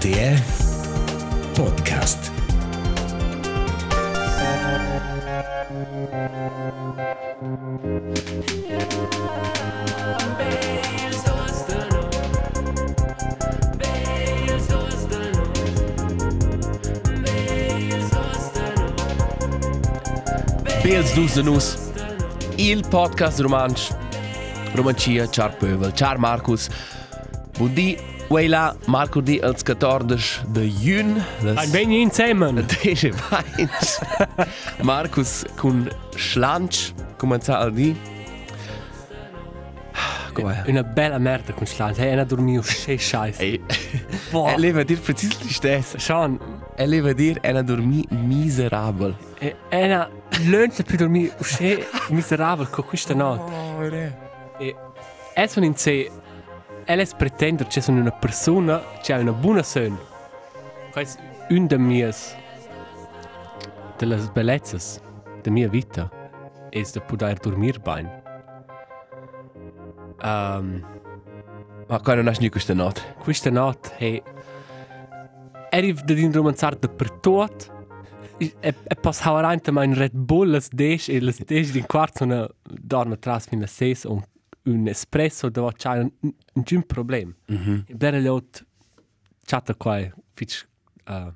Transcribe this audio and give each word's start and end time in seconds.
RTR 0.00 0.40
Podcast. 1.52 2.30
Bels 20.82 21.14
dus 21.14 21.32
de 21.32 21.42
nus. 21.42 21.76
Il 22.56 22.84
podcast 22.88 23.38
romansch. 23.38 23.90
Romancia, 24.74 25.26
char 25.30 25.54
pövel, 25.58 25.90
char 25.94 26.18
Markus. 26.18 26.68
Bundi, 27.58 27.98
Weila, 28.30 28.76
Marco 28.86 29.20
di 29.20 29.40
als 29.42 29.62
14 29.64 30.44
de 30.52 30.68
jun. 30.68 31.20
Ein 31.56 31.72
wenig 31.72 32.00
insieme. 32.02 32.52
Desche 32.62 33.10
Weins. 33.30 34.00
Markus 34.82 35.44
kun 35.56 35.90
schlanch, 36.16 36.92
comenza 37.18 37.58
al 37.58 37.72
di. 37.72 37.96
Come 40.32 40.62
Una 40.68 40.84
bella 40.84 41.18
merda 41.18 41.52
con 41.52 41.66
Schland. 41.66 41.98
Hey, 41.98 42.12
einer 42.12 42.24
dormiu 42.24 42.62
sche 42.62 42.96
scheiße. 42.98 43.58
Boah. 44.32 44.52
er 44.52 44.58
leva 44.58 44.84
dir 44.84 44.98
precis 45.00 45.42
li 45.42 45.52
stessa. 45.52 45.98
Sean, 45.98 46.38
Er 46.76 46.86
leva 46.86 47.12
dir 47.12 47.36
ena 47.42 47.62
dormi 47.62 48.06
miserabel. 48.10 49.14
e- 49.40 49.56
einer 49.70 50.08
lönt 50.46 50.80
più 50.84 50.96
dormiu 50.96 51.30
sche 51.42 51.84
miserabel 52.10 52.66
con 52.70 52.84
questa 52.86 53.12
notte. 53.12 53.42
Oh. 53.52 54.62
E 54.62 54.74
es 55.34 55.52
von 55.54 55.64
in 55.64 55.74
se 55.76 56.10
Elles 56.90 57.14
pretender 57.14 57.68
che 57.68 57.80
sono 57.80 58.00
una 58.00 58.10
persona 58.10 58.82
che 59.00 59.12
ha 59.12 59.18
una 59.20 59.30
buona 59.32 59.62
son. 59.62 59.96
Quais 60.90 61.16
un 61.48 61.68
de 61.68 61.78
mias 61.78 62.36
de 63.98 64.06
las 64.06 64.28
bellezas 64.32 65.00
de 65.44 65.50
mia 65.52 65.68
vita 65.68 66.10
es 66.72 66.92
de 66.92 67.00
poder 67.00 67.38
dormir 67.38 67.78
bene. 67.78 68.10
Um, 70.24 70.84
Ma 71.88 72.00
qua 72.00 72.14
non 72.14 72.26
has 72.26 72.40
nu 72.40 72.48
questa 72.48 72.74
notte. 72.74 73.00
questa 73.22 73.50
notte 73.50 73.90
hey, 73.98 74.22
arriva 75.70 76.02
da 76.04 76.14
din 76.14 76.32
romanzar 76.32 76.74
da 76.74 76.88
per 76.88 77.10
tot 77.10 77.72
e, 78.38 78.52
e 78.60 78.94
pas 79.00 79.20
havarante 79.20 79.70
ma 79.70 79.84
un 79.84 79.94
Red 79.94 80.12
Bull 80.14 80.50
las 80.50 80.68
desh 80.70 81.08
e 81.08 81.20
las 81.20 81.38
desh 81.38 81.70
din 81.70 81.86
quart 81.86 82.16
sono 82.16 82.48
dorna 82.62 83.16
tras 83.16 83.46
fin 83.46 83.60
las 83.60 83.70
seis 83.70 84.04
un, 84.04 84.22
un 84.64 84.86
espresso 84.86 85.48
da 85.48 85.72
c'ha 85.76 85.92
un, 85.92 86.10
un 86.52 86.86
problem 86.86 87.34
mm 87.50 87.56
-hmm. 87.56 87.82
e 87.86 87.94
bere 87.94 88.20
lot 88.20 88.64
chatta 89.44 89.74
qua 89.74 89.98
fitch 90.32 90.66
uh, 91.08 91.32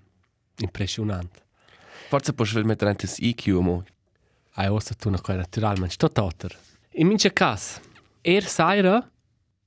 impressionant 0.61 1.43
Forse 2.09 2.33
puoi 2.33 2.65
mettere 2.65 2.91
anche 2.91 3.09
IQ, 3.19 3.47
mo. 3.61 3.85
ai 4.53 4.69
ossa 4.69 4.95
tu 4.95 5.11
na 5.11 5.21
qua 5.21 5.35
naturalmente 5.35 5.95
sto 5.95 6.09
totter 6.11 6.57
in 6.93 7.07
mince 7.07 7.33
cas 7.33 7.81
er 8.21 8.45
saira 8.45 9.11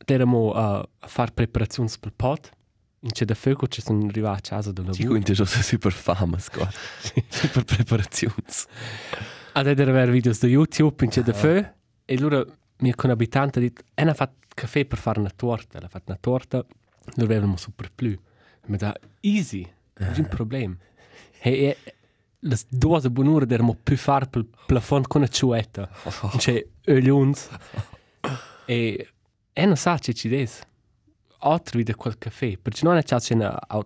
deramo 0.06 0.52
uh, 0.52 0.90
a 1.00 1.08
far 1.08 1.32
preparazioni 1.32 1.90
per 2.00 2.14
pod 2.16 2.50
in 3.02 3.12
c'è 3.12 3.26
da 3.26 3.36
fuoco 3.36 3.68
ci 3.68 3.82
sono 3.82 4.08
arrivati 4.08 4.54
a 4.54 4.56
casa 4.56 4.72
da 4.72 4.82
lavoro 4.84 5.08
quindi 5.08 5.36
sono 5.36 5.48
super 5.48 5.92
famous 5.92 6.50
qua. 6.50 6.70
super 7.30 7.64
preparazioni. 7.64 8.34
ad 9.54 9.68
eder 9.68 9.90
aver 9.90 10.10
videos 10.10 10.40
da 10.40 10.48
YouTube 10.48 11.04
in 11.04 11.12
c'è 11.12 11.22
da 11.22 11.34
fuoco 11.34 11.74
e 12.06 12.16
allora 12.16 12.46
mia 12.80 12.95
conabitante 12.95 13.59
ha 13.59 13.61
detto 13.61 13.83
e 13.94 14.03
ha 14.03 14.14
fatto 14.14 14.36
caffè 14.47 14.86
per 14.86 14.97
fare 14.97 15.20
una 15.20 15.31
torta. 15.36 15.80
Ha 15.80 15.88
fatto 15.88 16.11
una 16.11 16.17
torta 16.20 16.66
lo 17.16 17.23
avevamo 17.23 17.56
super 17.56 17.89
più 17.92 18.17
ma 18.67 18.78
da 18.78 18.95
easy 19.22 19.67
non 19.97 20.11
c'è 20.11 20.20
un 20.20 20.28
problema. 20.28 20.75
E, 21.39 21.52
e 21.52 21.78
le 22.39 22.58
due 22.70 23.09
buonure 23.09 23.45
deramo 23.45 23.77
più 23.82 23.98
fare 23.98 24.27
per 24.27 24.42
il 24.42 24.49
plafond 24.66 25.08
con 25.08 25.21
una 25.21 25.30
ciuetta 25.30 25.89
c'è 26.37 26.64
olions 26.87 27.49
e 28.66 29.10
non 29.55 29.76
sa 29.76 29.98
c'è 29.98 30.14
ci 30.14 30.30
des. 30.30 30.61
Altro 31.39 31.77
vide 31.77 31.95
quel 31.95 32.17
caffè 32.17 32.58
perché 32.58 32.83
non 32.83 32.99
c'è 33.02 33.33
una 33.33 33.58
uh, 33.70 33.86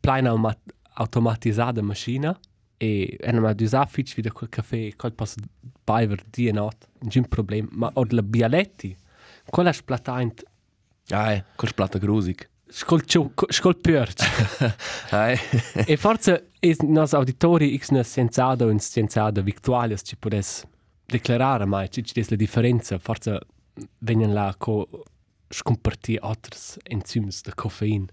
plena 0.00 0.30
automa 0.30 0.56
automatizzata 0.98 1.82
macchina 1.82 2.38
e 2.76 3.16
e 3.20 3.32
non 3.32 3.44
ha 3.44 3.54
usato 3.58 3.88
fitch 3.90 4.14
vide 4.14 4.30
quel 4.30 4.48
caffè 4.50 4.94
quel 4.96 5.12
posso 5.12 5.36
bever 5.84 6.22
di 6.30 6.48
e 6.48 6.52
not 6.52 6.88
non 7.00 7.10
c'è 7.10 7.18
un 7.18 7.28
problema 7.28 7.68
ma 7.72 7.90
od 7.94 8.12
la 8.12 8.22
bialetti 8.22 8.96
quella 9.50 9.72
splatant 9.72 10.42
Ah, 11.10 11.32
eh, 11.32 11.44
col 11.54 11.72
plata 11.72 11.98
grusig. 11.98 12.48
scol 12.68 13.04
ciu 13.04 13.32
scol 13.48 13.76
Ah, 15.10 15.30
eh. 15.30 15.38
e 15.86 15.96
forse 15.96 16.48
is 16.60 16.78
nos 16.80 17.12
auditori 17.12 17.78
x 17.78 17.90
na 17.90 18.02
scienzado 18.02 18.70
in 18.70 18.80
scienzado 18.80 19.40
victualias 19.42 20.02
ci 20.04 20.16
podes 20.16 20.64
declarare 21.06 21.64
mai 21.64 21.88
ci 21.90 22.02
des 22.12 22.28
la 22.28 22.36
differenza 22.36 22.98
forse 22.98 23.38
vengono 23.98 24.32
là 24.32 24.54
co 24.58 24.88
scomparti 25.48 26.16
alters 26.20 26.78
enzyms 26.82 27.42
de 27.42 27.52
coffein 27.54 28.06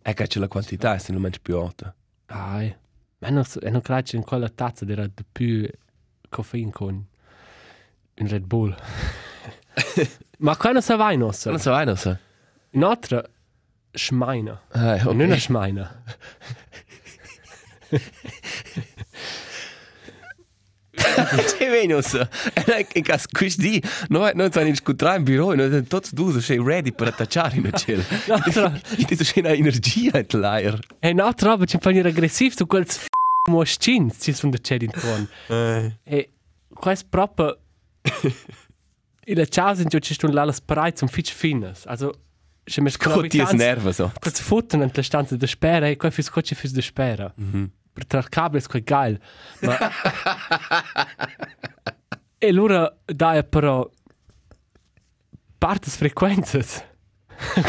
È 0.00 0.14
che 0.14 0.26
c'è 0.26 0.38
la 0.40 0.48
quantità, 0.48 0.98
se 0.98 1.12
non 1.12 1.28
più 1.42 1.56
alta. 1.58 1.94
ai 2.26 2.72
ma 3.22 3.28
non 3.30 3.44
e 3.62 3.70
non 3.70 3.80
credo 3.80 4.16
in 4.16 4.22
quella 4.24 4.48
tazza 4.48 4.84
era 4.86 5.06
de 5.06 5.24
più 5.30 5.68
coffein 6.28 6.70
con 6.70 6.94
un 8.14 8.28
Red 8.28 8.44
Bull 8.44 8.74
ma 10.38 10.56
quando 10.56 10.80
sa 10.80 10.96
vai 10.96 11.16
nos 11.16 11.46
Non 11.46 11.58
so, 11.58 11.70
vai, 11.70 11.86
non 11.86 11.96
so. 11.96 12.16
un'altra 12.72 13.22
schmeina 13.92 14.60
Ah, 14.70 14.94
okay. 14.94 15.06
ok. 15.06 15.14
non 15.14 15.26
una 15.26 15.38
schmeina 15.38 16.02
C'è 20.94 21.68
bene, 21.70 21.86
non 21.92 22.02
so. 22.02 22.26
E 22.66 22.86
in 22.94 23.02
caso 23.02 23.26
questi, 23.32 23.82
noi 24.08 24.32
non 24.34 24.50
siamo 24.52 24.68
in 24.68 24.76
scuotra 24.76 25.16
in 25.16 25.24
bureau, 25.24 25.54
noi 25.54 25.68
siamo 25.68 25.84
tutti 25.84 26.10
due, 26.12 26.40
sei 26.40 26.62
ready 26.62 26.92
per 26.92 27.08
attacciare 27.08 27.56
in 27.56 27.70
cielo. 27.74 28.02
L'altra- 28.26 28.72
E 28.96 29.04
ti 29.04 29.16
c'è 29.16 29.40
una 29.40 29.50
energia 29.52 30.18
in 30.18 30.40
l'aer. 30.40 30.78
E 30.98 31.10
un'altra 31.10 31.50
roba 31.50 31.64
ci 31.64 31.78
fa 31.80 31.90
venire 31.90 32.10
aggressivo 32.10 32.54
su 32.56 32.66
quel 32.66 32.86
f*** 33.44 33.50
moschin 33.50 34.10
ci 34.10 34.32
sono 34.32 34.52
da 34.52 34.58
c'è 34.58 34.76
intorno. 34.80 35.28
E 36.04 36.32
questo 36.72 37.06
proprio... 37.08 37.58
In 39.24 39.36
la 39.36 39.46
casa 39.46 39.82
in 39.82 39.88
cui 39.88 40.00
ci 40.00 40.16
sono 40.18 40.32
là 40.32 40.44
le 40.44 40.52
sparate 40.52 40.96
sono 40.96 41.10
fitch 41.10 41.32
finas. 41.32 41.86
Also, 41.86 42.12
se 42.64 42.80
mi 42.80 42.90
Scotti 42.90 43.38
es 43.38 43.52
nerva, 43.52 43.92
so. 43.92 44.12
Quel 44.18 44.32
fotten 44.34 44.82
in 44.82 44.90
la 44.92 45.02
stanza 45.02 45.36
da 45.36 45.46
spera 45.46 45.86
e 45.86 45.96
quel 45.96 46.10
fiscocci 46.10 46.56
fis 46.56 46.72
da 46.72 46.80
spera. 46.80 47.32
-hmm. 47.38 47.68
Per 47.92 48.06
tra 48.06 48.22
cabri 48.22 48.60
è 48.60 48.66
quel 48.66 48.82
geil. 48.82 49.20
Ma... 49.60 49.78
e 52.38 52.48
allora 52.48 52.92
dai 53.04 53.44
però... 53.44 53.88
Partes 55.58 55.96
frequenzas. 55.96 56.82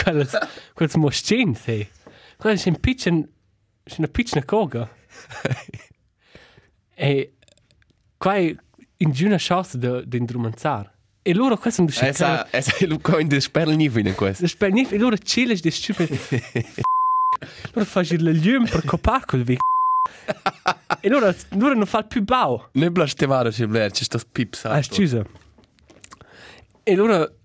quelles, 0.02 0.36
quelles 0.74 0.96
moschin, 1.04 1.54
sì. 1.56 1.88
Quelle 2.38 2.58
sono 2.58 2.78
piccin... 2.80 3.30
Sono 3.86 3.98
una 4.00 4.08
piccina 4.08 4.44
coga. 4.46 4.90
E... 6.96 7.34
Qua 8.18 8.36
è 8.36 8.56
in 8.98 9.12
giù 9.12 9.26
una 9.26 9.38
chance 9.38 9.78
di 9.78 10.18
indrumanzare. 10.18 10.92
E 11.26 11.34
loro 11.34 11.58
questo 11.58 11.82
non 11.82 11.92
Esa, 11.94 12.52
esa 12.52 12.76
è 12.78 12.84
il 12.84 13.00
coin 13.00 13.28
di 13.28 13.40
sperlnivo 13.40 14.00
in 14.00 14.14
questo. 14.14 14.46
Spielt 14.46 14.74
nicht, 14.74 14.92
loro 14.92 15.16
chilles 15.16 15.62
di 15.62 15.72
stupido. 15.72 16.14
loro 17.72 17.86
fai 17.86 18.06
il 18.12 18.24
lium 18.24 18.66
per 18.68 18.84
copare 18.84 19.24
col 19.26 19.44
vic. 19.44 19.60
e 21.00 21.08
loro, 21.08 21.34
loro 21.52 21.76
non 21.76 21.86
fa 21.86 22.04
più 22.04 22.24
bau. 22.24 22.68
Ne 22.74 22.92
blastevare, 22.92 23.52
c'è 23.52 23.66
bler, 23.68 23.92
c'è 23.92 24.04
sto 24.04 24.20
pips. 24.30 24.66
Ah, 24.66 24.82
scusa. 24.82 25.26
E 26.84 26.96
loro, 26.96 27.36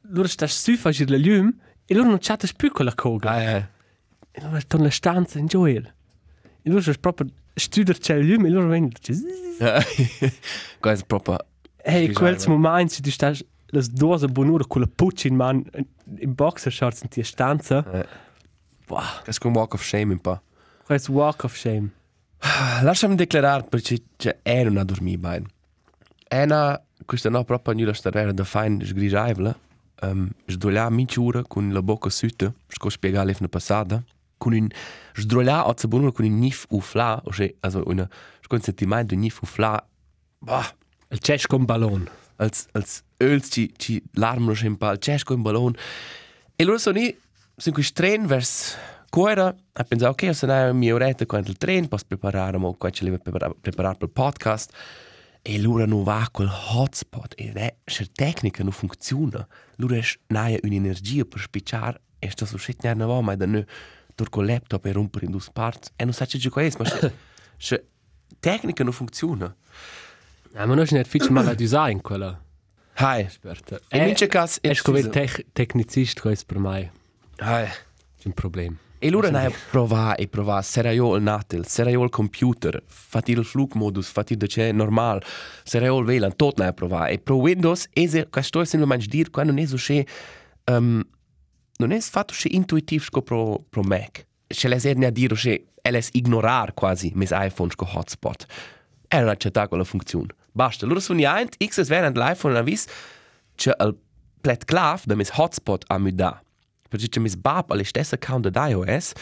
loro 0.00 0.28
sta 0.28 0.46
su 0.46 0.76
fai 0.76 0.96
il 0.98 1.14
lium 1.16 1.54
e 1.84 1.94
loro 1.94 2.08
non 2.08 2.18
chatta 2.20 2.48
più 2.56 2.72
con 2.72 2.86
la 2.86 2.94
coga. 2.94 3.30
Ah, 3.30 3.42
eh. 3.42 3.68
E 4.30 4.40
loro 4.40 4.58
stanno 4.60 4.84
la 4.84 4.90
stanza 4.90 5.38
in 5.38 5.46
Joel. 5.46 5.94
E 6.62 6.68
loro 6.68 6.80
sono 6.80 6.96
proprio 7.00 7.28
studiare 7.54 7.98
c'è 7.98 8.18
lium 8.18 8.46
e 8.46 8.50
loro 8.50 8.68
vengono. 8.68 8.92
Questo 10.78 11.04
è 11.04 11.06
proprio... 11.06 11.38
Hey, 11.82 12.06
Scusa, 12.06 12.18
quels 12.18 12.46
ma- 12.46 12.54
momenti, 12.56 13.00
du 13.00 13.10
stehst 13.10 13.44
las 13.72 13.88
dose 13.88 14.26
bonure 14.26 14.64
con 14.66 14.82
la 14.82 14.88
pucci 14.92 15.28
in 15.28 15.36
man 15.36 15.64
in 16.18 16.34
boxershorts 16.34 17.02
in 17.02 17.08
die 17.10 17.24
stanza. 17.24 17.84
Eh. 17.92 18.06
Boah, 18.86 19.20
Questo 19.22 19.44
è 19.44 19.46
un 19.46 19.54
walk 19.56 19.74
of 19.74 19.82
shame 19.82 20.12
un 20.12 20.18
po'. 20.20 20.40
quels 20.84 21.08
walk 21.08 21.44
of 21.44 21.54
shame. 21.56 21.90
Lasciami 22.82 23.14
declarare 23.14 23.62
perché 23.64 24.02
c'è 24.16 24.38
è 24.42 24.66
una 24.66 24.84
dormire 24.84 25.18
bene. 25.18 25.46
È 26.26 26.42
una, 26.42 26.80
questa 27.06 27.30
no 27.30 27.44
proprio 27.44 27.74
nulla 27.74 27.92
stare 27.92 28.34
da 28.34 28.44
fine 28.44 28.84
sgrigiaivla. 28.84 29.58
Um, 30.02 30.30
sdroglià 30.46 30.88
minciura 30.90 31.42
con 31.44 31.72
la 31.72 31.82
bocca 31.82 32.08
sütte, 32.10 32.54
sco 32.68 32.88
spiegare 32.88 33.26
l'efna 33.26 33.48
passata. 33.48 34.02
Con 34.40 34.54
un 34.56 34.68
sdroglià 35.14 35.68
o 35.68 35.74
zabunura 35.76 36.12
con 36.12 36.24
un 36.24 36.38
nif 36.38 36.64
ufla, 36.70 37.20
o 37.24 37.30
se, 37.32 37.56
also 37.60 37.82
una, 37.84 38.08
sco 38.40 38.54
un 38.56 38.62
sentimento 38.62 39.14
di 39.14 39.20
nif 39.20 39.42
ufla. 39.42 39.76
Bah, 40.40 40.74
Il 41.12 41.18
cesh 41.20 41.46
con 41.46 41.66
ballon. 41.66 42.08
als, 42.40 42.66
als 42.72 43.02
öls 43.18 43.50
ci, 43.50 43.70
ci 43.76 44.02
larmano 44.14 44.56
un 44.62 44.76
po', 44.76 44.96
c'è 44.96 45.18
sco 45.18 45.34
un 45.34 45.42
ballon. 45.42 45.74
E 46.56 46.64
loro 46.64 46.78
sono 46.78 46.98
lì, 46.98 47.16
sono 47.56 47.74
qui 47.74 47.84
stren 47.84 48.26
vers 48.26 48.76
Quora 49.10 49.52
ha 49.72 49.82
pensato, 49.82 50.12
ok, 50.12 50.32
se 50.32 50.46
ne 50.46 50.72
mi 50.72 50.92
oretta 50.92 51.26
con 51.26 51.40
il 51.44 51.56
treno, 51.56 51.88
posso 51.88 52.04
preparare, 52.06 52.58
mo, 52.58 52.74
qua 52.74 52.90
ce 52.90 53.02
li 53.02 53.10
preparare, 53.10 53.56
preparare 53.60 53.96
per 53.96 54.06
il 54.06 54.14
podcast. 54.14 54.72
E 55.42 55.56
allora 55.56 55.84
non 55.84 56.04
va 56.04 56.28
quel 56.30 56.48
hotspot. 56.48 57.34
E 57.36 57.50
è, 57.52 57.74
se 57.84 58.04
la 58.04 58.10
tecnica 58.12 58.62
non 58.62 58.70
funziona, 58.70 59.44
allora 59.78 59.96
è 59.96 60.58
un'energia 60.62 61.24
per 61.24 61.40
spicciare, 61.40 62.02
e 62.20 62.30
sto 62.30 62.44
su 62.44 62.56
scegliendo 62.56 63.02
una 63.02 63.12
volta, 63.12 63.24
ma 63.24 63.34
da 63.34 63.46
noi, 63.46 63.64
il 64.22 64.46
laptop 64.46 64.84
e 64.86 64.92
rompere 64.92 65.26
in 65.26 65.32
due 65.32 65.40
parti. 65.52 65.90
E 65.96 66.04
non 66.04 66.12
sa 66.12 66.26
che 66.26 66.48
cosa 66.48 66.66
è, 66.66 66.72
ma 66.78 66.84
se, 66.84 67.12
se 67.56 67.86
tecnica 68.38 68.84
non 68.84 68.92
funziona. 68.92 69.54
Ja, 70.52 70.66
ma 70.66 70.74
non 70.74 70.84
è 70.90 71.04
facile 71.04 71.30
mal 71.30 71.46
a 71.46 71.54
design 71.54 71.98
quella. 71.98 72.40
Hai, 72.94 73.24
Aspetta. 73.24 73.80
in 73.92 74.04
mince 74.04 74.26
caso, 74.26 74.58
è 74.60 74.74
come 74.76 75.08
tec 75.08 75.46
tecnicist 75.52 76.20
questo 76.20 76.44
per 76.46 76.58
me. 76.58 76.92
hai. 77.38 77.66
C'è 77.66 78.26
un 78.26 78.32
problema. 78.32 78.76
E 79.02 79.08
allora 79.08 79.30
noi 79.30 79.50
provare 79.70 80.18
e 80.22 80.28
provare, 80.28 80.62
se 80.62 80.82
io 80.92 81.14
il 81.16 81.22
natel, 81.22 81.66
se 81.66 81.82
io 81.84 82.02
il 82.02 82.10
computer, 82.10 82.82
fatti 82.86 83.32
il 83.32 83.46
flugmodus, 83.46 84.10
fatti 84.10 84.36
da 84.36 84.44
c'è 84.44 84.72
normal, 84.72 85.24
se 85.64 85.78
io 85.78 85.98
il 86.00 86.04
VLAN, 86.04 86.36
tutto 86.36 86.62
noi 86.62 86.74
provare. 86.74 87.12
E 87.12 87.18
pro 87.18 87.36
Windows, 87.36 87.88
è 87.94 88.06
se, 88.06 88.28
questo 88.28 88.60
è 88.60 88.66
semplicemente 88.66 89.06
dire, 89.08 89.30
quando 89.30 89.52
non 89.52 89.62
è 89.62 89.66
so 89.66 89.76
che, 89.78 90.06
um, 90.66 91.02
non 91.80 91.92
è 91.92 92.00
fatto 92.00 92.34
che 92.36 92.48
intuitivo 92.50 93.02
sco 93.02 93.22
pro, 93.22 93.64
pro 93.68 93.82
Mac. 93.82 94.26
Se 94.46 94.68
le 94.68 94.78
serve 94.78 95.06
a 95.06 95.10
dire 95.10 95.34
che, 95.34 95.66
è 95.80 96.00
ignorar 96.12 96.74
quasi 96.74 97.10
mis 97.14 97.30
iPhone 97.32 97.70
sco 97.70 97.88
hotspot. 97.90 98.46
È 99.08 99.18
non 99.18 99.30
accettare 99.30 99.68
quella 99.68 99.84
funzione. 99.84 100.34
Basta. 100.52 100.84
Allora 100.84 101.00
sono 101.00 101.20
io, 101.20 101.46
X 101.64 101.78
es 101.78 101.88
veren 101.88 102.12
l'iPhone 102.12 102.58
ha 102.58 102.62
visto, 102.62 102.92
che 103.54 103.74
il 103.78 103.96
plet 104.40 104.64
clav 104.64 105.02
da 105.04 105.14
mis 105.14 105.30
hotspot 105.34 105.84
a 105.88 105.98
mi 105.98 106.14
da. 106.14 106.42
Perché 106.88 107.08
c'è 107.08 107.20
mis 107.20 107.36
bab 107.36 107.70
alle 107.70 107.84
stesse 107.84 108.16
account 108.16 108.48
da 108.48 108.68
iOS, 108.68 109.12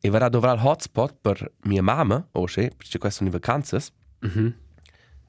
e 0.00 0.10
verrà 0.10 0.28
dovrà 0.28 0.52
il 0.52 0.60
hotspot 0.62 1.14
per 1.20 1.52
mia 1.64 1.82
mamma, 1.82 2.26
o 2.32 2.46
se, 2.46 2.72
perché 2.74 2.98
queste 2.98 3.18
sono 3.18 3.30
le 3.30 3.36
vacanze, 3.38 3.78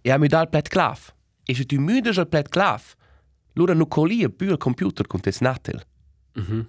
e 0.02 0.12
a 0.12 0.18
mi 0.18 0.28
da 0.28 0.42
il 0.42 0.50
plet 0.50 0.70
clav. 0.70 1.14
E 1.44 1.54
se 1.56 1.66
tu 1.66 1.80
mudes 1.80 2.16
il 2.18 2.28
plet 2.28 2.48
clav, 2.48 2.82
allora 3.56 3.74
non 3.74 3.88
collia 3.88 4.30
più 4.30 4.50
il 4.52 4.58
computer 4.58 5.08
con 5.08 5.20
te 5.20 5.32
snatel. 6.34 6.66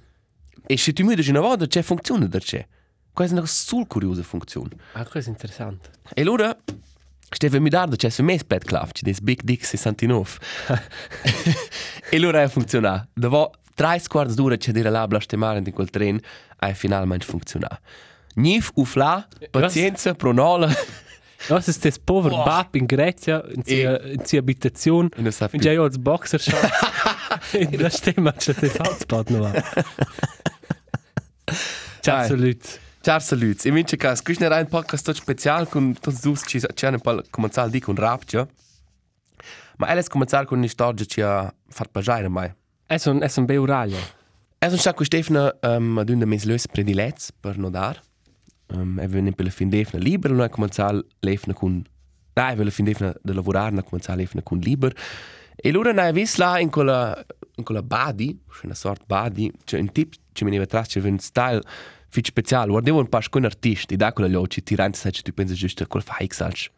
E 0.67 0.77
se 0.77 0.93
tu 0.93 1.05
mudes 1.05 1.27
una 1.29 1.41
volta, 1.41 1.67
c'è 1.67 1.83
funzione 1.83 2.29
da 2.29 2.39
c'è. 2.39 2.67
Questa 3.13 3.35
è 3.35 3.39
una 3.39 3.47
sul 3.47 3.87
curiosa 3.87 4.23
funzione. 4.23 4.71
Ah, 4.93 5.05
questo 5.05 5.31
è 5.31 5.33
interessante. 5.33 5.91
E 6.15 6.23
allora, 6.23 6.57
Steve 7.29 7.61
mi 7.61 7.69
dardo 7.69 7.97
c'è 7.97 8.09
su 8.09 8.23
me 8.23 8.39
pet 8.47 8.65
clav, 8.65 8.93
c'è 8.93 9.03
des 9.03 9.21
Big 9.21 9.43
Dick 9.43 9.65
69. 9.65 10.31
e 12.11 12.17
allora 12.17 12.43
ha 12.43 12.49
funzionato. 12.49 13.09
Dopo 13.13 13.53
tre 13.75 14.01
quarti 14.07 14.35
d'ora 14.35 14.57
c'è 14.57 14.73
dire 14.73 14.91
là 14.91 15.07
blastemare 15.07 15.59
in 15.59 15.73
quel 15.73 15.91
treno, 15.91 16.21
ha 16.59 16.73
finalmente 16.73 17.25
funzionato. 17.25 17.81
Nif, 18.35 18.71
ufla, 18.75 19.27
pazienza, 19.51 20.15
pronola. 20.15 20.73
Was 21.49 21.69
ist 21.69 21.85
das 21.85 21.99
povero 21.99 22.37
Boah. 22.37 22.45
Bab 22.45 22.77
in 22.77 22.87
Grecia, 22.87 23.41
in 23.41 23.65
sia, 23.65 23.97
in 23.97 24.25
sia 24.25 24.41
Habitation? 24.41 25.11
E 25.17 25.23
non 25.23 25.33
sa 25.33 25.49
più. 25.49 25.59
Und 25.59 25.65
ja, 25.65 25.81
als 25.81 25.99
Boxer 25.99 26.39
schon. 26.39 26.55
In 27.53 27.79
der 27.79 27.91
Stimme 27.91 28.31
hat 28.31 28.43
schon 28.43 28.55
das 28.61 28.79
Hotspot 28.79 29.31
noch. 29.31 29.53
Ciao, 32.03 32.29
Dai. 32.29 32.37
Leute. 32.37 32.69
Ciao 33.03 33.19
saluti. 33.19 33.69
In 33.69 33.85
caso, 33.97 34.23
questo 34.23 34.45
era 34.45 34.59
un 34.59 34.69
podcast 34.69 35.05
tutto 35.05 35.17
speciale 35.17 35.67
con 35.67 35.97
tutti 35.99 36.21
due 36.21 36.37
ci 36.37 36.61
c'è 36.61 36.89
un 36.89 37.01
po' 37.01 37.23
cominciare 37.31 37.71
di 37.71 37.81
con 37.81 37.95
Rapcia. 37.95 38.47
Ma 39.79 39.87
è 39.87 40.05
cominciare 40.05 40.45
con 40.45 40.59
una 40.59 40.69
storia 40.69 41.03
che 41.03 41.07
ci 41.07 41.23
ha 41.23 41.51
fatto 41.69 41.91
piacere 41.93 42.29
mai. 42.29 42.53
Es 42.87 43.07
un, 43.07 43.23
es 43.23 43.37
un 43.37 43.47
bel 43.47 43.59
orario. 43.59 43.97
Es 44.59 44.73
un 44.73 44.79
sacco 44.79 45.05
Stefano 45.05 45.51
um, 45.63 45.99
ad 45.99 46.11
una 46.11 46.27
mes 46.27 46.45
lös 46.45 46.69
predilets 46.69 47.33
per 47.33 47.57
nodar. 47.57 48.03
Um, 48.73 49.01
e 49.01 49.07
venne 49.09 49.33
per 49.33 49.45
la 49.45 49.51
fin 49.51 49.69
defna 49.69 49.99
libero, 49.99 50.35
noi 50.35 50.49
cominciare 50.49 51.05
l'efna 51.21 51.53
con... 51.55 51.83
Dai, 52.33 52.55
per 52.55 52.65
la 52.65 52.71
fin 52.71 52.85
defna 52.85 53.15
de 53.21 53.33
lavorare, 53.33 53.73
noi 53.73 53.85
cominciare 53.85 54.21
l'efna 54.21 54.43
con 54.43 54.59
liber. 54.59 54.97
E 55.57 55.69
allora 55.69 55.93
noi 55.93 56.13
vis 56.13 56.37
là 56.37 56.59
in 56.59 56.71
quella, 56.71 57.25
in 57.57 57.65
quella 57.65 57.83
badi, 57.83 58.39
una 58.63 58.75
sorta 58.75 59.05
badi, 59.07 59.53
c'è 59.65 59.79
un 59.79 59.91
tip 59.93 60.15
ci 60.33 60.45
veniva 60.45 60.63
atrás, 60.63 60.87
c'è 60.87 61.01
un 61.01 61.19
style 61.19 61.61
fit 62.09 62.27
speciale. 62.27 62.71
Guardavo 62.71 63.01
un 63.01 63.09
paar 63.09 63.29
con 63.29 63.45
artisti, 63.45 63.97
da 63.97 64.13
quella 64.13 64.29
gli 64.29 64.47
ci 64.47 64.63
tirante, 64.63 64.97
sai, 64.97 65.13
tu 65.13 65.35
pensi 65.35 65.55
giusto, 65.55 65.85
quel 65.87 66.03
fa 66.03 66.17
x 66.25 66.71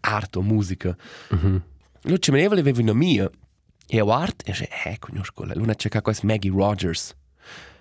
arte 0.00 0.38
o 0.38 0.42
musica. 0.42 0.96
Allora 2.02 2.18
ci 2.18 2.30
veniva, 2.30 2.54
aveva 2.54 2.80
una 2.80 2.92
mia, 2.92 3.30
e 3.86 4.00
ho 4.00 4.12
art, 4.12 4.42
e 4.46 4.50
dice, 4.50 4.68
eh, 4.84 4.98
conosco. 4.98 5.44
Allora 5.44 5.74
c'è 5.74 5.88
questa 6.02 6.26
Maggie 6.26 6.50
Rogers, 6.50 7.16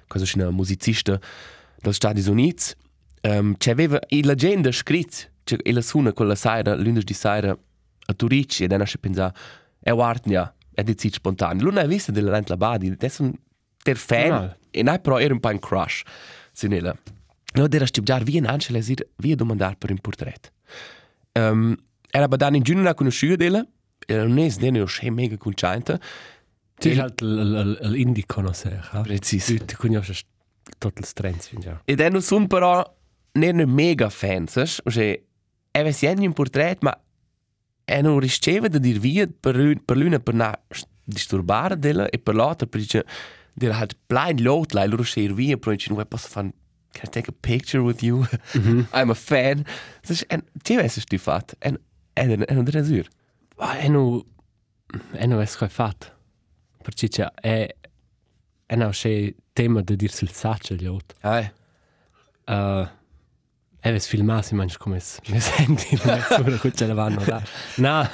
questa 0.08 0.40
è 0.40 0.42
una 0.42 0.52
musicista 0.52 1.20
degli 1.82 1.94
Stati 1.94 2.30
Uniti. 2.30 2.74
Um, 3.28 3.58
c'è 3.58 3.72
aveva 3.72 4.00
e 4.00 4.24
la 4.24 4.36
gente 4.36 4.72
scritto, 4.72 5.28
c'è 5.44 5.58
e 5.62 5.74
la 5.74 5.82
suona 5.82 6.14
quella 6.14 6.36
sera, 6.36 6.76
lunedì 6.76 7.14
sera 7.14 7.52
a 7.52 8.14
Turici, 8.14 8.64
e 8.64 8.86
ci 8.86 8.98
pensa, 9.00 9.34
è 9.80 9.92
ja, 9.92 10.54
è 10.74 10.84
decid 10.84 11.14
spontaneo. 11.14 11.62
Allora 11.62 11.82
hai 11.82 11.88
visto 11.88 12.12
della 12.14 12.32
Rent 12.32 12.48
Labadi, 12.50 12.88
adesso 12.88 13.24
un 13.24 13.34
ter 13.84 13.98
fan, 13.98 14.30
Normal. 14.30 14.58
e 14.72 14.84
noi 14.84 15.00
però 15.02 15.20
era 15.20 15.34
un 15.34 15.40
po' 15.42 15.50
un 15.50 15.60
crush, 15.60 16.04
su 16.54 16.68
nella. 16.68 16.96
Allora 17.54 17.76
era 17.76 17.86
stipgiare 17.86 18.24
via 18.24 18.40
in 18.40 18.48
Angela, 18.48 18.78
e 18.80 19.10
via 19.18 19.36
domandare 19.36 19.76
per 19.78 19.92
un 19.92 19.98
portrait. 20.00 20.52
Um, 21.34 21.76
era 22.10 22.28
badan 22.28 22.56
in 22.56 22.64
giugno 22.64 22.94
conosciuta 22.94 23.36
della, 23.36 23.66
e 24.06 24.16
non 24.16 24.38
è 24.38 24.50
ne 24.60 24.86
è 25.02 25.10
mega 25.10 25.38
contenta. 25.38 26.00
Sie 26.80 26.92
ist 26.92 27.00
halt 27.00 27.22
l'Indico, 27.22 28.40
non 28.42 28.54
so. 28.54 28.70
Precis. 29.02 29.52
Du 29.52 29.76
conosci 29.76 30.24
tutto 30.78 31.02
il 31.02 31.12
trends, 31.14 31.48
finde 31.48 31.70
ich. 31.72 31.78
E 31.86 31.96
dan 31.96 32.12
non 32.12 32.22
sono 32.22 32.46
però 32.46 32.97
non 33.38 33.60
un 33.60 33.70
mega 33.70 34.10
fan, 34.10 34.48
sai? 34.48 34.68
Cioè, 34.68 35.22
è 35.72 35.84
vestito 35.84 36.22
un 36.22 36.34
portrait, 36.34 36.82
ma 36.82 37.00
è 37.86 38.02
non 38.02 38.20
riusciva 38.20 38.66
a 38.66 38.70
dire 38.70 39.00
via 39.00 39.28
per, 39.28 39.56
lui- 39.56 39.80
per 39.80 39.98
l'una 39.98 40.20
per 40.20 40.34
non 40.34 40.52
disturbare 41.04 41.80
della 41.80 42.10
e 42.10 42.20
per 42.20 42.36
l'altra 42.36 42.68
perché 42.68 43.06
della 43.54 43.78
halt 43.78 43.98
blind 44.06 44.40
load, 44.42 44.74
lei 44.74 44.88
loro 44.88 45.04
scher 45.04 45.34
via, 45.34 45.58
però 45.58 45.72
dice, 45.72 45.94
non 45.94 46.06
posso 46.08 46.28
fare 46.28 46.54
Can 46.92 47.06
I 47.06 47.10
take 47.10 47.30
a 47.30 47.34
picture 47.34 47.84
with 47.84 48.02
you? 48.02 48.26
I'm 48.94 49.10
a 49.10 49.16
fan. 49.16 49.66
Dus, 50.02 50.24
en 50.30 50.44
die 50.64 50.78
was 50.78 51.06
die 51.06 51.20
fat. 51.20 51.54
En, 51.60 51.78
en, 52.16 52.32
en, 52.32 52.46
en, 52.46 52.68
en, 52.68 53.06
Ma 53.58 53.78
è 53.78 53.88
no... 53.88 54.26
È 55.12 55.26
no 55.28 55.40
es 55.42 55.56
coi 55.56 55.70
fat. 55.70 56.12
Perché 56.82 57.08
c'è... 57.08 57.30
È... 57.34 57.76
È 58.66 58.76
no 58.76 58.90
c'è 58.90 59.34
tema 59.54 59.82
di 59.82 59.96
dirsi 59.96 60.24
il 60.24 60.32
saccio 60.32 60.74
gli 60.74 60.86
ot. 60.86 61.14
Ai. 61.22 61.52
Uh, 62.48 62.88
è 63.88 63.92
ves 63.92 64.08
filmasi 64.08 64.56
manch 64.56 64.78
come. 64.78 65.02
Mi 65.28 65.40
senti 65.40 65.94
in 65.94 66.00
mezz'ora 66.04 66.58
che 66.58 66.72
ce 66.74 66.86
la 66.86 66.94
vanno 66.94 67.24
da. 67.24 67.42
No. 67.78 68.10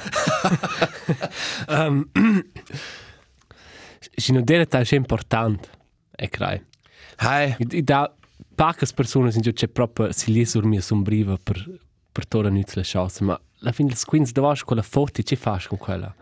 um, 1.68 2.10
Sino 4.16 4.42
dire 4.42 4.68
è 4.68 4.96
importante. 4.96 5.70
E 6.16 6.30
crai. 6.30 6.62
Ai. 7.18 7.56
I, 7.58 7.84
da 7.84 8.14
pacas 8.56 8.94
persone 8.94 9.32
sind 9.32 9.50
già 9.52 9.68
proprio 9.68 10.12
si 10.12 10.32
lì 10.32 10.46
sur 10.46 10.66
mia 10.66 10.82
sombriva 10.82 11.38
per 11.42 11.66
per 12.14 12.28
tora 12.28 12.50
nütz 12.50 12.76
le 12.76 12.84
chance, 12.86 13.24
ma 13.24 13.40
la 13.62 13.72
fin 13.72 13.88
des 13.88 14.06
quins 14.06 14.32
da 14.32 14.42
vas 14.42 14.64
quella 14.64 14.84
foto 14.84 15.24
ci 15.24 15.36
fas 15.36 15.68
con 15.68 15.78
quella. 15.80 16.14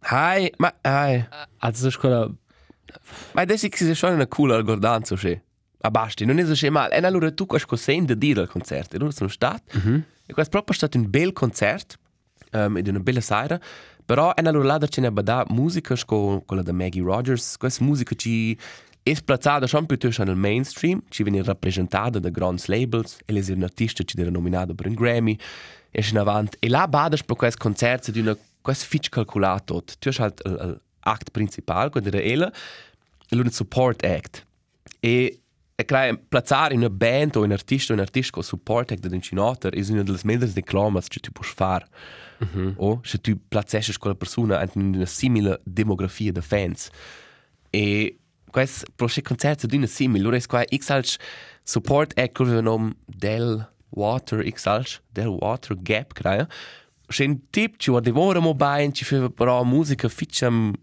Ai. 0.00 0.50
Ma, 0.56 0.74
ai. 0.80 1.26
Also 1.58 1.84
das 1.84 1.96
quella 1.96 2.30
Ma 3.32 3.42
adesso 3.42 3.66
è 3.66 3.94
schon 3.94 4.14
una 4.14 4.26
cool 4.26 4.52
algordanza, 4.52 5.16
sì. 5.16 5.38
A 5.80 5.90
basti, 5.90 6.24
non 6.24 6.38
è 6.38 6.54
scema 6.54 6.80
male. 6.80 6.96
E 6.96 7.06
allora 7.06 7.30
tu 7.30 7.46
questo 7.46 7.76
sente 7.76 8.18
dire 8.18 8.40
al 8.40 8.48
concerto. 8.48 8.98
Loro 8.98 9.12
sono 9.12 9.28
stati. 9.28 9.76
E 10.26 10.32
questo 10.32 10.50
proprio 10.50 10.74
è 10.74 10.76
stato 10.76 10.98
un 10.98 11.08
bel 11.08 11.32
concerto. 11.32 11.96
Um, 12.50 12.78
ed 12.78 12.88
una 12.88 12.98
bella 13.00 13.20
sera. 13.20 13.60
Però 14.04 14.34
e 14.34 14.42
allora 14.44 14.76
là 14.76 14.86
c'è 14.86 15.00
una 15.00 15.22
da 15.22 15.44
musica 15.50 15.94
quella 16.04 16.62
da 16.62 16.72
Maggie 16.72 17.02
Rogers. 17.02 17.56
Questa 17.58 17.84
musica 17.84 18.14
ci 18.14 18.58
è 19.02 19.14
splazzata 19.14 19.66
schon 19.66 19.86
piuttosto 19.86 20.24
nel 20.24 20.34
mainstream. 20.34 21.02
Ci 21.08 21.22
viene 21.22 21.42
rappresentata 21.42 22.18
da 22.18 22.28
grandi 22.28 22.62
labels. 22.66 23.18
E 23.24 23.32
le 23.32 23.42
sono 23.42 23.64
artisti 23.64 24.04
ci 24.04 24.18
erano 24.18 24.38
nominati 24.38 24.74
per 24.74 24.86
un 24.86 24.94
Grammy. 24.94 25.38
E 25.90 26.04
in 26.10 26.18
avanti. 26.18 26.56
E 26.58 26.68
là 26.68 26.88
badas 26.88 27.22
per 27.22 27.36
questo 27.36 27.62
concerto 27.62 28.10
di 28.10 28.20
una... 28.20 28.36
Questo 28.60 28.86
fitch 28.86 29.10
calcolato. 29.10 29.84
Tu 29.98 30.08
hai 30.08 30.14
halt 30.18 30.42
l'act 31.04 31.30
principale, 31.30 31.90
quello 31.90 32.08
era 32.08 32.20
ella. 32.20 32.52
E 33.28 33.36
un 33.36 33.50
support 33.50 34.02
act. 34.04 34.44
E 35.00 35.40
e 35.80 35.84
crea 35.84 36.18
plazzare 36.28 36.74
in 36.74 36.80
una 36.80 36.90
band 36.90 37.36
o 37.36 37.44
un 37.44 37.52
artista 37.52 37.92
o 37.92 37.94
un 37.94 38.02
artista 38.02 38.32
con 38.32 38.42
support 38.42 38.90
act 38.90 39.06
da 39.06 39.14
un 39.14 39.22
cinotter 39.22 39.74
è 39.74 39.90
una 39.90 40.02
delle 40.02 40.18
migliori 40.24 40.50
reclame 40.52 41.00
che 41.06 41.20
tu 41.20 41.30
puoi 41.30 41.46
fare. 41.46 41.86
O 42.78 43.00
se 43.04 43.18
tu 43.18 43.38
plazzessi 43.46 43.96
quella 43.96 44.16
persona 44.16 44.68
in 44.74 44.94
una 44.96 45.06
simile 45.06 45.60
demografia 45.62 46.32
di 46.32 46.40
fans. 46.40 46.90
E 47.70 48.18
questo 48.50 48.86
prossimo 48.96 49.26
concerto 49.28 49.68
di 49.68 49.76
una 49.76 49.86
simile, 49.86 50.18
allora 50.22 50.36
è 50.36 50.46
qua 50.46 50.64
x 50.64 50.90
alc 50.90 51.16
support 51.62 52.18
act 52.18 52.32
con 52.32 52.48
il 52.48 52.60
nome 52.60 52.96
del 53.04 53.64
Water 53.90 54.44
x 54.50 54.66
alc, 54.66 55.02
del 55.12 55.26
Water 55.28 55.80
Gap, 55.80 56.12
crea. 56.12 56.48
C'è 57.06 57.24
un 57.24 57.50
tip 57.50 57.76
ci 57.76 57.92
va 57.92 58.00
devora 58.00 58.40
mobile, 58.40 58.90
ci 58.90 59.04
fa 59.04 59.30
però 59.30 59.62
musica 59.62 60.08
ficciam, 60.08 60.74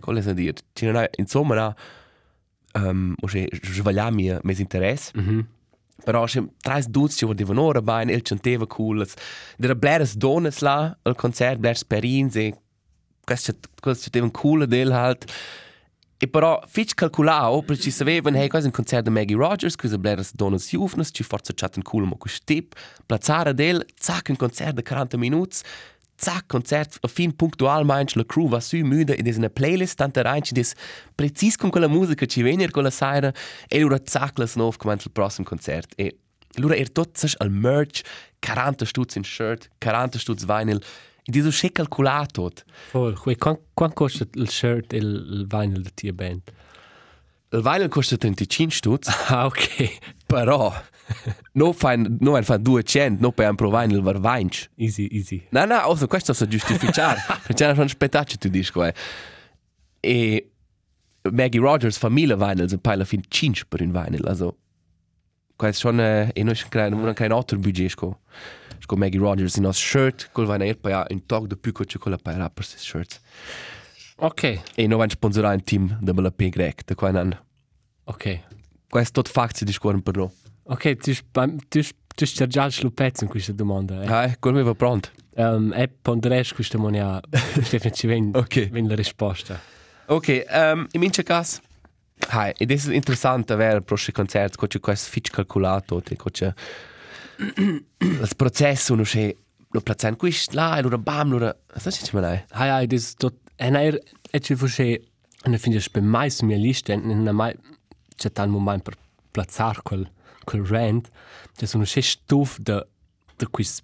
come 0.00 0.22
si 0.22 0.54
ci 0.72 0.86
non 0.86 0.96
ha, 0.96 1.08
insomma, 1.18 1.54
no, 1.54 1.74
um, 2.74 3.14
o 3.20 3.26
se 3.26 3.48
svaglia 3.62 4.10
mi 4.10 4.36
mes 4.42 4.58
interesse. 4.58 5.12
Mhm. 5.14 5.46
Però 6.04 6.24
c'è 6.26 6.42
tre 6.60 6.84
duzi 6.86 7.20
che 7.20 7.26
volevano 7.26 7.62
ora 7.62 7.80
bene, 7.80 8.12
il 8.12 8.22
canteva 8.22 8.66
cool. 8.66 9.06
Era 9.58 9.74
bleres 9.74 10.16
dones 10.16 10.58
là, 10.58 10.96
al 11.02 11.14
concert, 11.14 11.58
bleres 11.58 11.84
perins 11.84 12.36
e 12.36 12.54
questo 13.24 13.54
questo 13.80 14.08
avevano 14.10 14.32
cool 14.32 14.66
del 14.66 14.92
halt. 14.92 15.24
E 16.16 16.28
però 16.28 16.62
fitch 16.66 16.94
calcolao, 16.94 17.62
perché 17.62 17.90
ci 17.90 18.02
hey, 18.02 18.20
questo 18.20 18.58
è 18.58 18.64
un 18.64 18.70
concert 18.70 19.02
di 19.02 19.10
Maggie 19.10 19.34
Rogers, 19.34 19.76
questo 19.76 19.98
bleres 19.98 20.34
dones 20.34 20.68
juvnes, 20.70 21.10
ci 21.12 21.22
forza 21.22 21.52
chatten 21.54 21.82
cool 21.82 22.04
mo 22.04 22.16
questo 22.16 22.40
tip, 22.44 22.74
plazzare 23.04 23.52
del, 23.52 23.84
zack 23.94 24.28
un 24.28 24.36
concert 24.36 24.74
di 24.74 24.82
40 24.82 25.16
minuti, 25.16 25.58
zack 26.16 26.46
concert 26.46 26.98
a 27.00 27.08
fin 27.08 27.32
puntual 27.36 27.84
manch 27.84 28.14
la 28.16 28.24
crew 28.24 28.48
va 28.48 28.60
su 28.60 28.76
müde 28.76 29.16
ed 29.16 29.26
è 29.26 29.36
una 29.36 29.48
playlist 29.50 29.96
tante 29.96 30.22
rein 30.22 30.42
ci 30.42 30.52
des 30.54 30.74
precis 31.14 31.56
con 31.56 31.70
quella 31.70 31.88
musica 31.88 32.26
ci 32.26 32.42
venir 32.42 32.70
con 32.70 32.82
la 32.84 32.90
sera 32.90 33.32
e 33.68 33.80
lura 33.80 33.98
zack 34.04 34.38
las 34.38 34.54
nov 34.56 34.76
come 34.76 34.94
il 34.94 35.10
prossimo 35.12 35.46
concert 35.46 35.92
e 35.96 36.16
lura 36.56 36.76
er 36.76 36.90
tot 36.92 37.16
sas 37.18 37.34
al 37.38 37.50
merch 37.50 38.02
40 38.40 38.84
stutz 38.84 39.16
in 39.16 39.24
shirt 39.24 39.68
40 39.80 40.18
stutz 40.18 40.44
vinyl 40.44 40.80
e 41.26 41.30
di 41.32 41.40
so 41.40 41.50
sche 41.50 41.72
calcolato 41.72 42.50
Voll. 42.92 43.14
Quei, 43.14 43.36
quan, 43.36 43.56
quan 43.74 43.92
costa 43.92 44.26
il 44.34 44.48
shirt 44.50 44.92
e 44.92 44.98
il, 44.98 45.06
il 45.40 45.46
vinyl 45.48 45.82
da 45.82 45.90
tia 45.94 46.12
band? 46.12 46.42
il 47.50 47.60
vinyl 47.62 47.88
costa 47.88 48.16
35 48.16 48.74
stutz 48.74 49.08
Ah, 49.28 49.46
ok. 49.46 49.98
però 50.26 50.72
no 51.52 51.72
fan 51.72 52.16
no 52.20 52.36
ein 52.36 52.44
fan 52.44 52.62
200 52.62 53.20
no 53.20 53.32
per 53.32 53.48
un 53.50 53.56
pro 53.56 53.70
vinyl 53.70 54.00
var 54.02 54.18
vinch 54.20 54.68
Easy, 54.76 55.08
easy. 55.10 55.46
No, 55.50 55.64
no, 55.64 55.74
also 55.80 56.06
questo 56.06 56.32
sta 56.32 56.46
giustificare. 56.46 57.20
Perché 57.46 57.64
era 57.64 57.80
un 57.80 57.88
spettacolo, 57.88 58.36
tu 58.38 58.48
dici 58.48 58.72
qua. 58.72 58.92
E 60.00 60.50
Maggie 61.30 61.58
Rogers 61.60 61.96
fa 61.96 62.08
mille 62.08 62.36
vinyls 62.36 62.72
e 62.72 62.78
poi 62.78 62.92
alla 62.94 63.04
fine 63.04 63.22
5 63.28 63.64
per 63.68 63.80
un 63.82 63.92
vinyl. 63.92 64.26
Also, 64.26 64.56
questo 65.56 65.88
è 65.88 65.92
schon, 65.92 66.00
eh, 66.00 66.30
e 66.32 66.42
noi 66.42 66.58
abbiamo 66.70 67.02
un 67.02 67.32
altro 67.32 67.58
budget. 67.58 67.90
Sco, 67.90 68.20
sco 68.78 68.96
Maggie 68.96 69.18
Rogers 69.18 69.56
in 69.56 69.64
un 69.64 69.72
shirt, 69.72 70.30
col 70.32 70.46
vinyl, 70.46 70.76
poi 70.78 70.92
ha 70.92 71.06
un 71.08 71.24
tog 71.26 71.46
di 71.46 71.56
più 71.56 71.72
che 71.72 71.98
con 71.98 72.10
la 72.12 72.18
poi 72.18 72.34
rapper 72.34 72.64
questi 72.64 72.78
shirts. 72.78 73.20
Ok, 74.16 74.42
E 74.42 74.60
noi 74.76 74.84
abbiamo 74.84 75.08
sponsorato 75.08 75.54
un 75.54 75.64
team 75.64 75.98
da 76.00 76.12
la 76.20 76.30
P 76.30 76.48
Grec, 76.48 76.84
da 76.84 76.94
qua 76.94 77.08
in 77.08 77.16
anno. 77.16 77.44
ok. 78.04 78.40
Questo 78.88 79.20
è 79.20 79.22
tutto 79.24 79.30
fatto 79.30 79.64
di 79.64 79.72
scuola 79.72 79.98
per 79.98 80.16
noi. 80.16 80.30
Ok, 80.72 80.96
tu 80.96 81.12
tu 81.68 81.80
tu 82.16 82.24
stai 82.26 82.46
già 82.46 82.64
il 82.66 82.92
pezzo 82.92 83.24
in 83.24 83.30
questa 83.30 83.52
domanda. 83.52 84.02
Eh? 84.02 84.06
Ah, 84.06 84.50
mi 84.50 84.62
va 84.62 84.74
pronto. 84.74 85.10
Um, 85.36 85.72
e 85.74 85.88
ponderes 85.88 86.52
questa 86.52 86.78
monia, 86.78 87.20
Stefano 87.62 87.92
ci 87.92 88.06
ven, 88.06 88.30
Ok. 88.34 88.70
ven 88.70 88.86
la 88.86 88.94
risposta. 88.94 89.60
Ok, 90.06 90.44
um, 90.48 90.86
in 90.92 91.00
mince 91.00 91.22
cas. 91.24 91.60
Hai, 92.28 92.52
ed 92.56 92.70
è 92.70 92.94
interessante 92.94 93.52
avere 93.52 93.80
pro 93.82 93.96
questi 93.96 94.12
concerti, 94.12 94.56
che 94.56 94.66
c'è 94.68 94.80
questo 94.80 95.10
fitch 95.10 95.32
calcolato, 95.32 96.00
che 96.00 96.16
c'è 96.30 96.52
il 97.36 98.30
processo, 98.36 98.94
non 98.94 99.04
c'è 99.04 99.34
lo 99.70 99.80
plazzano 99.80 100.14
questo 100.14 100.54
là, 100.54 100.76
e 100.76 100.78
allora 100.78 100.98
bam, 100.98 101.32
allora, 101.32 101.56
sai 101.74 101.92
che 101.92 102.04
ci 102.04 102.16
mai? 102.16 102.44
Hai, 102.50 102.68
hai, 102.68 102.86
tot, 103.16 103.34
en 103.56 103.74
er, 103.74 103.98
et 104.30 104.44
ci 104.44 104.54
fosce, 104.54 105.00
ne 105.46 105.58
finde 105.58 105.78
ich 105.78 105.90
bei 105.90 106.00
mais 106.00 106.40
mia 106.42 106.56
lista, 106.56 106.92
en 106.92 107.28
mai, 107.32 107.58
c'è 108.14 108.30
tal 108.30 108.48
moment 108.48 108.82
per 108.82 108.94
plazzar 109.32 109.82
quel, 109.82 110.08
quel 110.44 110.64
rant, 110.64 111.10
c'è 111.56 111.66
sono 111.66 111.84
sche 111.84 112.02
stuf 112.02 112.58
de, 112.58 112.86
de 113.36 113.46
quis 113.50 113.80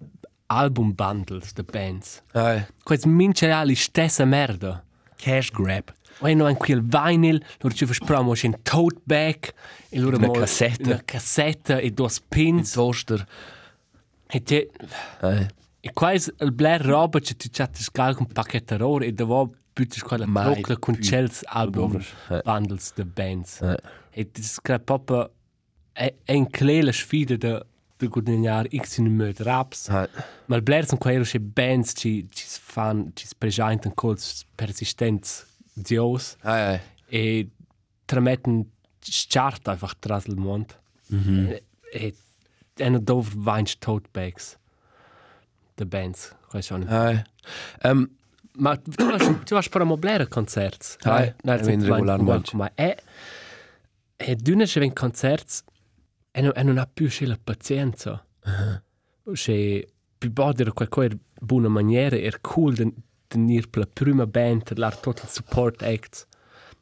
album 0.47 0.93
bundles 0.93 1.53
de 1.53 1.63
bands. 1.63 2.21
Hai, 2.33 2.65
Quais 2.83 3.05
mince 3.05 3.45
reali 3.45 3.75
stessa 3.75 4.25
merda. 4.25 4.83
cash 5.17 5.51
grab. 5.51 5.93
Poi 6.19 6.35
no, 6.35 6.47
in 6.49 6.57
quel 6.57 6.81
vinyl, 6.83 7.43
loro 7.61 7.73
ci 7.75 7.85
verspromo 7.85 8.33
un 8.43 8.55
tote 8.63 8.99
bag, 9.03 9.53
e 9.89 9.99
loro 9.99 10.19
mo- 10.19 10.31
cassetta. 10.31 10.89
Una 10.89 11.01
cassetta 11.03 11.77
e 11.77 11.87
In 11.87 12.07
pins. 12.27 12.71
Toaster. 12.71 13.25
E 14.27 14.41
te, 14.43 14.69
Hai, 15.19 15.47
e 15.79 15.91
quais 15.93 16.31
il 16.39 16.51
bler 16.51 16.81
roba 16.81 17.19
che 17.19 17.35
tu 17.35 17.47
chattes 17.51 17.89
gal 17.91 18.15
con 18.15 18.27
pacchettarore 18.27 19.05
e 19.07 19.13
dopo 19.13 19.51
buttes 19.73 20.01
quella 20.03 20.25
Mai 20.25 20.53
procla 20.53 20.77
con 20.77 21.01
cels 21.01 21.41
album 21.45 21.99
bundles 22.43 22.93
de 22.93 23.05
bands. 23.05 23.61
Eh. 23.61 23.77
E 24.11 24.29
das 24.31 24.59
è 24.61 24.79
proprio 24.79 25.31
in 26.25 26.49
clela 26.49 26.91
sfida 26.91 27.37
de 27.37 27.65
de 28.01 28.07
guadagnare 28.07 28.67
x 28.75 28.97
in 28.97 29.05
un 29.05 29.33
raps. 29.37 29.87
hai, 29.89 30.07
Ma 30.45 30.55
il 30.55 30.61
bler 30.63 30.85
sono 30.85 30.97
quelle 30.97 31.23
che 31.23 31.39
bands 31.39 31.93
ci 31.95 32.27
ci 32.31 32.45
fan 32.47 33.11
ci 33.13 33.27
presentano 33.37 33.93
con 33.93 34.15
persistenz 34.55 35.45
dios 35.73 36.35
hai, 36.41 36.61
hai. 36.61 36.79
e 37.09 37.47
trametten 38.05 38.65
schart 38.99 39.67
einfach 39.67 39.95
tras 39.99 40.25
il 40.25 40.35
mond. 40.35 40.75
Mhm. 41.09 41.49
E, 41.49 41.63
e 41.93 42.83
hanno 42.83 42.99
dove 42.99 43.29
vines 43.35 43.77
tote 43.77 44.07
bags 44.11 44.57
de 45.75 45.85
bands. 45.85 46.35
Questo 46.49 46.75
è 46.75 46.85
Hai. 46.87 47.21
Um, 47.83 48.09
Ma 48.57 48.75
tu 48.75 49.05
vas, 49.05 49.23
tu 49.45 49.53
vas 49.55 49.69
per 49.69 49.83
moblare 49.85 50.27
concerts. 50.27 50.97
Hai, 51.03 51.33
Nein, 51.43 51.61
ven 51.63 51.81
regolarmente. 51.83 52.55
Ma 52.55 52.69
è 52.75 52.95
è 54.17 54.35
d'una 54.35 54.65
che 54.65 54.79
ven 54.79 54.93
concerts 54.93 55.63
e 56.31 56.41
non, 56.41 56.51
e 56.55 56.63
non 56.63 56.77
ha 56.77 56.87
più 56.91 57.07
la 57.21 57.37
pazienza. 57.43 58.25
C'è 59.33 59.85
più 60.17 60.31
bodere 60.31 60.71
qualcosa 60.71 61.09
buona 61.39 61.67
maniera 61.69 62.15
è 62.15 62.29
cool 62.41 62.73
de 62.75 62.91
tenir 63.27 63.67
per 63.69 63.83
la 63.83 63.89
prima 63.91 64.25
band 64.27 64.77
l'ar 64.77 64.95
tot 64.97 65.21
il 65.23 65.29
support 65.29 65.81
act. 65.83 66.27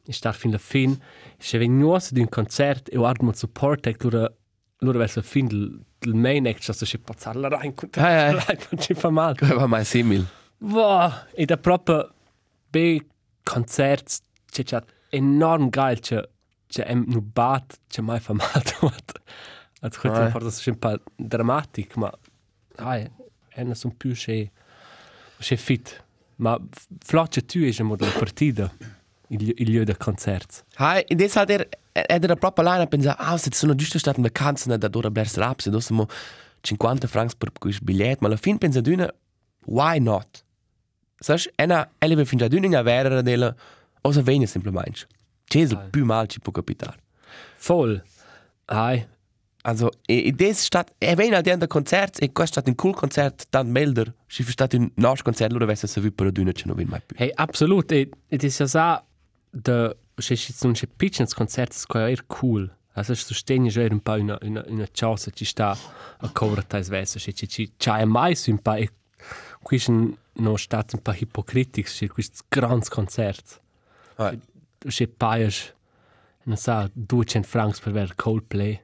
E 0.06 0.12
star 0.12 0.34
fin 0.34 0.50
la 0.50 0.58
fin. 0.58 0.98
Se 1.38 1.58
ven 1.58 1.76
nuos 1.78 2.12
di 2.12 2.20
un 2.20 2.28
concert 2.28 2.88
e 2.92 2.96
guardo 2.96 3.28
il 3.28 3.36
support 3.36 3.86
act 3.86 4.02
lura 4.02 4.32
lura 4.78 4.98
verso 4.98 5.20
la 5.20 5.26
fin 5.26 5.46
del, 5.46 5.78
del 5.98 6.14
main 6.14 6.46
act, 6.46 6.60
cioè 6.60 6.74
se 6.74 6.98
pazzar 6.98 7.36
la 7.36 7.48
rein, 7.48 7.74
Hai, 7.92 8.34
hai. 8.34 8.58
non 8.70 8.80
ci 8.80 8.94
fa 8.94 9.10
male. 9.10 9.36
va 9.54 9.66
mai 9.66 9.84
simil. 9.84 10.26
Wow, 10.58 11.10
e 11.34 11.44
da 11.44 11.56
proprio 11.58 12.12
bei 12.70 13.06
concerts 13.44 14.22
c'è 14.50 14.62
c'è 14.64 14.82
enorm 15.10 15.68
geil 15.70 15.98
c'è 16.00 16.22
c'è 16.70 16.84
em 16.86 17.04
nu 17.08 17.20
bat 17.20 17.78
c'è 17.88 18.00
mai 18.00 18.20
fa 18.20 18.32
mal 18.32 18.62
dort. 18.80 19.20
Also 19.82 20.00
heute 20.04 20.20
Ah. 20.20 20.30
forse 20.30 20.62
è 20.64 20.72
un 20.72 20.78
po' 20.78 21.00
drammatico, 21.16 22.00
ma 22.00 22.10
è 23.48 23.60
una 23.62 23.74
son 23.74 23.96
più 23.96 24.12
c'è 24.14 24.48
c'è 25.38 25.56
fit. 25.56 26.04
Ma 26.36 26.58
flocce 27.04 27.44
tu 27.44 27.58
è 27.60 27.82
mo 27.82 27.96
della 27.96 28.12
partita 28.12 28.70
il 29.28 29.52
il 29.56 29.70
lieu 29.70 29.84
de 29.84 29.96
concerts. 29.96 30.64
Hai, 30.76 31.04
ed 31.06 31.20
è 31.20 31.28
stato 31.28 31.52
er, 31.52 31.68
era 31.92 32.36
proprio 32.36 32.64
là 32.64 32.74
a 32.80 32.86
pensare, 32.86 33.16
ah, 33.18 33.36
se 33.36 33.50
sono 33.52 33.74
giusto 33.74 33.98
state 33.98 34.18
in 34.18 34.22
vacanze 34.24 34.76
da 34.78 34.88
dove 34.88 35.10
blers 35.10 35.36
raps, 35.36 35.66
e 35.66 35.80
siamo 35.80 36.06
50 36.62 37.06
francs 37.08 37.34
per 37.34 37.52
questo 37.52 37.84
biglietto, 37.84 38.18
ma 38.20 38.28
alla 38.28 38.36
fine 38.36 38.58
pensa 38.58 38.80
d'una, 38.80 39.12
why 39.66 39.98
not? 39.98 40.44
Sai, 41.18 41.38
ena, 41.56 41.90
eleve 41.98 42.24
fin 42.24 42.38
già 42.38 42.48
d'una 42.48 42.82
vera 42.82 43.22
della, 43.22 43.54
o 44.02 44.12
se 44.12 44.22
vegna 44.22 44.46
semplicemente. 44.46 45.06
C'è 45.50 45.58
il 45.58 45.74
Ah. 45.74 45.88
più 45.90 46.04
mal 46.04 46.28
ci 46.28 46.38
può 46.38 46.52
capitare. 46.52 46.96
Voll. 47.66 48.00
Ai, 48.66 49.04
Also, 49.62 49.90
e, 50.06 50.28
e 50.28 50.32
des 50.32 50.58
stat, 50.58 50.94
e 50.96 51.14
vegna 51.14 51.36
al 51.36 51.42
dentro 51.42 51.66
concerts, 51.66 52.20
e 52.22 52.32
questo 52.32 52.60
è 52.60 52.62
stato 52.62 52.70
un 52.70 52.76
cool 52.76 52.94
concert, 52.94 53.46
tant 53.50 53.68
melder, 53.68 54.14
si 54.26 54.42
fa 54.42 54.52
stato 54.52 54.76
un 54.78 54.90
nostro 54.94 55.24
concert, 55.24 55.50
allora 55.50 55.64
avesse 55.64 55.86
se 55.86 56.00
vi 56.00 56.10
per 56.10 56.30
d'una, 56.32 56.52
ce 56.52 56.64
non 56.66 56.76
vin 56.76 56.88
mai 56.88 57.02
più. 57.04 57.14
Hey, 57.18 57.30
absolut. 57.34 57.92
E, 57.92 58.08
ed 58.28 58.42
ist 58.42 58.58
ja 58.60 58.66
so, 58.66 59.04
da 59.50 59.94
c'è 60.16 60.34
so 60.34 60.66
un 60.66 60.74
piccolo 60.96 61.28
concerto 61.34 61.76
che 61.88 62.10
è 62.10 62.16
cool. 62.26 62.74
Also 62.94 63.12
ich 63.12 63.20
sostegno 63.20 63.68
già 63.68 63.86
un 63.90 64.00
po' 64.00 64.12
una, 64.12 64.38
una, 64.42 64.64
una 64.66 64.86
cosa 64.98 65.30
ci 65.30 65.44
sta 65.44 65.76
a 66.18 66.28
covra 66.30 66.62
tais 66.62 66.88
verso, 66.88 67.18
c'è 67.18 67.32
ci 67.32 67.46
ci 67.46 67.72
c'è 67.76 68.04
mai 68.04 68.34
su 68.34 68.50
un 68.50 68.60
po' 68.60 68.74
e 68.74 68.90
qui 69.62 69.76
è 69.76 69.90
no 69.90 70.56
stato 70.56 70.96
un 70.96 71.02
po' 71.02 71.12
ipocritico, 71.12 71.88
c'è 71.88 72.08
questo 72.08 72.44
grande 72.48 72.88
concerto. 72.88 73.60
Hai. 74.16 74.38
C'è 74.86 75.06
paias, 75.08 75.74
non 76.44 76.56
so, 76.56 76.90
200 76.94 77.46
francs 77.46 77.80
per 77.80 77.92
vedere 77.92 78.14
Coldplay. 78.14 78.82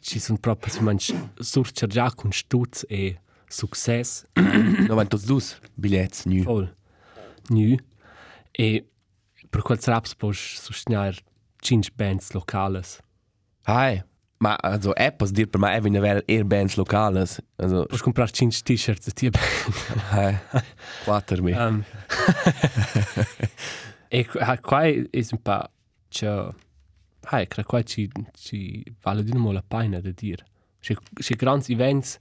Ci 0.00 0.18
sono 0.20 0.38
proprio, 0.38 0.72
si 0.72 0.80
mangi, 0.82 1.30
surcer 1.38 1.88
già 1.88 2.12
con 2.14 2.30
stutz 2.30 2.84
e 2.88 3.20
success. 3.48 4.24
No, 4.34 4.94
van 4.94 5.08
tots 5.08 5.24
dus 5.24 5.58
bigliets, 5.74 6.24
nu. 6.24 6.42
Voll. 6.42 6.72
Nu. 7.48 7.76
E 8.52 8.84
per 9.50 9.62
quel 9.62 9.78
raps 9.82 10.14
puoi 10.14 10.34
sostenere 10.34 11.16
5 11.60 11.90
bands 11.94 12.32
locales. 12.32 13.00
Hai. 13.64 14.02
Ma, 14.38 14.56
also, 14.60 14.92
Apples 14.92 15.30
dir 15.32 15.48
per 15.48 15.58
me, 15.60 15.72
è 15.74 15.80
vina 15.80 16.00
vera 16.00 16.20
er 16.26 16.44
bands 16.44 16.74
locales. 16.76 17.40
Also, 17.56 17.86
Puoi 17.86 18.00
comprare 18.00 18.30
5 18.30 18.60
t-shirt 18.62 19.04
di 19.04 19.12
tia 19.12 19.30
band. 19.30 20.02
hai. 20.10 20.38
Quattro 21.04 21.42
mi. 21.42 21.52
Um, 21.52 21.82
e 24.14 24.26
qua 24.60 24.84
è 24.84 25.08
un 25.30 25.42
po' 25.42 25.70
c'è 26.08 26.48
hai 27.20 27.48
credo 27.48 27.68
qua 27.68 27.82
ci 27.82 28.08
ci 28.32 28.84
vale 29.02 29.24
di 29.24 29.32
nuovo 29.32 29.50
la 29.50 29.64
pena 29.66 30.00
da 30.00 30.10
dire 30.12 30.46
c'è 30.78 30.94
c'è 31.12 31.34
grandi 31.34 31.72
events 31.72 32.20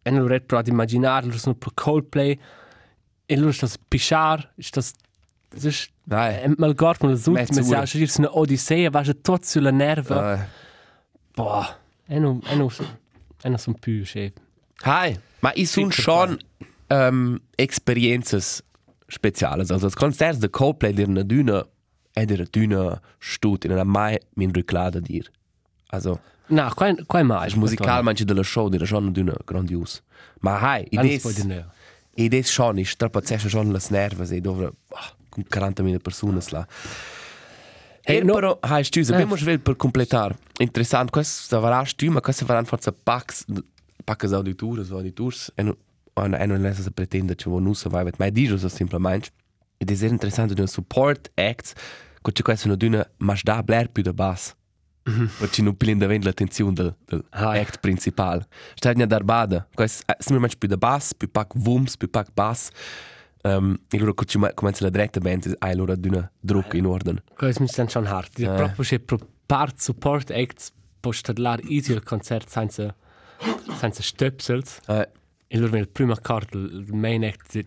e 0.00 0.10
non 0.10 0.26
riesco 0.26 0.56
ad 0.56 0.68
immaginare 0.68 1.26
loro 1.26 1.36
sono 1.36 1.56
per 1.56 1.74
Coldplay 1.74 2.40
e 3.26 3.36
loro 3.36 3.52
stanno 3.52 3.72
pisciare 3.86 4.54
stanno 4.56 4.86
Nein. 6.04 6.54
mal 6.56 6.74
guarda 6.74 7.06
le 7.06 7.12
ultime 7.12 7.36
Mezz'ora. 7.36 7.80
sa 7.80 7.86
schon 7.86 8.00
dir 8.00 8.10
eine 8.16 8.28
Odyssee, 8.28 8.88
va 8.88 9.02
je 9.02 9.20
tot 9.20 9.44
sulla 9.44 9.70
nerva. 9.70 10.34
Äh. 10.34 10.46
Boah, 11.34 11.78
è 12.06 12.18
no 12.18 12.40
è 12.44 12.54
no 12.54 12.70
è 13.42 13.48
no 13.48 13.56
son 13.56 13.74
più 13.74 14.04
chef. 14.04 14.32
Hi, 14.84 15.18
ma 15.40 15.52
sun 15.56 15.90
Sicher 15.90 16.02
schon 16.02 16.38
ähm, 16.88 17.40
Experiences 17.56 18.62
Speziales. 19.10 19.70
Also 19.70 19.86
das 19.86 19.96
Konzert 19.96 20.40
der 20.42 20.48
Coldplay 20.50 20.92
der 20.92 21.06
eine 21.08 21.24
Düne, 21.24 21.66
è 22.14 22.24
der 22.26 22.44
Düne 22.46 23.00
stut 23.18 23.64
in 23.64 23.72
einer 23.72 23.84
Mai 23.84 24.18
min 24.36 24.50
reclada 24.52 25.00
dir. 25.00 25.24
Also 25.90 26.18
No, 26.48 26.68
qua 26.74 26.94
qua 27.06 27.22
mai. 27.22 27.44
das 27.46 27.56
musikal 27.56 28.02
manche 28.02 28.24
della 28.24 28.42
show 28.44 28.68
der 28.70 28.86
schon 28.86 29.04
eine 29.04 29.12
Düne 29.12 29.36
grandios. 29.46 30.02
Ma 30.40 30.78
idees 30.78 31.22
poi 31.22 31.32
di 31.34 31.44
neo. 31.44 31.64
idees 32.16 32.50
schon 32.52 32.78
ist 32.78 32.90
strapazzesce 32.92 33.48
schon 33.48 33.72
las 33.72 33.90
nervas 33.90 34.30
e 34.32 34.40
dovre 34.40 34.72
ah, 34.94 35.12
con 35.30 35.44
40.000 35.44 35.98
persone 36.00 36.40
là. 36.50 36.66
Hey, 38.02 38.18
E 38.18 38.22
no- 38.24 38.34
però, 38.34 38.58
hai 38.62 38.82
scusa, 38.84 39.12
Eh. 39.12 39.14
abbiamo 39.14 39.36
svel 39.36 39.60
per 39.60 39.76
completar. 39.76 40.34
Interessant, 40.58 41.10
questo 41.10 41.60
sarà 41.60 41.84
stuma, 41.84 42.20
questo 42.20 42.44
saranno 42.46 42.66
forse 42.66 42.92
packs, 42.92 43.44
packs 44.04 44.32
auditores, 44.32 44.90
auditors, 44.90 45.52
e 45.54 45.62
non 45.62 45.76
e 46.14 46.20
non- 46.28 46.40
e 46.40 46.46
non 46.46 46.60
lesa 46.60 46.82
se 46.82 46.90
pretende 46.90 47.34
che 47.34 47.48
non 47.48 47.66
usa 47.66 47.88
vai, 47.88 48.08
ma 48.18 48.28
dice 48.28 48.58
so 48.58 48.68
semplicemente. 48.68 49.30
Ed 49.76 49.90
è 49.90 49.94
sehr 49.94 50.10
interessant 50.10 50.58
un 50.58 50.66
support 50.66 51.30
act, 51.34 51.72
che 52.20 52.32
c'è 52.32 52.42
questo 52.42 52.66
una 52.80 53.10
ma 53.18 53.34
da 53.42 53.62
bler 53.62 53.90
più 53.90 54.02
da 54.02 54.12
bass. 54.12 54.54
Perché 55.38 55.62
non 55.62 55.76
prende 55.76 56.04
avendo 56.04 56.26
l'attenzione 56.26 56.72
del, 56.74 56.94
del 57.06 57.24
Ah. 57.30 57.52
act 57.52 57.80
principal. 57.80 58.46
In 58.94 59.04
darbada, 59.08 59.66
questo 59.74 60.02
è 60.06 60.12
semplicemente 60.18 60.56
più 60.58 60.68
da 60.68 60.76
bass, 60.76 61.14
più 61.14 61.30
pack 61.30 61.52
vums, 61.56 61.96
più 61.96 62.10
pack 62.10 62.30
bass. 62.34 62.68
Um, 63.42 63.74
e 63.90 63.96
allora 63.96 64.12
che 64.12 64.26
ci 64.26 64.38
comincia 64.54 64.84
la 64.84 64.90
dritta 64.90 65.18
band, 65.18 65.56
hai 65.60 65.72
allora 65.72 65.94
una 66.02 66.30
druck 66.38 66.74
in 66.74 66.84
ordine. 66.84 67.22
Questo 67.34 67.62
mi 67.62 67.68
sta 67.68 67.88
schon 67.88 68.04
hart. 68.06 68.32
Di 68.36 68.44
Eh. 68.44 68.52
proprio 68.52 68.84
c'è 68.84 68.98
pro 68.98 69.18
part 69.46 69.78
support 69.80 70.30
acts 70.30 70.70
postadlar 71.00 71.60
easy 71.70 71.92
il 71.94 72.02
concert 72.02 72.46
senza 72.48 72.94
senza 73.78 74.02
stöpsels. 74.02 74.80
Eh, 74.86 75.08
E 75.52 75.58
loro 75.58 75.76
il 75.76 75.88
primo 75.88 76.12
accordo, 76.12 76.58
il 76.58 76.94
main 76.94 77.24
act 77.24 77.52
di 77.52 77.66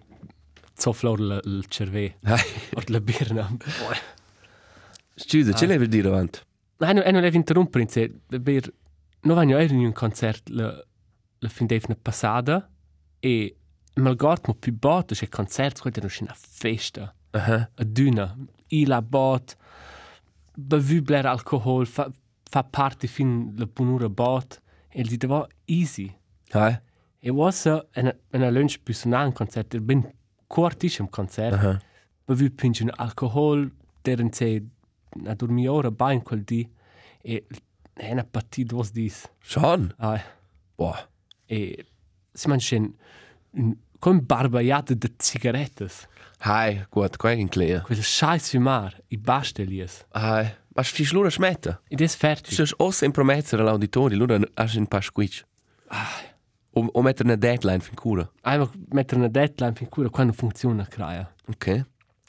zofflor 0.74 1.20
il, 1.20 1.42
il 1.44 1.66
cervé. 1.68 2.18
eh. 2.24 2.44
O 2.76 2.82
la 2.88 3.02
birna. 3.02 3.48
Boy. 3.50 3.98
Scusa, 5.16 5.52
ce 5.54 5.66
l'hai 5.66 5.78
per 5.78 5.88
dire 5.88 6.08
avanti? 6.08 6.40
Nein, 6.78 7.02
non 7.12 7.22
devo 7.22 7.36
interrompere, 7.36 7.86
se 7.90 8.10
per 8.42 8.74
non 9.22 9.36
vanno 9.36 9.60
in 9.60 9.86
un 9.86 9.92
concert 9.92 10.50
la 10.50 10.84
la 11.44 11.50
fin 11.50 11.68
d'evna 11.68 11.96
passata 12.02 12.70
e 13.20 13.56
mal 13.96 14.16
gort 14.16 14.48
mo 14.48 14.54
più 14.56 14.74
bot, 14.74 15.14
c'è 15.14 15.28
concert, 15.28 15.80
quello 15.82 15.98
era 15.98 16.08
una 16.22 16.36
festa. 16.36 17.14
Aha. 17.32 17.70
a 17.76 17.84
duna. 17.84 18.36
I 18.68 18.86
la 18.86 19.02
bot, 19.02 19.56
bevu 20.56 21.02
bler 21.02 21.26
alcohol, 21.26 21.86
fa, 21.86 22.10
fa 22.50 22.64
parte 22.64 23.08
fin 23.08 23.54
la 23.58 23.66
bunura 23.66 24.10
bot, 24.10 24.62
e 24.90 25.02
il 25.02 25.18
dava 25.18 25.48
easy. 25.66 26.12
Hai? 26.52 26.80
E 27.24 27.32
was 27.32 27.66
a 27.66 27.86
en 27.96 28.12
en 28.32 28.54
lunch 28.54 28.84
bis 28.84 29.06
un 29.06 29.14
an 29.14 29.32
concert, 29.32 29.74
er 29.74 29.80
bin 29.80 30.04
quartischem 30.48 31.08
concert. 31.10 31.54
Aha. 31.54 31.80
Bevu 32.28 32.50
pinchen 32.50 32.92
alcohol, 33.00 33.70
der 34.04 34.20
en 34.20 34.34
se 34.34 34.62
na 35.16 35.34
dormi 35.34 35.68
ora 35.70 35.92
ba 35.92 36.12
in 36.12 36.22
quel 36.22 36.44
di 36.44 36.68
e 37.24 37.40
en 37.96 38.20
a 38.20 38.24
partit 38.24 38.74
was 38.74 38.92
dis. 38.92 39.24
Schon? 39.40 39.94
Ai. 39.98 40.20
Boah. 40.76 41.08
E 41.48 41.86
si 42.34 42.48
manchen 42.50 42.94
un 43.52 43.78
con 44.04 44.20
barbaiate 44.26 44.98
de 44.98 45.10
cigarettes. 45.18 46.08
Hai, 46.40 46.86
gut, 46.90 47.16
è 47.24 47.30
in 47.30 47.48
clear. 47.48 47.84
Quel 47.84 48.04
scheiß 48.04 48.50
fumar, 48.50 49.00
i 49.08 49.18
bastelies. 49.18 50.04
Hai. 50.12 50.52
Ma 50.76 50.84
fi 50.84 51.06
slura 51.06 51.30
smetta. 51.30 51.80
Ed 51.88 52.02
es 52.02 52.16
fertig. 52.16 52.54
Tu 52.54 52.66
stai 52.66 52.86
o 52.86 52.92
sempre 52.92 53.24
promettere 53.24 53.62
all'auditorio, 53.62 54.18
allora 54.18 54.38
hai 54.56 54.76
un 54.76 54.88
paar 54.88 55.04
squitch. 55.04 55.46
O, 56.76 56.90
o 56.92 57.02
mettere 57.02 57.30
una 57.30 57.38
deadline 57.38 57.80
fin 57.80 57.96
cura. 57.96 58.30
Einfach 58.42 58.72
mettere 58.90 59.20
una 59.20 59.30
deadline 59.30 59.74
fin 59.76 59.90
cura 59.90 60.10
quando 60.10 60.34
funziona 60.34 60.86
crea. 60.86 61.32
Ok. 61.48 61.86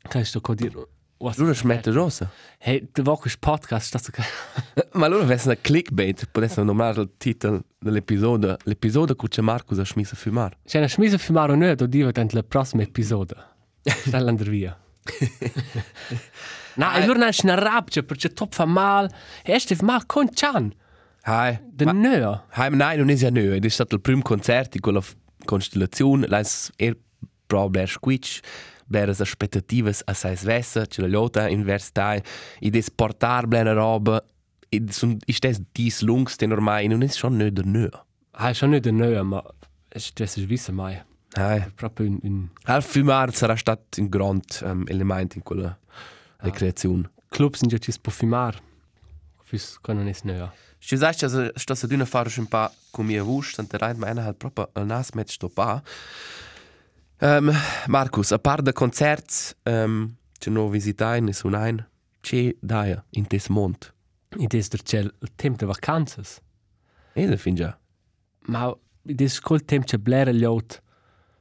Kannst 0.09 0.35
du 0.35 0.55
dir 0.55 0.87
was 1.25 1.39
Allora 1.39 1.55
smette 1.55 1.91
rosa. 1.91 2.31
Hey, 2.59 2.87
der 2.93 3.07
Woche 3.07 3.27
ist 3.29 3.41
Podcast, 3.41 3.95
das. 3.95 4.11
Ma 4.93 5.07
allora 5.07 5.23
avesse 5.23 5.49
una 5.49 5.57
clickbait, 5.57 6.27
potesse 6.31 6.63
nominare 6.63 7.01
il 7.01 7.11
titolo 7.17 7.65
dell'episodio. 7.79 8.57
L'episodio 8.65 9.15
che 9.15 9.43
Marcus 9.43 9.79
ha 9.79 9.85
smesso 9.85 10.15
a 10.15 10.17
fumare. 10.19 10.59
C'è 10.65 10.79
una 10.79 10.89
smisa 10.89 11.19
fumare 11.19 11.53
o 11.53 11.55
no, 11.55 11.75
do 11.75 11.87
diva 11.87 12.11
dentro 12.11 12.37
la 12.39 12.45
prossima 12.45 12.83
episodio. 12.83 13.37
Stella 13.83 14.31
andare 14.31 14.51
via. 14.51 14.79
E 16.77 16.83
allora 16.83 17.19
non 17.19 17.31
c'è 17.31 17.45
una 17.45 17.55
rabbia 17.55 18.03
perché 18.03 18.33
top 18.33 18.53
fa 18.53 18.65
mal. 18.65 19.09
E 19.43 19.53
este 19.53 19.77
fa 19.77 19.85
mal 19.85 20.07
con 20.07 20.29
Chan. 20.33 20.75
Hai. 21.27 21.59
De 21.73 21.85
no. 21.85 22.45
Hai, 22.51 22.71
ma 22.71 22.77
nein, 22.77 22.99
non 22.99 23.09
è 23.09 23.15
ja 23.15 23.31
nö. 23.31 23.55
Ed 23.55 23.65
è 23.65 23.69
stato 23.69 23.95
il 23.95 24.01
primo 24.01 24.23
concerto 24.23 24.77
in 24.77 24.83
quella 24.83 25.01
f- 25.01 25.17
constellazione. 25.45 26.27
Lei 26.27 26.45
è 26.77 26.97
proprio 27.47 27.87
squitch. 27.87 28.41
Bere 28.87 29.13
aspettative 29.13 29.95
a 30.05 30.13
sei 30.13 30.37
svessa, 30.37 30.85
ce 30.85 31.01
la 31.01 31.09
lota 31.09 31.49
in 31.49 31.63
verstai. 31.63 32.23
Ed 32.61 32.77
è 32.77 32.83
portare 32.95 33.47
bene 33.47 33.73
roba. 33.73 34.23
Ed 34.69 34.91
sono 34.91 35.17
istes 35.27 35.61
dis 35.73 36.03
lungs, 36.03 36.37
den 36.37 36.53
ormai 36.53 36.89
non 36.89 37.03
è 37.03 37.09
schon 37.09 37.37
nö 37.37 37.51
der 37.51 37.65
nö. 37.65 37.89
Ah, 38.37 38.53
schon 38.53 38.71
nicht 38.71 38.85
der 38.85 38.93
Nö, 38.93 39.17
aber 39.19 39.55
es 39.91 40.07
ist 40.07 40.19
das 40.19 40.37
ist 40.37 40.49
wissen 40.49 40.75
mai. 40.75 41.01
Hai. 41.37 41.65
Proprio 41.77 42.07
in, 42.07 42.19
in 42.23 42.51
Al 42.65 42.83
fumar 42.83 43.33
sarà 43.33 43.57
stato 43.57 44.01
un 44.01 44.09
grand 44.09 44.61
um, 44.65 44.85
element 44.89 45.37
in 45.37 45.43
quella 45.43 45.79
recreazione. 46.39 47.11
Clubs 47.29 47.61
sind 47.61 47.73
ja 47.73 47.79
just 47.79 48.03
po 48.03 48.11
fumar. 48.11 48.55
Fürs 49.45 49.81
können 49.83 50.09
es 50.09 50.25
nö. 50.25 50.49
Ci 50.87 50.99
sai 50.99 51.15
che 51.15 51.53
sto 51.55 51.75
se 51.75 51.87
d'una 51.87 52.05
fare 52.05 52.31
un 52.37 52.47
po' 52.47 52.71
con 52.91 53.07
mia 53.07 53.23
voce, 53.23 53.55
tante 53.55 53.79
ride 53.79 53.99
ma 53.99 54.11
una 54.11 54.25
halt 54.25 54.37
proprio 54.37 54.69
al 54.75 54.85
nas 54.85 55.13
met 55.15 55.31
sto 55.31 55.49
pa. 55.49 55.83
Um, 57.21 57.51
Marcus, 57.87 58.33
a 58.33 58.39
part 58.39 58.63
de 58.63 58.73
concerts, 58.73 59.57
um, 59.65 60.15
che 60.39 60.51
no 60.51 60.69
visitai 60.69 61.23
ne 61.23 61.33
sunain, 61.33 61.83
che 62.21 62.59
daia 62.61 63.03
in 63.13 63.27
tes 63.27 63.49
mont. 63.49 63.95
Das 64.37 64.53
ist 64.53 64.93
der 64.93 65.05
il 65.05 65.35
tempo 65.37 65.61
der 65.61 65.69
Vacanzas. 65.69 66.43
E 67.15 67.27
da 67.27 67.37
fin 67.39 67.55
già. 67.55 67.79
Ma 68.49 68.77
ist 69.05 69.41
col 69.41 69.65
tempo 69.65 69.87
che 69.87 69.99
blera 69.99 70.33
ljot. 70.33 70.83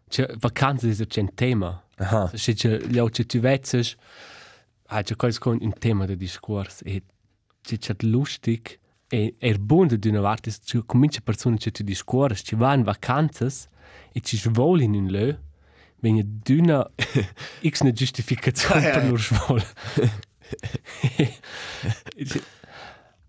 Che 0.08 0.36
Vacanzas 0.40 1.00
ist 1.00 1.18
ein 1.18 1.36
Thema. 1.36 1.84
Aha. 1.98 2.32
Se 2.34 2.54
che 2.54 2.78
ljot 2.78 3.12
che 3.12 3.26
tu 3.26 3.40
vetzes, 3.40 3.98
ha 4.88 5.02
che 5.02 5.16
quals 5.18 5.38
con 5.38 5.58
un 5.60 5.74
tema 5.74 6.06
de 6.06 6.16
discurs 6.16 6.82
e 6.86 7.04
che 7.62 7.78
che 7.78 7.96
lustig 8.08 8.80
e 9.14 9.36
er 9.40 9.60
bunde 9.60 10.00
d'una 10.00 10.22
vart 10.22 10.48
ist 10.48 10.66
che 10.66 10.82
comincia 10.86 11.22
persone 11.22 11.58
che 11.58 11.72
tu 11.72 11.84
discurs, 11.84 12.42
che 12.42 12.56
va 12.56 12.74
in 12.74 12.84
Vacanzas 12.84 13.68
e 14.12 14.22
ci 14.22 14.38
svol 14.38 14.82
in 14.82 14.96
un 14.96 15.08
lö. 15.08 15.38
Wenn 16.02 16.16
je 16.16 16.26
d'una 16.26 16.90
x 17.62 17.82
ne 17.82 17.94
giustificazione 17.94 18.90
per 18.90 19.20
svol. 19.20 19.64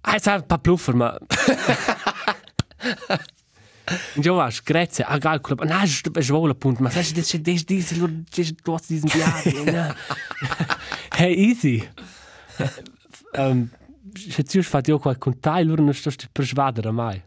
Ah, 0.07 0.17
es 0.17 0.27
hat 0.27 0.43
ein 0.43 0.47
paar 0.47 0.59
Bluffer, 0.59 0.93
ma... 0.95 1.19
Und 4.17 4.27
ja, 4.27 4.37
was, 4.37 4.63
Greze, 4.63 5.09
ah, 5.09 5.19
geil, 5.19 5.41
Club. 5.41 5.65
Nein, 5.65 5.85
es 5.85 6.03
ist 6.03 6.31
wohl 6.31 6.51
ein 6.51 6.59
Punkt. 6.59 6.83
Was 6.83 6.95
hast 6.95 7.13
du, 7.13 7.23
das 7.23 7.33
ist 7.33 7.47
das, 7.47 7.65
das, 7.65 7.89
das 7.89 8.39
ist 8.39 8.57
du 8.63 8.75
hast 8.75 8.91
diesen 8.91 9.09
Jahr. 9.09 9.97
Hey, 11.11 11.35
easy. 11.35 11.85
Ähm, 13.33 13.71
se 14.13 14.43
tu 14.43 14.63
fai 14.63 14.83
io 14.87 14.99
qualche 14.99 15.21
contai, 15.21 15.65
loro 15.65 15.83
non 15.83 15.95
sto 15.95 16.11
per 16.31 16.45
svadere 16.45 16.91
mai. 16.91 17.23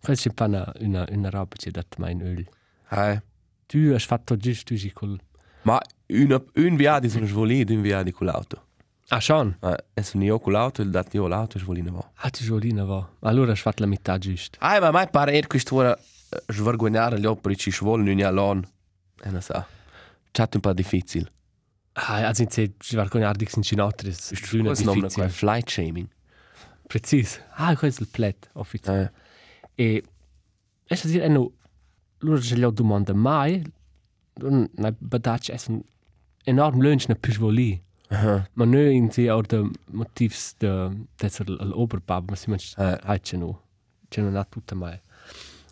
Questa 0.00 0.28
è 0.28 0.28
un 0.28 0.34
po' 0.34 0.44
una, 0.44 0.72
una, 0.80 1.06
una 1.10 1.30
roba 1.30 1.54
che 1.56 1.68
ha 1.68 1.72
dato 1.72 1.96
mai 1.98 2.12
in 2.12 2.22
öl. 2.22 2.48
Hai. 2.88 3.20
Tu 3.66 3.78
hai 3.92 3.98
fatto 3.98 4.36
giusto 4.36 4.74
così 4.74 4.92
col... 4.92 5.18
Ma 5.62 5.80
una, 6.08 6.42
un 6.54 6.76
viadi 6.76 7.08
sono 7.08 7.26
svolì, 7.26 7.64
un 7.68 7.80
viadi 7.80 8.12
con 8.12 8.26
l'auto. 8.26 8.66
Ah, 9.08 9.20
schon? 9.20 9.56
Eh, 9.60 9.84
e 9.94 10.02
sono 10.02 10.24
io 10.24 10.38
con 10.38 10.52
l'auto, 10.52 10.82
il 10.82 10.90
dat 10.90 11.12
io 11.14 11.26
l'auto 11.26 11.58
svolì 11.58 11.82
ne 11.82 11.90
va. 11.90 12.10
Ah, 12.16 12.30
tu 12.30 12.42
Jolina 12.42 12.84
va. 12.84 13.06
Allora 13.20 13.50
hai 13.50 13.56
fatto 13.56 13.82
la 13.82 13.88
metà 13.88 14.18
giusto. 14.18 14.58
Ai, 14.60 14.80
ma 14.80 14.90
mai 14.90 15.08
pare 15.10 15.32
er 15.32 15.46
questo 15.46 15.76
ora 15.76 15.98
svergognare 16.48 17.20
gli 17.20 17.26
operi 17.26 17.56
ci 17.56 17.70
svol 17.70 18.02
non 18.02 18.18
è 18.18 18.30
l'on. 18.30 18.66
E 19.22 19.30
non 19.30 19.40
sa. 19.40 19.66
C'è 20.30 20.48
un 20.52 20.60
po' 20.60 20.72
difficile. 20.72 21.30
Ah, 21.96 22.26
also 22.26 22.44
se 22.48 22.72
ci 22.78 22.96
vergognare 22.96 23.36
di 23.38 23.46
sincinotri, 23.46 24.10
è 24.10 24.14
una 24.56 24.66
Questo 24.68 24.84
nome 24.84 24.98
è 24.98 25.02
difficile. 25.02 25.28
flight 25.28 25.68
shaming. 25.70 26.08
Precis. 26.86 27.40
Ah, 27.54 27.76
questo 27.76 28.02
è 28.02 28.04
il 28.06 28.10
plet, 28.12 28.50
ufficiale. 28.54 29.12
Eh. 29.74 29.84
E 29.84 30.04
è 30.84 30.94
a 30.94 31.06
dire, 31.06 31.28
no, 31.28 31.52
loro 32.18 32.40
ce 32.40 32.56
li 32.56 32.64
ho 32.64 32.70
domanda 32.70 33.14
mai, 33.14 33.62
non 34.34 34.68
è 34.76 34.92
badac, 34.96 35.50
è 35.50 35.60
un 35.68 35.80
enorm 36.44 36.80
lunch 36.80 37.06
na 37.08 37.14
più 37.14 37.32
voli. 37.34 37.80
Aha. 38.08 38.48
Ma 38.52 38.64
noi 38.64 38.94
in 38.96 39.10
si 39.10 39.28
auch 39.28 39.46
de 39.46 39.70
motivs 39.92 40.54
de 40.58 40.90
desser 41.16 41.48
l'oberbab, 41.48 42.28
ma 42.30 42.36
si 42.36 42.50
manch 42.50 42.74
Eh. 42.76 42.98
hai 43.02 43.20
ce 43.22 43.36
no. 43.36 43.62
Ce 44.08 44.20
non 44.20 44.36
ha 44.36 44.44
tutta 44.44 44.74
mai. 44.74 45.00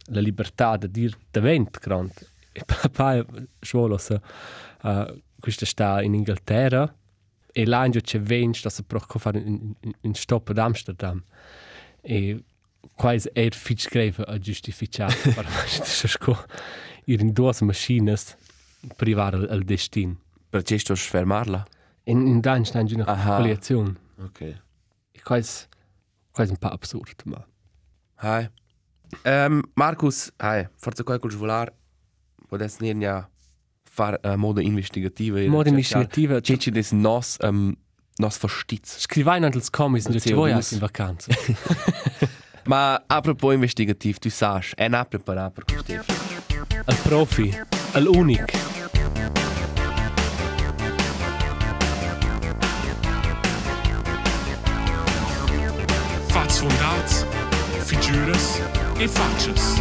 La 0.07 0.21
libertà 0.21 0.77
de 0.77 0.89
dir 0.89 1.17
de 1.31 1.41
vent 1.41 1.79
grant. 1.81 2.31
E 2.53 2.63
papà 2.67 3.25
svolo 3.61 3.99
se 3.99 4.21
uh, 4.83 5.23
questa 5.43 5.67
sta 5.67 6.01
in 6.03 6.15
Inghilterra 6.15 6.87
e 7.53 7.67
l'angio 7.67 8.01
c'è 8.01 8.21
vench 8.21 8.63
da 8.63 8.71
se 8.71 8.85
proco 8.85 9.19
fare 9.19 9.41
in, 9.41 9.75
in, 9.81 9.93
in 10.03 10.15
stop 10.15 10.49
ad 10.51 10.59
Amsterdam 10.59 11.23
e 12.01 12.45
quasi 12.95 13.29
er 13.35 13.53
fitch 13.53 13.89
greve 13.91 14.23
a 14.25 14.39
giustificar 14.39 15.13
per 15.35 15.45
questo 15.45 16.07
sco 16.09 16.37
ir 17.07 17.21
in 17.21 17.33
due 17.33 17.53
machines 17.61 18.37
privare 18.97 19.37
al, 19.37 19.49
al 19.51 19.63
destin 19.65 20.17
Per 20.49 20.63
ce 20.63 20.79
sto 20.79 20.95
fermarla? 20.95 21.67
in 22.05 22.27
in 22.27 22.41
dan 22.41 22.65
sta 22.65 22.81
una 22.81 23.05
Aha. 23.05 23.37
collezione 23.37 23.95
Ok. 24.19 24.41
e 25.13 25.21
quasi 25.23 25.67
quasi 26.31 26.51
un 26.53 26.59
po' 26.59 26.69
absurd 26.69 27.23
ma 27.25 27.45
Hai. 28.25 28.49
Um, 29.25 29.61
Markus, 29.75 30.31
hai, 30.39 30.69
forse 30.77 31.03
qualche 31.03 31.29
volar, 31.37 31.73
potesse 32.47 32.79
ne 32.81 32.95
fare 33.95 34.19
uh, 34.23 34.37
modo 34.37 34.61
investigativa. 34.61 35.39
Modo 35.49 35.69
investigativa, 35.69 36.41
C'è 36.41 36.57
c'è 36.57 36.71
des 36.71 36.93
nos, 36.93 37.37
um, 37.43 37.75
nos 38.17 38.39
verstitz. 38.39 39.01
scrivai 39.01 39.37
in 39.37 39.45
als 39.45 39.69
comis 39.69 40.07
CO2. 40.09 40.21
ci 40.21 40.33
vuoi 40.33 40.51
in 40.53 40.79
vacanza 40.79 41.31
Ma 42.65 43.03
a 43.07 43.21
propos 43.21 43.53
investigativ, 43.53 44.19
tu 44.19 44.31
sai, 44.31 44.63
è 44.77 44.89
na 44.89 45.05
preparato 45.05 45.53
per 45.53 45.65
questo. 45.65 46.05
al 46.85 46.97
profi 47.03 47.53
al 47.93 48.07
unic 48.07 48.61
Fats 56.29 56.59
fundats, 56.59 57.25
figures 57.85 58.61
e 58.99 59.07
faces. 59.09 59.81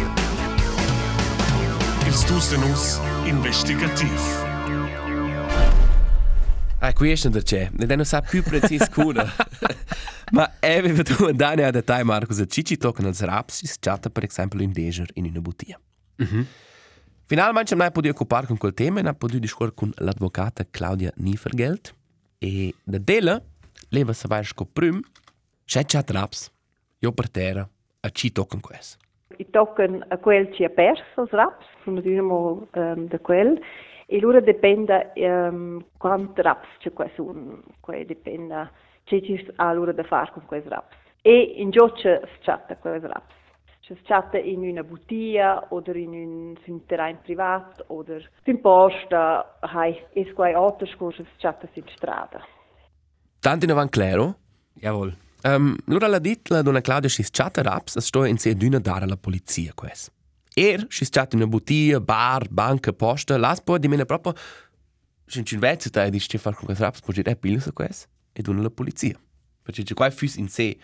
Ils 2.12 2.26
dus 2.26 2.50
de 2.50 2.58
nus 2.58 2.98
investigativ. 3.24 4.20
Ah, 6.78 6.92
qui 6.92 7.10
è 7.10 7.28
da 7.30 7.40
c'è. 7.40 7.70
Ne 7.72 7.94
non 7.94 8.04
sa 8.04 8.20
più 8.20 8.42
preciso 8.42 8.86
cura. 8.90 9.24
Ma 10.32 10.58
è 10.58 10.82
venuto 10.82 11.14
tu 11.14 11.24
a 11.24 11.32
dare 11.32 11.64
a 11.64 11.70
dettagli, 11.70 12.04
Markus, 12.04 12.40
a 12.40 12.46
Cici 12.46 12.76
toccano 12.76 13.08
als 13.08 13.20
rapsis, 13.22 13.78
chatta 13.80 14.10
per 14.10 14.24
esempio 14.24 14.60
in 14.60 14.72
Deger 14.72 15.08
in 15.14 15.24
una 15.24 15.40
bottiglia. 15.40 15.80
Finalmente 17.24 17.74
non 17.74 17.86
hai 17.86 17.92
potuto 17.92 18.12
occupare 18.12 18.46
con 18.46 18.58
quel 18.58 18.74
tema, 18.74 18.96
non 18.96 19.06
hai 19.06 19.16
potuto 19.16 19.38
discorrere 19.38 19.74
con 19.74 19.90
l'avvocata 19.96 20.66
Claudia 20.70 21.10
Niefergeld. 21.16 21.94
E 22.36 22.74
da 22.84 22.98
della, 22.98 23.42
leva 23.88 24.12
se 24.12 24.28
vai 24.28 24.44
scoprire, 24.44 25.00
c'è 25.64 25.82
chat 25.86 26.10
raps, 26.10 26.50
io 26.98 27.12
per 27.12 27.30
terra, 27.30 27.66
a 28.00 28.10
ci 28.10 28.32
toccano 28.32 28.60
questo. 28.60 28.98
I 29.42 29.50
tocken 29.50 30.04
a 30.08 30.18
quel 30.18 30.52
ci 30.54 30.62
ha 30.62 30.68
perso 30.68 31.22
els 31.22 31.30
raps, 31.30 31.66
diciamo 31.84 32.68
um, 32.74 33.06
da 33.08 33.18
quel, 33.18 33.60
e 34.06 34.20
loro 34.20 34.40
dipende 34.40 35.12
um, 35.16 35.84
quanti 35.98 36.42
raps 36.42 36.68
c'è 36.78 36.92
qua 36.92 37.08
sono, 37.14 37.60
qua 37.80 37.96
dipende 38.04 38.70
c'è 39.04 39.20
ci 39.20 39.52
ha 39.56 39.72
loro 39.72 39.92
da 39.92 40.04
fare 40.04 40.30
con 40.32 40.44
quei 40.46 40.62
raps. 40.64 40.94
E 41.22 41.54
in 41.56 41.70
giù 41.70 41.90
c'è 41.92 42.20
schatta 42.38 42.76
quei 42.76 43.00
raps. 43.00 43.34
C'è 43.80 43.96
schatta 44.04 44.38
in 44.38 44.62
una 44.62 44.84
bottiglia 44.84 45.66
o 45.70 45.82
in 45.86 46.12
un, 46.12 46.54
un 46.64 46.86
terreno 46.86 47.18
privato 47.20 47.84
o 47.88 48.04
in 48.44 48.60
posta, 48.60 49.58
hai, 49.58 50.00
e 50.12 50.32
quei 50.32 50.54
altri 50.54 50.86
scorsi 50.94 51.26
schatta 51.36 51.68
in 51.72 51.84
strada. 51.96 52.40
Tanti 53.40 53.66
ne 53.66 53.72
van 53.72 53.88
claro, 53.88 54.36
jawohl 54.74 55.12
Um, 55.44 55.76
Lura 55.86 56.06
la 56.06 56.20
dit 56.20 56.48
la 56.50 56.62
dona 56.62 56.80
Claudia 56.80 57.08
si 57.08 57.24
chatta 57.28 57.62
raps, 57.62 57.98
sto 57.98 58.24
in 58.24 58.38
sé 58.38 58.54
d'una 58.54 58.78
dare 58.78 59.04
alla 59.04 59.16
polizia 59.16 59.72
quest. 59.74 60.12
Er 60.54 60.86
si 60.88 61.04
chatta 61.08 61.34
in 61.34 61.42
una 61.42 61.50
bottiglia, 61.50 62.00
bar, 62.00 62.46
banca, 62.48 62.92
posta, 62.92 63.36
las 63.36 63.60
poi 63.60 63.78
di 63.78 63.88
mena 63.88 64.04
proprio 64.04 64.34
sin 65.26 65.44
cin 65.44 65.58
vezzo 65.58 65.90
ta 65.90 66.08
di 66.08 66.18
che 66.18 66.38
far 66.38 66.54
con 66.54 66.66
quest 66.66 66.80
raps, 66.80 67.00
poi 67.00 67.22
è 67.24 67.36
pillo 67.36 67.58
su 67.58 67.72
quest 67.72 68.08
e 68.32 68.42
dona 68.42 68.62
la 68.62 68.70
polizia. 68.70 69.18
Perché 69.62 69.82
c'è 69.82 69.94
quai 69.94 70.10
fus 70.10 70.36
in 70.36 70.48
sé 70.48 70.76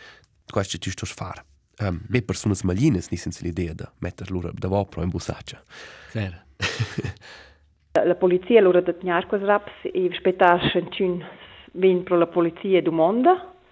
quest 0.50 0.72
che 0.72 0.78
tu 0.78 0.90
stos 0.90 1.12
fare. 1.12 1.44
Um, 1.80 2.00
be 2.08 2.22
persone 2.22 2.56
smaglines 2.56 3.08
ni 3.10 3.16
senza 3.16 3.44
l'idea 3.44 3.72
da 3.72 3.92
metter 3.98 4.30
lura 4.30 4.50
da 4.52 4.66
vopro 4.66 5.02
in 5.02 5.10
bussaccia. 5.10 5.62
fair 6.08 6.44
La 8.04 8.14
polizia 8.16 8.60
loro 8.60 8.80
da 8.80 8.92
teniar 8.92 9.26
quei 9.26 9.44
raps 9.44 9.72
e 9.82 10.10
spettar 10.14 10.60
scentun 10.68 11.24
vin 11.72 12.02
pro 12.02 12.16
la 12.16 12.26
polizia 12.26 12.82
du 12.82 12.90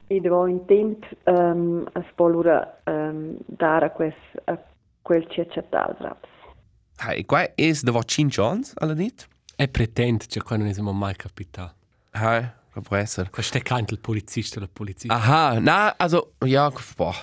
E 0.08 0.20
devo 0.20 0.46
in 0.46 0.64
temp 0.66 1.04
um, 1.24 1.84
a 1.92 2.04
spolura 2.10 2.80
um, 2.84 3.36
dare 3.46 3.86
a, 3.86 3.90
quest, 3.90 4.16
a 4.44 4.56
quel 5.02 5.26
ci 5.30 5.40
accettare 5.40 5.96
raps. 5.98 6.28
Hai, 6.98 7.24
quai 7.24 7.50
es 7.56 7.82
da 7.82 7.90
vo 7.92 8.02
cin 8.04 8.28
chance 8.30 8.72
alla 8.76 8.94
dit? 8.94 9.26
e 9.58 9.68
pretend 9.68 10.26
che 10.26 10.42
qua 10.42 10.56
non 10.58 10.70
siamo 10.74 10.92
mai 10.92 11.14
capitato 11.16 11.74
Hai, 12.12 12.46
che 12.72 12.80
può 12.82 12.96
essere. 12.96 13.30
questo 13.30 13.56
è 13.56 13.62
canto 13.62 13.94
il 13.94 14.00
polizisto 14.00 14.60
la 14.60 14.68
polizia 14.70 15.12
Aha, 15.12 15.58
na, 15.60 15.94
also, 15.96 16.32
ja, 16.44 16.70
boah, 16.94 17.14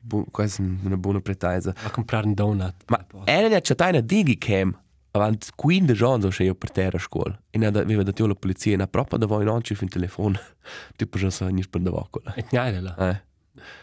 bu, 0.00 0.24
questa 0.30 0.62
è 0.62 0.66
una 0.84 0.96
buona 0.96 1.20
pretesa. 1.20 1.72
a 1.84 1.90
comprare 1.90 2.26
un 2.26 2.34
donut 2.34 2.74
Ma 2.88 3.04
era 3.24 3.46
ne 3.48 3.60
c'è 3.60 3.74
una 3.78 4.00
digicam 4.00 4.76
avanti 5.10 5.48
15 5.54 6.04
anni 6.04 6.32
se 6.32 6.44
io 6.44 6.54
per 6.54 6.70
terra 6.70 6.96
a 6.96 7.00
scuola. 7.00 7.38
E 7.50 7.58
ne 7.58 7.66
aveva 7.66 8.02
dato 8.02 8.26
la 8.26 8.34
polizia 8.34 8.76
e 8.76 8.88
proprio 8.88 9.18
da 9.18 9.26
voi 9.26 9.44
non 9.44 9.62
ci 9.62 9.74
fin 9.74 9.88
telefono. 9.88 10.38
Tipo 10.96 11.18
già 11.18 11.30
sa 11.30 11.46
niente 11.46 11.68
per 11.68 11.80
da 11.80 11.90
voccola. 11.90 12.34
E 12.34 12.44
gnare 12.50 12.94
eh. 12.98 13.22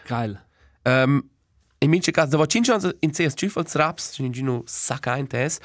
Geil 0.06 0.44
um, 0.86 1.22
in 1.78 1.90
mince 1.90 2.10
caso 2.10 2.30
da 2.30 2.36
voi 2.36 2.48
5 2.48 2.72
anni 2.72 2.96
in 3.00 3.12
sé 3.12 3.28
schiffels 3.28 3.74
raps 3.74 4.12
ci 4.14 4.30
gino 4.30 4.62
sacca 4.64 5.16
in 5.16 5.26
tes 5.26 5.58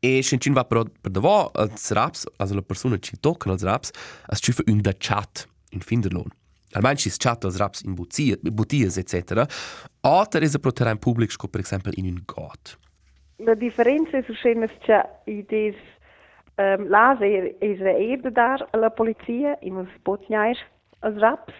e 0.00 0.22
ci 0.22 0.50
va 0.50 0.64
per 0.64 0.84
per 1.00 1.10
da 1.10 1.20
voi 1.20 1.48
als 1.52 1.90
raps 1.90 2.26
also 2.36 2.54
la 2.54 2.62
persona 2.62 2.98
ci 2.98 3.18
tocca 3.18 3.50
als 3.50 3.62
raps 3.62 3.90
as 4.26 4.38
schiffe 4.38 4.62
un 4.66 4.80
da 4.80 4.92
chat 4.96 5.48
in 5.70 5.80
finderlohn 5.80 6.30
Almeno 6.76 6.96
ci 6.96 7.10
chat 7.16 7.44
als 7.44 7.56
raps 7.56 7.82
in 7.82 7.94
bottiglie, 7.94 8.36
bottiglies 8.50 8.96
etc. 8.96 9.46
Oder 10.02 10.42
ist 10.42 10.54
er 10.54 10.58
pro 10.58 10.72
terrain 10.72 10.98
public, 10.98 11.30
sco 11.30 11.46
per 11.46 11.60
esempio 11.60 11.92
in 11.94 12.06
un 12.06 12.22
got. 12.26 12.76
La 13.38 13.54
differenza 13.54 14.16
è 14.16 14.22
successa 14.22 14.66
che 14.78 15.30
idee 15.30 15.74
um, 16.54 16.88
l'asa 16.88 17.24
è 17.24 17.56
eer 17.58 18.30
dar 18.30 18.68
alla 18.70 18.90
polizia 18.90 19.56
in 19.62 19.74
un 19.74 19.88
spotnier 19.96 20.56
als 21.00 21.18
raps. 21.18 21.52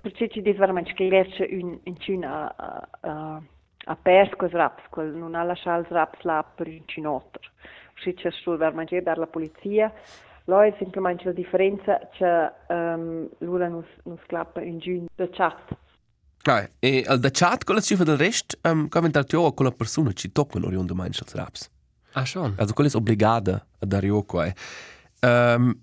Perché 0.00 0.28
ci 0.28 0.42
dice 0.42 0.58
veramente 0.58 0.92
che 0.92 1.08
lerce 1.08 1.48
un 1.50 1.80
in 1.82 1.96
cuna 1.98 2.54
a, 2.56 2.88
a, 3.00 3.42
a 3.86 3.96
pers 3.96 4.30
quels 4.36 4.52
raps, 4.52 4.88
quel 4.90 5.12
non 5.12 5.34
ha 5.34 5.42
lasciato 5.42 5.80
els 5.80 5.88
raps 5.88 6.22
là 6.22 6.44
per 6.44 6.68
un 6.68 6.82
cinotto. 6.86 7.40
Perché 7.94 8.14
c'è 8.14 8.30
sul 8.30 8.56
veramente 8.56 9.02
dar 9.02 9.18
la 9.18 9.26
polizia. 9.26 9.92
Là 10.44 10.64
è 10.64 10.70
semplicemente 10.78 11.24
la 11.24 11.32
differenza 11.32 11.98
che 12.12 12.52
um, 12.68 13.28
loro 13.38 13.84
non 14.04 14.18
sclappa 14.22 14.60
in 14.60 14.78
giun 14.78 15.06
da 15.16 15.28
chat. 15.30 15.76
Ah, 16.48 16.68
e 16.78 17.04
al 17.06 17.18
da 17.18 17.30
chat 17.30 17.64
con 17.64 17.74
la 17.74 17.80
cifra 17.80 18.04
del 18.04 18.16
rest, 18.16 18.58
um, 18.62 18.88
commentar 18.88 19.24
tu 19.24 19.52
con 19.52 19.64
la 19.66 19.72
persona 19.72 20.12
ci 20.12 20.30
toccano 20.30 20.66
oriundo 20.66 20.94
manch 20.94 21.20
als 21.20 21.34
raps. 21.34 21.70
ah 22.12 22.24
schon 22.24 22.54
Also 22.56 22.72
quella 22.72 22.90
è 22.90 22.94
obbligata 22.94 23.66
a 23.78 23.86
dare 23.86 24.06
io 24.06 24.22
qua. 24.22 24.52
Um, 25.20 25.76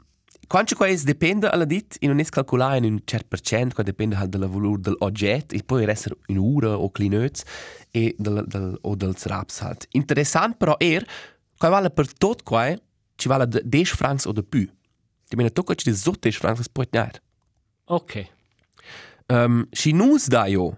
quanto 0.47 0.75
qua 0.75 0.87
è 0.87 0.95
dipende 0.95 1.49
alla 1.49 1.65
dit, 1.65 1.97
in 1.99 2.09
non 2.09 2.19
è 2.19 2.23
calcolare 2.23 2.77
in 2.77 2.85
un 2.85 3.01
certo 3.03 3.27
per 3.27 3.41
cento, 3.41 3.75
qua 3.75 3.83
dipende 3.83 4.15
halt 4.15 4.29
dalla 4.29 4.47
valore 4.47 4.81
dell'oggetto, 4.81 5.53
e 5.55 5.63
poi 5.63 5.83
essere 5.85 6.15
in 6.27 6.37
ora 6.39 6.77
o 6.77 6.89
clinöz 6.91 7.43
e 7.91 8.15
del, 8.17 8.43
del, 8.47 8.77
o 8.81 8.95
del 8.95 9.15
raps 9.23 9.59
halt. 9.61 9.87
Interessant 9.91 10.55
però 10.55 10.75
er, 10.79 11.05
qua 11.57 11.69
vale 11.69 11.89
per 11.89 12.11
tot 12.13 12.43
qua, 12.43 12.73
ci 13.15 13.27
vale 13.27 13.47
10 13.47 13.95
francs 13.95 14.25
o 14.25 14.31
de 14.31 14.43
più. 14.43 14.67
Di 15.27 15.35
mena 15.35 15.49
tocca 15.49 15.75
ci 15.75 15.93
so 15.93 16.13
10 16.17 16.37
francs, 16.37 16.59
es 16.59 16.69
può 16.69 16.83
tenere. 16.85 17.21
ok 17.85 18.31
Um, 19.33 19.67
și 19.71 19.91
nu 19.91 20.11
îți 20.11 20.29
da 20.29 20.47
eu 20.47 20.77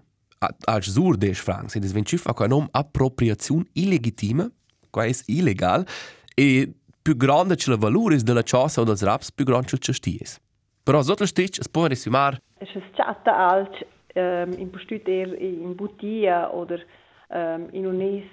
als 0.64 0.92
sur 0.92 1.16
de 1.16 1.32
francs, 1.32 1.74
e 1.74 1.78
desvenciu 1.78 2.16
fa 2.16 2.32
qua 2.32 2.46
nom 2.46 2.68
appropriazione 2.70 3.64
illegitima, 3.72 4.52
qua 4.90 5.04
es 5.04 5.22
illegal, 5.26 5.86
e 6.34 6.68
più 7.02 7.16
grande 7.16 7.54
ce 7.54 7.70
la 7.70 7.76
valore 7.76 8.16
della 8.16 8.42
cosa 8.42 8.80
o 8.80 8.84
dels 8.84 9.02
raps, 9.02 9.30
più 9.30 9.44
grande 9.44 9.76
ce 9.78 9.92
sties. 9.92 10.40
Però 10.82 11.02
sotto 11.02 11.26
stitch 11.26 11.58
es 11.58 11.68
può 11.68 11.86
resumar, 11.86 12.38
Es 12.58 12.74
ist 12.74 12.94
chatta 12.94 13.32
alt 13.36 13.86
ähm, 14.14 14.52
in 14.58 14.70
postut 14.70 15.06
er 15.08 15.34
in 15.40 15.74
butia 15.74 16.50
oder 16.52 16.80
ähm, 17.28 17.68
in 17.72 17.86
unis 17.86 18.24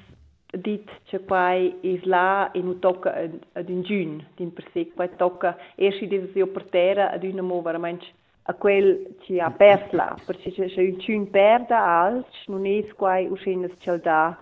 dit 0.54 0.88
che 1.10 1.20
quai 1.20 1.76
is 1.82 2.04
la 2.04 2.50
in 2.54 2.68
u 2.68 2.80
tocca 2.80 3.12
ad, 3.14 3.34
ad 3.54 3.70
un 3.70 3.82
giun 3.84 4.26
din 4.36 4.54
per 4.54 4.66
se 4.72 4.92
quai 4.96 5.10
tocca 5.18 5.58
si 5.76 6.08
dis 6.08 6.30
io 6.36 6.48
per 6.48 6.64
terra 6.70 7.12
ad 7.12 7.24
una 7.24 7.42
mo 7.42 7.62
veramente 7.62 8.06
a 8.46 8.54
quel 8.56 9.16
ci 9.26 9.40
ha 9.40 9.50
pers 9.52 9.92
la 9.92 10.18
perché 10.26 10.52
c'è 10.52 10.68
c'è 10.68 10.82
un 10.82 10.98
giun 10.98 11.30
perda 11.30 11.80
alt 11.84 12.28
non 12.48 12.66
es 12.66 12.92
quai 12.96 13.28
uscenas 13.28 13.72
cel 13.80 14.00
da 14.02 14.38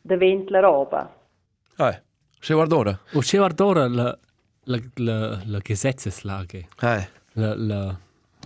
da 0.00 0.16
vent 0.16 0.50
la 0.50 0.60
roba 0.60 1.12
hai, 1.76 1.96
se 2.38 2.54
guardora. 2.54 2.98
o 3.12 3.20
c'è 3.20 3.38
ora 3.40 3.88
la 3.88 4.16
la 4.64 4.78
la 4.94 5.40
la 5.44 5.58
Gesetzeslage 5.58 6.68
Hai. 6.78 7.06
la 7.32 7.54
la 7.56 7.98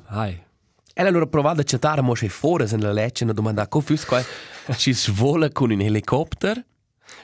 hai 0.07 0.43
E 0.97 1.03
allora 1.03 1.27
provate 1.27 1.63
a 1.63 1.65
chattare 1.65 2.03
mo 2.03 2.15
se 2.15 2.29
fuori 2.29 2.67
nella 2.71 2.93
legge, 2.93 3.25
una 3.25 3.33
domanda, 3.33 3.67
co 3.67 3.81
fus 3.81 4.05
qua 4.05 4.23
ci 4.77 4.93
svola 4.95 5.51
con 5.51 5.73
un 5.73 5.81
helicopter 5.81 6.65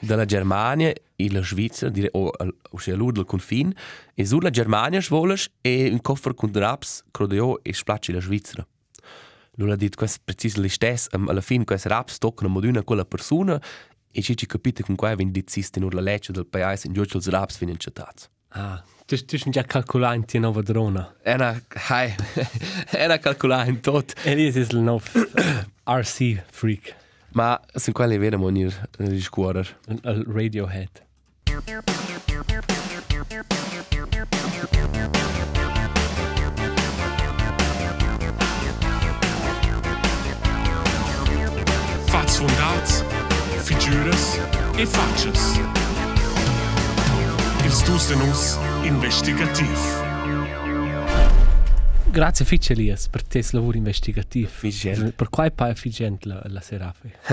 dalla 0.01 0.25
Germania 0.25 0.93
in 1.25 1.33
la 1.33 1.41
Svizzera, 1.43 1.89
dire, 1.91 2.09
o, 2.13 2.31
sia 2.77 2.95
l'ur 2.95 3.11
del 3.11 3.25
confin, 3.25 3.73
e 4.15 4.25
sur 4.25 4.43
la 4.43 4.49
Germania 4.49 5.01
svoles 5.01 5.49
e 5.61 5.89
un 5.91 6.01
coffer 6.01 6.33
con 6.33 6.51
raps, 6.53 7.03
crodeo 7.11 7.63
e 7.63 7.73
splacci 7.73 8.11
la 8.11 8.19
Svizzera. 8.21 8.65
Lui 9.55 9.71
ha 9.71 9.75
detto 9.75 9.97
questo 9.97 10.19
preciso 10.23 10.61
l'istess, 10.61 11.07
um, 11.13 11.27
alla 11.27 11.41
fine 11.41 11.65
questi 11.65 11.87
raps 11.89 12.17
toccano 12.17 12.49
moduna 12.49 12.83
quella 12.83 13.05
persona 13.05 13.61
e 14.13 14.21
ci 14.21 14.35
ci 14.35 14.45
capite 14.45 14.83
con 14.83 14.95
qua 14.95 15.13
vin 15.15 15.31
diziste 15.31 15.79
nur 15.79 15.93
la 15.93 16.01
legge 16.01 16.31
del 16.31 16.45
paese 16.45 16.87
in 16.87 16.93
giù 16.93 17.01
els 17.01 17.27
raps 17.29 17.57
fin 17.57 17.69
inciatats. 17.69 18.29
Ah, 18.53 18.83
tu 19.05 19.15
tu 19.25 19.37
schon 19.37 19.51
ja 19.53 19.63
calculare 19.63 20.15
in 20.15 20.23
die 20.25 20.39
nova 20.39 20.61
drona. 20.61 21.15
Era, 21.23 21.57
hai, 21.89 22.13
era 22.91 23.17
calcolare 23.19 23.69
in 23.69 23.79
tot. 23.81 24.13
E 24.23 24.35
lì 24.35 24.51
è 24.51 24.57
il 24.57 24.77
nov 24.77 25.03
RC 25.85 26.43
freak, 26.49 26.95
Ma 27.33 27.59
sono 27.73 27.93
quelli 27.95 28.17
vere 28.17 28.35
monir 28.37 28.89
riscuorer. 28.97 29.79
il- 29.87 29.99
il 30.03 30.25
Radiohead. 30.27 30.89
Fats 42.07 42.37
fundats, 42.37 43.03
figures 43.63 44.39
e 44.77 44.85
faces. 44.85 45.59
Ils 47.65 47.83
dus 47.83 48.07
de 48.07 48.15
nus 48.15 48.57
investigativ. 48.83 50.10
Grazie 52.11 52.45
Fitch 52.45 52.71
Elias 52.71 53.07
per 53.07 53.23
te 53.23 53.41
lavoro 53.51 53.77
investigativo. 53.77 54.49
Fitch. 54.49 55.13
Per 55.13 55.29
quai 55.29 55.51
pa 55.51 55.69
efficient 55.69 56.25
la, 56.25 56.41
la 56.45 56.59
serafe. 56.59 57.13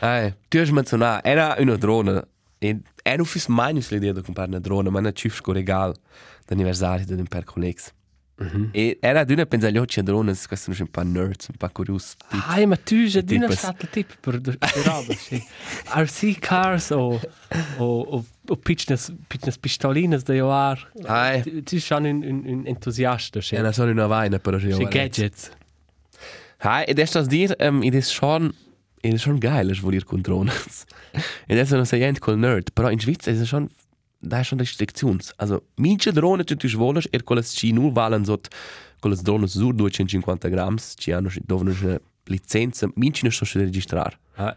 Ai, 0.00 0.34
tu 0.48 0.58
hai 0.58 0.70
menzionato, 0.70 1.26
era 1.26 1.56
una 1.58 1.76
drona. 1.76 2.26
E 2.58 2.80
e 3.08 3.16
non 3.16 3.24
fis 3.24 3.46
mai 3.46 3.72
l'idea 3.72 4.12
di 4.12 4.20
comprare 4.20 4.50
una 4.50 4.58
drona, 4.58 4.90
ma 4.90 4.98
una 4.98 5.12
ciufsco 5.12 5.50
regal 5.50 5.94
d'anniversario 6.44 7.06
di 7.06 7.14
un 7.14 7.26
per 7.26 7.44
collegs. 8.38 8.68
E 8.72 8.98
era 9.00 9.24
d'una 9.24 9.46
pensare 9.46 9.72
gli 9.72 9.78
occhi 9.78 9.98
a 9.98 10.02
drone, 10.02 10.32
questo 10.46 10.70
non 10.70 10.78
è 10.78 10.82
un 10.82 10.90
po' 10.90 11.02
nerds, 11.02 11.48
un 11.48 11.56
po' 11.56 11.68
curiosi. 11.70 12.14
Ai, 12.46 12.66
ma 12.66 12.76
tu 12.76 13.04
già 13.06 13.20
di 13.20 13.36
una 13.36 13.46
Tipas. 13.48 13.58
stata 13.58 13.86
tip 13.86 14.16
per 14.20 14.40
roba, 14.84 15.12
sì. 15.14 15.42
RC 15.94 16.38
cars 16.38 16.90
o 16.90 17.20
o 17.78 18.00
o 18.00 18.24
o 18.46 18.56
pitchnes 18.56 19.12
pitchnes 19.26 19.58
pistolinas 19.58 20.22
da 20.22 20.34
joar. 20.34 20.90
Ai, 21.04 21.62
Tu 21.62 21.78
schon 21.78 22.04
un 22.04 22.22
un 22.24 22.42
un 22.46 22.62
entusiasta, 22.66 23.40
sì. 23.40 23.54
era 23.56 23.72
solo 23.72 23.90
una 23.90 24.06
vaina 24.06 24.38
per 24.38 24.58
Sì, 24.58 24.66
arrivare. 24.66 24.88
gadgets. 24.88 25.50
Hai, 26.60 26.84
ed 26.86 26.98
è 26.98 27.22
dir, 27.26 27.54
um, 27.60 27.82
ed 27.82 27.94
è 27.94 28.00
schon, 28.00 28.52
ed 29.00 29.14
è 29.14 29.16
schon 29.16 29.38
geil, 29.38 29.70
es 29.70 29.78
volir 29.80 30.04
con 30.04 30.20
drones. 30.20 30.84
ed 31.46 31.56
è 31.58 31.64
non 31.76 31.86
sei 31.86 32.00
gente 32.00 32.18
col 32.18 32.36
nerd, 32.38 32.72
però 32.72 32.90
in 32.90 32.98
Svizzera 32.98 33.40
è 33.40 33.44
schon, 33.44 33.68
da 34.20 34.38
è 34.38 34.42
schon 34.42 34.58
restriktionen. 34.58 35.20
Also, 35.36 35.62
mince 35.76 36.12
drone 36.12 36.44
tu 36.44 36.56
tu 36.56 36.68
svoles, 36.68 37.06
er 37.10 37.22
quelles 37.24 37.52
ci 37.54 37.72
nu 37.72 37.90
valen 37.92 38.24
sot, 38.24 38.48
quelles 39.00 39.22
drones 39.22 39.52
sur 39.52 39.72
250 39.72 40.48
grams, 40.48 40.94
ci 40.98 41.12
hanno, 41.12 41.30
dovano 41.46 41.74
una 41.82 41.98
licenza, 42.24 42.88
mince 42.94 43.24
ne 43.24 43.30
sono 43.30 43.64
registrare. 43.64 44.18
Ah, 44.36 44.54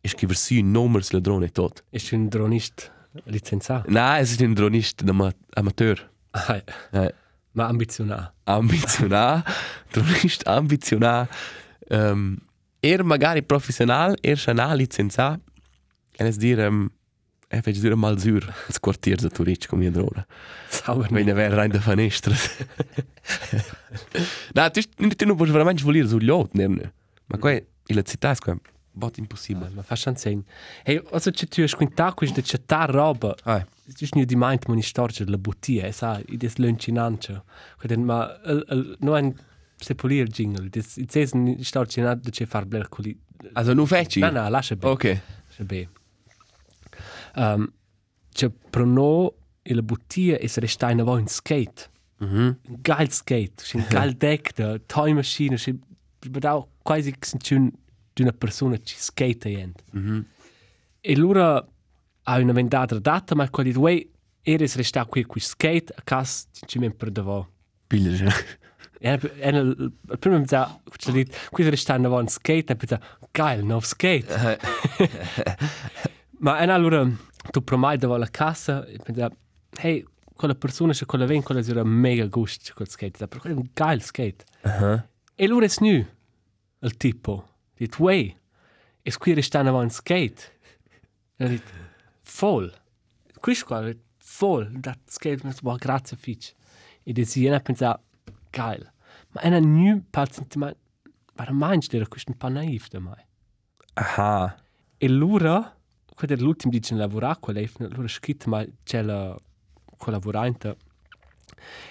E 0.00 0.08
scriver 0.08 0.36
su 0.36 0.54
un 0.54 0.70
numero 0.70 1.02
sulla 1.02 1.20
drone 1.20 1.46
e 1.46 1.50
tot. 1.50 1.82
ist 1.90 2.12
un 2.12 2.28
dronist 2.28 2.92
licenziato. 3.24 3.90
Nein, 3.90 4.20
es 4.22 4.30
ist 4.30 4.40
ein 4.40 4.54
dronist 4.54 5.02
ama 5.08 5.32
amateur. 5.54 5.98
Ah, 6.30 6.62
Eh, 6.92 7.12
ma 7.52 7.66
ambizionà. 7.66 8.32
ambicionar, 8.44 9.42
dronist 9.90 10.46
ambicionar. 10.46 11.28
Um, 11.90 12.38
er 12.80 13.02
magari 13.04 13.42
professional, 13.42 14.16
er 14.22 14.36
schon 14.36 14.56
licenza. 14.76 15.40
En 16.18 16.26
es 16.26 16.36
dir, 16.38 16.58
um, 16.68 16.90
er 17.56 17.62
fece 17.62 17.80
dire 17.80 17.96
mal 17.96 18.18
sur, 18.20 18.44
als 18.68 18.78
quartier 18.80 19.20
za 19.20 19.28
turic 19.28 19.66
com 19.68 19.78
mia 19.78 19.90
drona. 19.90 20.26
Sauber. 20.70 21.10
Er 21.10 21.36
wäre 21.36 21.56
rein 21.56 21.70
der 21.72 21.82
Fenestra. 21.82 22.34
Na, 24.54 24.70
tu, 24.70 24.82
tu 25.16 25.26
non 25.26 25.36
puoi 25.36 25.50
veramente 25.50 25.82
voler 25.82 26.06
sul 26.06 26.24
lot, 26.24 26.54
ne? 26.54 26.68
Ma 27.26 27.38
qua, 27.38 27.58
la 27.86 28.02
città 28.02 28.30
è 28.30 28.36
qua, 28.36 28.56
bot 28.92 29.18
impossibile. 29.18 29.70
Ma 29.74 29.82
fa 29.82 29.96
schon 29.96 30.16
segn. 30.16 30.44
Hey, 30.84 31.00
also 31.10 31.30
c'è 31.30 31.46
tu 31.48 31.66
squinta 31.66 32.12
quis 32.12 32.32
de 32.32 32.42
chatta 32.42 32.84
roba. 32.86 33.34
Ah, 33.44 33.66
Just 33.96 34.14
nu 34.16 34.24
di 34.24 34.34
mind 34.34 34.64
moni 34.66 34.82
storge 34.82 35.24
la 35.26 35.38
bottia, 35.38 35.92
sa, 35.92 36.20
i 36.26 36.36
des 36.36 36.56
luncinancio. 36.58 37.44
Queden 37.78 38.04
ma 38.04 38.24
el, 38.44 38.64
el, 38.68 38.96
no 39.00 39.14
ein 39.14 39.34
sepolir 39.78 40.26
jingle. 40.26 40.68
Des 40.70 40.96
i 40.96 41.06
ces 41.08 41.34
ni 41.34 41.62
storge 41.62 42.02
na 42.02 42.14
de 42.14 42.30
che 42.30 42.46
far 42.46 42.66
bler 42.66 42.88
coli. 42.88 43.16
also 43.52 43.74
non 43.74 43.86
feci? 43.86 44.20
Na 44.20 44.30
na, 44.30 44.48
lascia 44.48 44.74
be. 44.74 44.86
Ok. 44.88 45.04
Lascia 45.46 45.64
be. 45.64 45.88
Um, 47.36 47.70
c'è 48.32 48.50
prono 48.70 49.34
e 49.62 49.74
la 49.74 49.82
bottia 49.82 50.38
es 50.38 50.56
resta 50.58 50.90
in 50.90 51.00
avo 51.00 51.18
in 51.18 51.26
skate. 51.26 51.90
Mhm. 52.18 52.58
Un 52.68 52.78
geil 52.80 53.10
skate, 53.10 53.64
un 53.74 53.84
geil 53.90 54.14
deck 54.16 54.54
da 54.54 54.78
toy 54.78 55.12
machine, 55.12 55.56
c'è 55.56 55.74
bedau 56.28 56.66
quasi 56.82 57.14
c'è 57.18 57.58
d'una 58.14 58.32
persona 58.32 58.78
ci 58.78 58.96
skate 58.98 59.48
ient. 59.48 59.82
Mhm. 59.92 60.24
E 61.00 61.12
allora 61.12 61.66
ha 62.22 62.38
una 62.38 62.52
vendata 62.52 62.98
data, 62.98 63.34
ma 63.34 63.48
quelli 63.50 63.72
due 63.72 64.10
eres 64.42 64.76
resta 64.76 65.04
qui 65.04 65.24
qui 65.24 65.40
skate 65.40 65.92
a 65.94 66.02
cas 66.02 66.48
ci 66.66 66.78
men 66.78 66.96
per 66.96 67.10
davo. 67.10 67.48
Pille, 67.86 68.32
E 68.98 69.20
e 69.38 69.48
il 69.50 69.92
primo 70.18 70.38
mi 70.38 70.46
sa 70.46 70.80
ci 70.96 71.12
dit 71.12 71.50
qui 71.50 71.68
resta 71.68 71.96
in 71.96 72.06
avant 72.06 72.30
skate 72.30 72.72
e 72.72 72.76
pensa 72.76 73.00
geil 73.30 73.64
no 73.64 73.80
skate. 73.80 74.58
ma 76.38 76.58
e 76.60 76.70
allora 76.70 77.08
tu 77.50 77.62
promai 77.62 77.96
davo 77.96 78.16
la 78.16 78.28
casa 78.28 78.84
e 78.84 78.98
pensa 78.98 79.30
hey 79.78 80.04
quella 80.36 80.54
persona 80.54 80.92
che 80.92 81.06
quella 81.06 81.24
ven 81.24 81.42
quella 81.42 81.60
era 81.60 81.82
mega 81.82 82.26
gusto 82.26 82.72
quel 82.74 82.88
skate, 82.88 83.26
per 83.26 83.40
quello 83.40 83.56
è 83.56 83.58
un 83.58 83.68
geil 83.72 84.02
skate. 84.02 84.44
Aha. 84.62 85.08
E 85.34 85.44
allora 85.44 85.64
è 85.64 85.70
nu 85.80 86.06
il 86.80 86.96
tipo 86.96 87.48
dit 87.74 87.98
way 87.98 88.36
e 89.02 89.16
qui 89.16 89.34
resta 89.34 89.60
in 89.60 89.68
avant 89.68 89.90
skate. 89.90 90.58
E 91.36 91.48
dit 91.48 91.64
voll. 92.38 92.72
Questo 93.40 93.64
qua 93.64 93.86
è 93.86 93.96
voll, 94.38 94.68
dat 94.78 94.98
skate 95.06 95.40
mi 95.44 95.54
wow, 95.62 95.76
grazie 95.76 96.16
fitch. 96.16 96.52
E 97.02 97.12
desi 97.12 97.46
ena 97.46 97.60
pensa 97.60 97.98
geil. 98.50 98.92
Ma 99.30 99.42
ena 99.42 99.58
nu 99.58 100.04
palzent 100.10 100.56
ma 100.56 100.74
ma 101.36 101.46
meinst 101.50 101.94
du, 101.94 102.06
questo 102.08 102.30
un 102.32 102.38
po' 102.38 102.48
naiv 102.48 102.88
da 102.88 102.98
mai. 102.98 103.24
Aha. 103.94 104.56
E 104.98 105.06
allora 105.06 105.75
quando 106.16 106.34
è 106.34 106.38
l'ultimo 106.38 106.72
dice 106.72 106.94
in 106.94 106.98
lavorare 106.98 107.36
con 107.38 107.52
lei, 107.52 107.70
allora 107.78 108.08
scritto 108.08 108.48
ma 108.48 108.64
c'è 108.82 109.02
la 109.02 109.36
collaborante. 109.98 110.76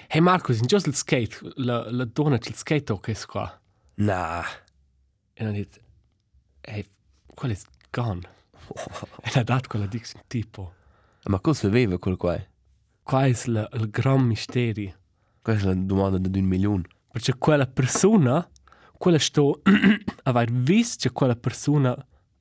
Hey 0.08 0.20
Marcus, 0.20 0.60
in 0.60 0.66
giusto 0.66 0.90
il 0.90 0.96
skate, 0.96 1.38
la, 1.58 1.90
la 1.92 2.06
donna 2.06 2.40
c'è 2.40 2.50
il 2.50 2.56
skate 2.56 3.00
che 3.02 3.12
è 3.12 3.26
qua. 3.28 3.62
Na. 3.96 4.44
E 5.32 5.44
non 5.44 5.54
dit, 5.54 5.80
hey, 6.62 6.90
quello 7.36 7.54
è 7.54 7.58
gone. 7.92 8.22
e 9.22 9.40
ha 9.40 9.44
dato 9.44 9.70
quella 9.70 9.86
diction 9.86 10.24
tipo. 10.26 10.74
Ma 11.26 11.40
cosa 11.40 11.68
aveva 11.68 12.00
quel 12.00 12.18
qua? 12.18 12.44
Qua 13.04 13.26
è 13.26 13.28
il, 13.28 13.70
il 13.74 13.90
gran 13.92 14.22
mistero. 14.22 14.92
Questa 15.40 15.70
è 15.70 15.76
la 15.76 15.80
domanda 15.80 16.18
di 16.18 16.40
un 16.40 16.46
milione. 16.46 16.88
Perché 17.12 17.36
quella 17.38 17.68
persona, 17.68 18.50
quella 18.98 19.20
sto, 19.20 19.62
aver 20.24 20.52
visto 20.52 21.08
che 21.08 21.14
quella 21.14 21.36
persona 21.36 21.96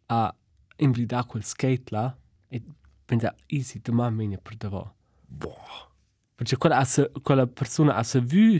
ha 0.07 0.35
invidato 0.77 1.27
quel 1.27 1.45
skate 1.45 1.91
là, 1.91 2.17
e 2.49 2.63
pensa, 3.05 3.35
easy, 3.47 3.81
domani 3.81 4.27
mi 4.27 4.39
per 4.39 4.57
davvero. 4.57 4.95
Boah. 5.27 5.91
Perché 6.35 6.57
quella, 6.57 6.79
ha 6.79 6.85
se- 6.85 7.11
quella 7.23 7.47
persona 7.47 7.95
ha 7.95 8.05
vu 8.21 8.59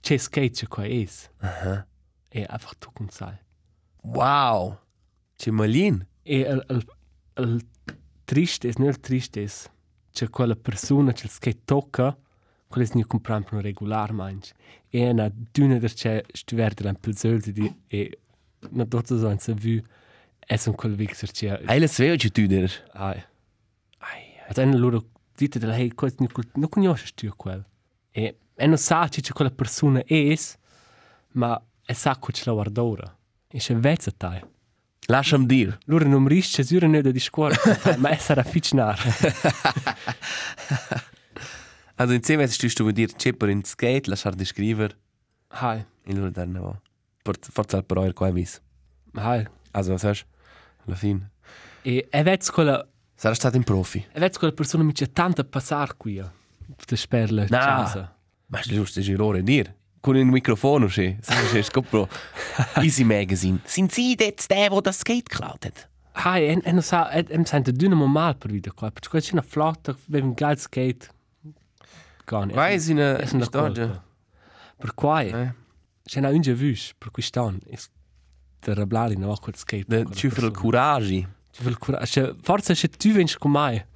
che 0.00 0.18
skate 0.18 0.66
che 0.68 0.82
è. 0.82 1.06
Aha. 1.46 1.86
E 2.28 2.46
einfach 2.48 2.76
tu 2.78 2.90
con 2.92 3.08
sai. 3.10 3.36
Wow. 4.02 4.78
C'è 5.36 5.50
malin. 5.50 6.06
E 6.22 6.38
il, 6.38 6.64
il, 6.68 6.86
il 7.36 7.66
triste 8.24 8.68
è, 8.68 8.82
il 8.82 9.00
triste 9.00 9.44
è, 9.44 9.50
che 10.10 10.28
quella 10.28 10.56
persona 10.56 11.12
che 11.12 11.24
il 11.24 11.30
skate 11.30 11.64
tocca, 11.64 12.16
per 13.44 13.54
un 13.54 13.60
regular 13.60 14.12
manch. 14.12 14.52
E 14.88 15.10
una 15.10 15.30
d'una 15.30 15.78
der 15.78 15.92
c'è 15.92 16.24
un 16.46 16.96
pilsöldi 16.98 17.52
di, 17.52 17.82
e 17.88 18.18
non 18.70 18.88
tutto 18.88 19.18
so 19.18 19.30
in 19.30 19.38
se 19.38 19.52
vu, 19.52 19.80
è 20.44 20.60
un 20.66 20.74
quel 20.74 20.94
vixer 20.94 21.30
c'è. 21.30 21.60
Hai 21.64 21.78
la 21.80 21.86
sveo 21.88 22.16
ci 22.16 22.30
tu 22.30 22.46
der. 22.46 22.70
Ai. 22.92 23.22
Ai. 23.98 24.22
Ed 24.48 24.58
è 24.58 24.64
loro 24.66 25.06
dite 25.34 25.58
del 25.58 25.70
hey, 25.70 25.88
questo 25.90 26.26
non 26.54 26.68
conosci 26.68 27.12
tu 27.14 27.28
quel. 27.36 27.64
E 28.10 28.36
e 28.54 28.66
non 28.66 28.78
sa 28.78 29.08
c'è 29.08 29.32
quella 29.32 29.50
persona 29.50 30.04
è, 30.04 30.36
ma 31.32 31.60
è 31.84 31.92
sa 31.92 32.18
che 32.18 32.32
ce 32.32 32.42
la 32.46 32.52
guarda 32.52 32.84
ora. 32.84 33.16
E 33.48 33.58
c'è 33.58 33.74
vezza 33.74 34.12
tai. 34.16 34.40
Lasciam 35.06 35.46
dir. 35.46 35.76
Loro 35.86 36.06
non 36.06 36.28
risce 36.28 36.62
sura 36.62 36.86
ne 36.86 37.02
da 37.02 37.10
di 37.10 37.18
scuola, 37.18 37.56
ma 37.98 38.10
è 38.10 38.16
sarà 38.18 38.42
ficnar. 38.44 38.98
Also 41.96 42.14
insieme 42.14 42.44
hast 42.44 42.62
du 42.62 42.68
du 42.84 42.92
dir 42.92 43.12
Chipper 43.16 43.48
in 43.48 43.64
Skate, 43.64 44.08
lasciar 44.08 44.34
di 44.34 44.44
scriver. 44.44 44.96
Hai, 45.48 45.84
E 46.04 46.14
loro 46.14 46.30
danno 46.30 46.62
va. 46.62 46.80
Forza 47.22 47.76
al 47.76 47.84
però 47.84 48.04
er 48.04 48.12
qua 48.12 48.30
vis. 48.30 48.60
hai. 49.14 49.46
Also 49.72 49.92
was 49.92 50.02
hast? 50.04 50.24
Alla 50.86 50.96
fine. 50.96 51.30
E 51.82 52.06
è 52.10 52.22
vez 52.22 52.50
quella, 52.50 52.86
Sarà 53.14 53.34
stato 53.34 53.56
un 53.56 53.64
profi. 53.64 54.04
è 54.12 54.18
vez 54.18 54.36
quella 54.38 54.52
persona 54.52 54.82
mi 54.84 54.92
c'è 54.92 55.10
tanta 55.10 55.44
passare 55.44 55.94
qui. 55.96 56.18
eh, 56.18 56.24
Per 56.86 56.98
sperla 56.98 57.42
No. 57.42 57.48
casa. 57.48 58.16
Ma 58.46 58.58
è 58.58 58.62
giusto 58.62 59.00
girore 59.00 59.42
dir. 59.42 59.74
Con 60.00 60.16
il 60.16 60.24
microfono, 60.26 60.88
sì. 60.88 61.16
C'è 61.20 61.62
scopro. 61.62 62.08
Easy 62.76 63.04
Magazine. 63.04 63.60
Der, 64.16 64.34
der 64.48 64.80
das 64.80 64.98
Skate 64.98 65.28
hat? 65.64 65.88
Hai, 66.14 66.48
e, 66.48 66.60
e 66.62 66.72
non 66.72 66.82
sa, 66.82 67.08
e, 67.10 67.24
e 67.28 67.38
mi 67.38 67.46
sento 67.46 67.70
dünamo 67.70 68.06
mal 68.06 68.36
per 68.36 68.50
video 68.50 68.72
qua, 68.74 68.90
perché 68.90 69.20
c'è 69.20 69.32
una 69.32 69.42
flotta, 69.42 69.96
aveva 70.08 70.26
un 70.26 70.34
geil 70.34 70.58
skate. 70.58 71.08
Gone. 72.26 72.52
Vai, 72.52 72.78
è 73.18 73.28
una 73.32 73.44
Storia. 73.44 73.86
colpa. 73.86 74.04
Per 74.76 74.94
qua, 74.94 75.20
Eh. 75.22 75.52
c'è 76.04 76.18
una 76.18 76.28
unge 76.28 76.52
vis, 76.54 76.92
per 76.98 77.10
cui 77.10 77.22
stanno, 77.22 77.58
e 77.66 77.78
der 78.64 78.76
Rablari 78.76 79.16
non 79.16 79.30
ha 79.30 79.38
quel 79.38 79.56
skate. 79.56 79.84
De 79.86 80.04
ci 80.14 80.28
fa 80.30 80.44
il 80.46 80.50
coraggio. 80.52 81.28
Ci 81.50 81.60
vuole 81.62 81.76
cura. 81.78 82.04
Cioè, 82.04 82.34
forse 82.40 82.74
se 82.74 82.88
tu 82.88 83.10
vengi 83.12 83.36
con 83.36 83.50
me, 83.50 83.88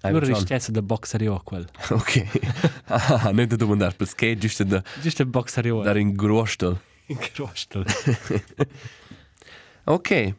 Hai 0.00 0.10
allora 0.10 0.20
ragione. 0.20 0.38
ristessa 0.38 0.70
da 0.70 0.80
boxario 0.82 1.40
quel. 1.44 1.68
Ok. 1.90 2.80
Ah, 2.86 3.30
non 3.32 3.46
da 3.46 3.56
domandare 3.56 3.94
per 3.94 4.06
skate, 4.06 4.38
giusto 4.38 4.64
da 4.64 4.82
Giusto 5.00 5.22
il 5.22 5.28
boxario. 5.28 5.82
dare 5.82 6.00
in 6.00 6.12
grostel. 6.14 6.78
in 7.06 7.18
crostel. 7.18 7.84
Ok. 9.84 10.34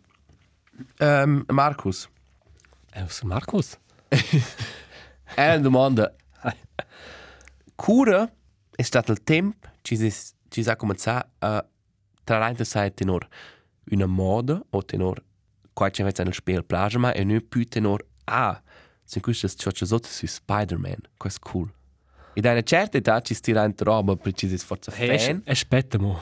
Um, 1.00 1.44
Markus, 1.50 2.08
Eh, 2.94 3.02
was 3.02 3.22
Markus? 3.24 3.78
è 4.08 5.46
una 5.48 5.58
domanda. 5.58 6.14
Cura 7.76 8.30
è 8.76 8.82
stato 8.82 9.12
il 9.12 9.24
tempo 9.24 9.68
ci 9.82 9.96
si, 9.98 10.12
ci 10.50 10.64
si 10.64 10.70
è 10.70 10.76
cominciato 10.76 11.30
a 11.40 11.66
trarre 12.38 12.64
sai 12.64 12.94
tenor 12.94 13.28
una 13.92 14.06
moda 14.06 14.62
o 14.70 14.84
tenor 14.84 15.24
qua 15.74 15.90
c'è 15.90 16.02
invece 16.02 16.24
nel 16.24 16.34
spiel 16.34 16.64
plage 16.64 16.98
ma 16.98 17.12
e 17.12 17.24
non 17.24 17.44
più 17.48 17.66
tenor 17.66 18.06
ah 18.26 18.62
se 19.04 19.20
questo 19.20 19.48
è 19.48 19.50
ciò 19.50 19.72
che 19.72 19.86
sotto 19.86 20.08
su 20.08 20.28
Spider-Man 20.28 21.02
questo 21.18 21.40
è 21.44 21.52
cool 21.52 21.72
e 22.34 22.42
da 22.42 22.52
una 22.52 22.62
certa 22.62 22.98
età 22.98 23.20
ci 23.22 23.34
stira 23.34 23.64
in 23.66 23.74
roba 23.78 24.16
per 24.16 24.34
ci 24.34 24.48
si 24.48 24.58
forza 24.58 24.92
Hey, 24.96 25.18
fan 25.18 25.42
aspetta 25.46 25.98
mo. 25.98 26.22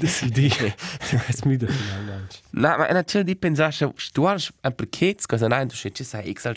Das. 0.00 0.22
Es 1.28 1.42
mi 1.42 1.56
da 1.56 1.66
finalmente. 1.66 2.36
No, 2.50 2.76
ma 2.78 2.86
è 2.86 2.90
una 2.90 3.04
certa 3.04 3.22
di 3.22 3.36
pensare 3.36 3.72
se 3.72 3.92
tu 4.12 4.24
hai 4.24 4.42
un 4.62 4.74
pacchetto 4.74 5.24
cosa 5.26 5.46
non 5.46 5.68
tu 5.68 5.74
ci 5.74 6.04
sai 6.04 6.32
x 6.32 6.52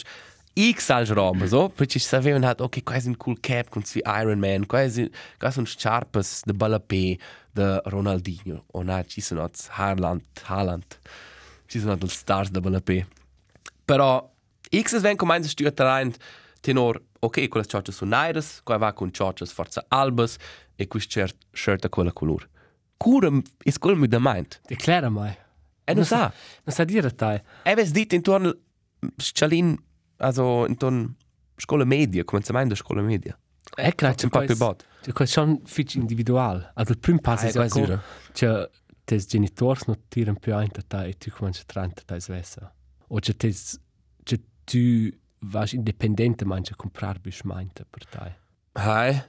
x 0.56 0.90
alge 0.90 1.14
roba 1.14 1.48
so. 1.48 1.70
Poi 1.70 1.88
ci 1.88 2.00
sapevano 2.00 2.48
hat 2.48 2.62
ok 2.62 2.84
qua 2.84 2.96
è 2.96 3.02
un 3.06 3.18
cool 3.18 3.40
cap 3.40 3.70
con 3.70 3.84
sui 3.84 4.02
Iron 4.06 4.40
Man 4.40 4.66
qua 4.66 4.82
è 4.84 5.10
qua 5.38 5.52
sono 5.52 5.66
sciarpes 5.66 6.44
de 6.46 6.54
Ballapé 6.54 7.18
de 7.52 7.82
Ronaldinho. 7.86 8.66
O 8.74 8.84
na 8.84 9.04
ci 9.04 9.22
sono 9.22 9.50
Haaland 9.70 10.22
Haaland. 10.44 11.00
Ci 11.66 11.80
sono 11.80 11.96
dei 11.96 12.10
stars 12.10 12.50
de 12.52 12.60
Ballapé. 12.60 13.08
Però 13.86 14.32
x 14.70 15.00
ven 15.02 15.16
come 15.16 15.34
ein 15.36 15.44
stürt 15.44 15.80
rein 15.80 16.14
tenor 16.62 17.02
ok 17.20 17.48
quelle 17.48 17.66
ciocce 17.66 17.92
sono 17.92 18.16
nairas 18.16 18.62
qua 18.64 18.78
va 18.78 18.94
con 18.94 19.12
ciocce 19.12 19.46
forza 19.46 19.86
albas 19.88 20.38
e 20.76 20.88
quis 20.88 21.06
cert 21.08 21.36
shirt 21.52 21.86
a 21.86 21.90
quella 21.90 22.12
color. 22.12 22.48
Cura 22.98 23.30
è 23.58 23.72
quello 23.80 23.98
mi 23.98 24.08
da 24.08 24.20
mind 24.20 24.60
Erkläre 24.68 25.10
mal. 25.10 25.36
e 25.86 25.94
non 25.94 26.06
sa 26.06 26.32
Was 26.64 26.80
hat 26.80 26.88
dir 26.88 27.12
da? 27.12 27.42
Eves 27.64 27.92
dit 27.92 28.14
intorno 28.14 28.54
Schalin, 29.18 29.78
also 30.18 30.66
intorno 30.68 31.16
scuola 31.56 31.86
media, 31.86 32.24
cominciamento 32.24 32.70
della 32.70 32.80
scuola 32.82 33.02
media. 33.02 33.38
È 33.76 33.96
claro, 33.96 34.14
Forse 34.14 34.26
un 34.26 34.32
po' 34.32 34.46
più 34.46 34.58
bot. 34.58 34.86
C'è 35.02 35.26
schon 35.26 35.62
fitch 35.66 35.96
individual. 35.96 36.72
Also 36.76 36.92
il 36.92 37.00
primo 37.00 37.20
passo 37.20 37.46
Ah, 37.46 37.48
è 37.48 37.52
è 37.52 37.54
quasi 37.54 37.80
ja. 37.82 38.02
C'è 38.32 38.70
tes 39.04 39.26
genitori 39.26 39.82
non 39.88 40.00
tirano 40.08 40.38
più 40.40 40.56
ein 40.56 40.70
da 40.88 41.06
e 41.06 41.18
tu 41.18 41.30
cominci 41.32 41.62
a 41.62 41.66
trenta 41.66 42.02
da 42.06 42.20
svessa. 42.20 42.74
O 43.08 43.20
c'è 43.20 43.36
tes 43.36 43.80
c'è 44.24 44.40
tu 44.64 45.10
vas 45.40 45.74
indipendente 45.74 46.46
mangi 46.46 46.72
a 46.72 46.76
comprare 46.76 47.20
bis 47.20 47.42
meinte 47.42 47.86
per 47.90 48.06
te. 48.06 48.36
Hai, 48.74 49.22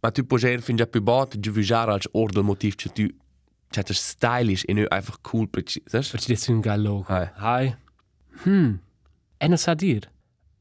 ma 0.00 0.10
tu 0.10 0.24
puoi 0.24 0.40
già 0.40 0.58
fin 0.58 0.76
già 0.76 0.86
più 0.86 1.02
bot, 1.02 1.38
giù 1.38 1.50
vigiare 1.50 1.92
als 1.92 2.08
ordel 2.12 2.42
motiv, 2.42 2.74
cioè 2.74 2.92
tu 2.92 3.06
cioè 3.70 3.84
das 3.84 3.98
stylisch 3.98 4.64
e 4.66 4.72
non 4.72 4.86
einfach 4.88 5.18
cool, 5.20 5.48
perché, 5.48 5.82
sai? 5.84 6.02
Perché 6.02 6.32
das 6.32 6.48
un 6.48 6.60
geil 6.60 6.82
logo. 6.82 7.04
Hai. 7.08 7.28
Hai. 7.34 7.76
Hm. 8.44 8.78
E 9.36 9.46
non 9.48 9.58
sa 9.58 9.74
dir. 9.74 10.10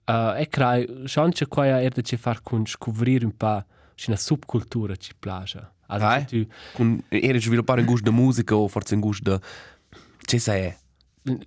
Uh, 0.07 0.35
e 0.37 0.47
crai, 0.47 1.03
schon 1.05 1.31
c'è 1.31 1.47
qua 1.47 1.63
a 1.65 1.81
erde 1.81 2.01
c'è 2.01 2.15
far 2.15 2.41
con 2.41 2.65
scoprire 2.65 3.25
un 3.25 3.35
po' 3.35 3.65
c'è 3.93 4.05
una 4.07 4.17
subcultura 4.17 4.95
ci 4.95 5.11
piace. 5.19 5.71
Also 5.87 6.05
Hai. 6.05 6.25
c'è 6.25 6.43
tu 6.43 6.47
Con 6.73 7.03
era 7.09 7.37
sviluppare 7.39 7.81
un 7.81 7.87
gusto 7.87 8.09
da 8.09 8.15
musica 8.15 8.55
o 8.55 8.67
forse 8.69 8.93
un 8.93 9.01
gusto 9.01 9.31
da 9.31 9.41
C'è 10.21 10.37
sai, 10.37 10.73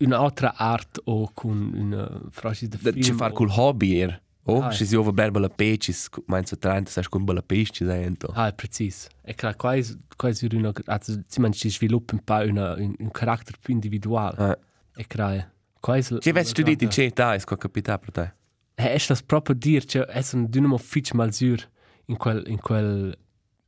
un'altra 0.01 0.55
art 0.57 1.01
o 1.05 1.31
con 1.33 1.73
una 1.75 2.21
frase 2.31 2.69
di 2.69 2.77
film. 2.77 3.01
c'è 3.01 3.13
fare 3.13 3.33
o- 3.33 3.35
col 3.35 3.51
hobby 3.51 3.99
er. 3.99 4.21
Oh, 4.45 4.63
Hai. 4.63 4.75
ci 4.75 4.85
si 4.87 4.97
ova 4.97 5.13
bella 5.13 5.49
peci, 5.49 5.95
meinst 6.27 6.53
du 6.55 6.59
30, 6.59 6.91
sai 6.91 7.05
con 7.05 7.25
bella 7.25 7.43
peci, 7.43 7.85
sai 7.85 8.03
ento. 8.05 8.27
Ah, 8.35 8.51
precis. 8.53 9.07
E 9.23 9.35
crai, 9.35 9.55
quasi, 9.55 9.99
quasi 10.17 10.49
una, 10.53 10.73
also, 10.87 11.23
si 11.27 11.41
man 11.41 11.53
ci 11.53 11.71
sviluppa 11.71 12.15
un 12.15 12.25
po' 12.25 12.35
una, 12.47 12.75
un, 12.75 12.95
un 12.99 13.11
carattere 13.11 13.59
più 13.61 13.73
individuale. 13.75 14.37
Ah. 14.39 14.59
E 14.97 15.07
crai, 15.07 15.45
quasi... 15.79 16.19
Ci 16.21 16.33
vedi 16.33 16.49
studiato 16.49 16.85
in 16.85 16.91
c'è 16.91 17.05
età, 17.05 17.35
è 17.35 17.39
sco 17.39 17.57
capita 17.57 17.99
per 17.99 18.11
te. 18.11 18.35
Eh, 18.81 18.95
è 18.95 19.05
das 19.07 19.23
proprio 19.23 19.55
dir, 19.55 19.85
cioè, 19.85 20.05
è 20.07 20.25
un 20.33 20.49
dynamo 20.49 20.79
fitch 20.79 21.13
mal 21.13 21.33
sur 21.35 21.69
in 22.07 22.17
quel, 22.17 22.49
in 22.49 22.59
quel, 22.59 23.15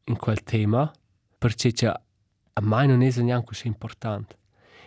in 0.04 0.16
quel 0.16 0.42
tema, 0.42 0.90
perché 1.38 1.72
cioè, 1.72 1.90
a 2.54 2.60
me 2.62 2.86
non 2.86 3.02
è 3.02 3.20
neanche 3.20 3.46
così 3.46 3.66
importante. 3.66 4.38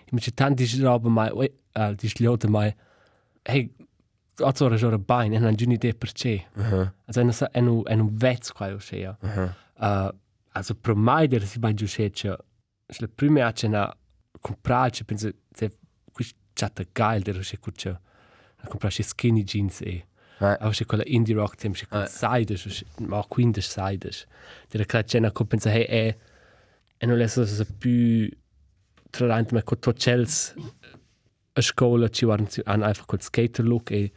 Invece 0.10 0.32
tanti 0.32 0.66
di 0.66 0.82
roba 0.82 1.10
mai, 1.10 1.30
ue, 1.32 1.60
uh, 1.74 1.94
di 1.94 2.08
sliote 2.08 2.48
mai, 2.48 2.76
hey, 3.44 3.72
otto 4.40 4.66
ore 4.66 4.78
giorno 4.78 4.98
bain, 4.98 5.32
e 5.34 5.38
non 5.38 5.54
ho 5.54 5.64
un'idea 5.64 5.94
perché. 5.94 6.48
Mhm. 6.56 6.94
Also, 7.06 7.20
è 7.20 7.24
un, 7.24 7.32
è 7.52 7.60
un, 7.60 7.82
è 7.86 7.94
un 7.94 8.16
vezzo 8.16 8.54
qua, 8.54 8.68
io 8.70 8.80
sia. 8.80 9.16
Mhm. 9.22 9.56
Uh, 9.78 10.10
also, 10.54 10.74
per 10.74 10.96
me, 10.96 11.28
der 11.28 11.46
si 11.46 11.60
mai 11.60 11.76
giusto, 11.76 12.10
cioè, 12.10 12.36
se 12.88 13.02
la 13.02 13.10
prima 13.14 13.54
è 13.54 13.66
una 13.66 13.96
comprare, 14.42 14.90
cioè, 14.90 15.06
penso, 15.06 15.30
se 15.52 15.78
questo 16.12 16.36
è 16.56 16.88
geil, 16.92 17.22
der 17.22 17.44
si 17.44 17.58
cuccia, 17.58 18.02
a 18.56 18.68
comprare 18.68 19.04
skinny 19.04 19.44
jeans 19.44 19.82
e, 19.82 19.90
Eh. 19.90 20.15
Auch 20.40 20.74
se 20.74 20.86
quella 20.86 21.04
indie 21.06 21.36
rock 21.36 21.56
tem 21.56 21.74
se 21.76 21.86
quella 21.86 22.06
Eh. 22.06 22.10
saides 22.10 22.84
ma 23.00 23.24
quindes 23.28 23.66
saides 23.72 24.26
der 24.72 24.86
crea 24.86 25.04
cena 25.04 25.32
co 25.32 25.46
pensa 25.46 25.70
hey 25.70 25.86
e 25.90 26.16
e 27.00 27.06
non 27.06 27.18
leso 27.18 27.46
se 27.46 27.66
più 27.66 28.30
trarante 29.12 29.54
ma 29.54 29.62
co 29.64 29.76
tocels 29.78 30.54
a 31.58 31.62
scola 31.62 32.10
ci 32.10 32.26
waren 32.26 32.48
an 32.66 32.82
einfach 32.84 33.06
col 33.08 33.22
skater 33.22 33.64
look 33.66 33.92
e 33.92 34.12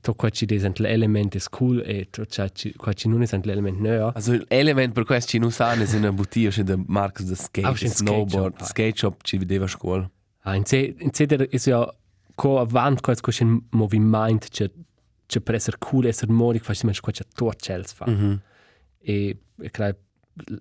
to 0.00 0.14
qua 0.14 0.30
ci 0.30 0.46
desent 0.46 0.80
l'element 0.80 1.32
is 1.36 1.48
cool 1.48 1.80
e 1.86 2.08
to 2.10 2.24
ci 2.26 2.72
qua 2.76 2.92
ci 2.92 3.06
non 3.08 3.22
esent 3.22 3.44
l'element 3.46 3.78
neo 3.78 4.10
Also 4.16 4.32
l'element 4.48 4.92
per 4.92 5.04
questo 5.04 5.30
ci 5.30 5.38
non 5.38 5.52
sanno 5.52 5.84
è 5.84 5.94
una 5.96 6.10
bottiglia 6.10 6.50
c'è 6.50 6.64
da 6.64 6.76
marcas 6.86 7.24
da 7.26 7.36
skate, 7.36 7.68
Ah, 7.68 7.72
c'è 7.72 7.86
un 7.86 7.92
snowboard, 7.92 8.54
skate 8.62 8.64
shop, 8.64 8.68
skate 8.68 8.96
shop 8.98 9.22
ci 9.22 9.38
vedeva 9.38 9.66
a 9.66 9.68
scuola. 9.68 10.10
Ah, 10.40 10.56
in 10.56 10.64
se 10.64 10.96
in 10.98 11.12
se 11.12 11.26
der 11.26 11.46
is 11.54 11.66
ja 11.66 11.86
co 12.34 12.58
avant 12.58 13.00
quasi 13.00 13.20
co 13.20 13.30
in 13.38 13.60
movimento 13.70 14.48
c'è 14.50 14.68
c'è 15.32 15.40
per 15.40 15.54
essere 15.54 15.78
cool 15.78 16.04
essere 16.06 16.30
modic 16.32 16.62
fai 16.62 16.74
sempre 16.74 17.00
qua 17.00 17.12
c'è 17.12 17.24
tocels 17.32 17.92
fa 17.92 18.06
Mhm. 18.06 18.40
e, 18.98 19.38
e 19.58 19.70
crea 19.70 19.94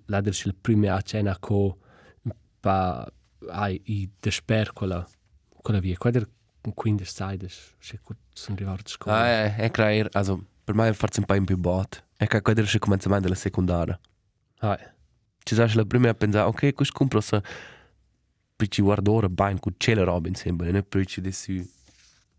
la 0.05 0.21
del 0.21 0.35
il 0.45 0.55
primo 0.55 0.93
a 0.93 1.01
cena 1.01 1.37
co 1.37 1.77
pa 2.59 3.05
ai 3.49 3.81
i 3.85 4.09
desper 4.19 4.71
quella 4.73 5.05
quella 5.61 5.79
via 5.79 5.97
qua 5.97 6.09
der 6.11 6.27
quindi 6.75 7.03
sides 7.05 7.75
se 7.79 7.99
sono 8.33 8.55
arrivato 8.55 8.81
a 8.85 8.89
scuola 8.89 9.17
Ah, 9.19 9.27
è, 9.27 9.55
è 9.55 9.71
creare, 9.71 10.09
also 10.13 10.45
per 10.63 10.75
me 10.75 10.87
è 10.89 10.93
forse 10.93 11.19
un 11.19 11.25
po' 11.25 11.33
in 11.33 11.43
più 11.43 11.57
bot. 11.57 12.03
È 12.15 12.27
che 12.27 12.41
quello 12.41 12.59
è 12.61 12.63
il 12.63 12.79
cominciamento 12.79 13.23
della 13.27 13.35
secondaria. 13.39 13.99
ah. 14.59 14.77
Ci 15.43 15.55
sai 15.55 15.73
la 15.73 15.83
prima 15.85 16.09
a 16.09 16.13
pensare, 16.13 16.47
ok, 16.47 16.73
questo 16.73 16.93
compro 16.95 17.19
se 17.19 17.41
per 18.55 18.67
ci 18.67 18.81
guardo 18.83 19.11
ora 19.11 19.27
bene 19.27 19.59
con 19.59 19.73
c'è 19.75 19.95
la 19.95 20.03
roba 20.03 20.27
insieme, 20.27 20.69
non 20.69 20.83
per 20.87 21.03
ci 21.07 21.19
adesso 21.19 21.51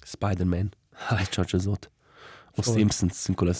Spider-Man, 0.04 0.70
Ah. 1.08 1.24
ciò 1.24 1.42
c'è 1.42 1.58
sotto. 1.58 1.90
O 2.56 2.62
Voll. 2.62 2.74
Simpsons, 2.76 3.26
con 3.26 3.34
quelle 3.34 3.56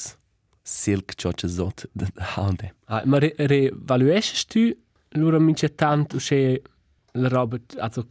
silk 0.62 1.14
c'è 1.14 1.48
sotto, 1.48 1.88
da 1.92 2.06
H&M. 2.14 2.56
ah, 2.84 3.02
ma 3.04 3.18
re, 3.18 3.34
re 3.36 3.70
valuesci 3.74 4.46
tu 4.46 4.76
loro 5.20 5.40
mince 5.40 5.74
tanto 5.74 6.18
se 6.18 6.62
la 7.12 7.28
roba 7.28 7.58
also 7.78 8.08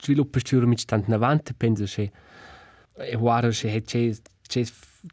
sviluppi 0.00 0.40
tu 0.42 0.58
mince 0.66 0.86
tanto 0.86 1.08
in 1.08 1.14
avanti 1.14 1.54
penso 1.54 1.86
se 1.86 2.10
e 2.96 3.16
guarda 3.16 3.52
se 3.52 3.82
c'è 3.82 4.10
c'è 4.42 4.64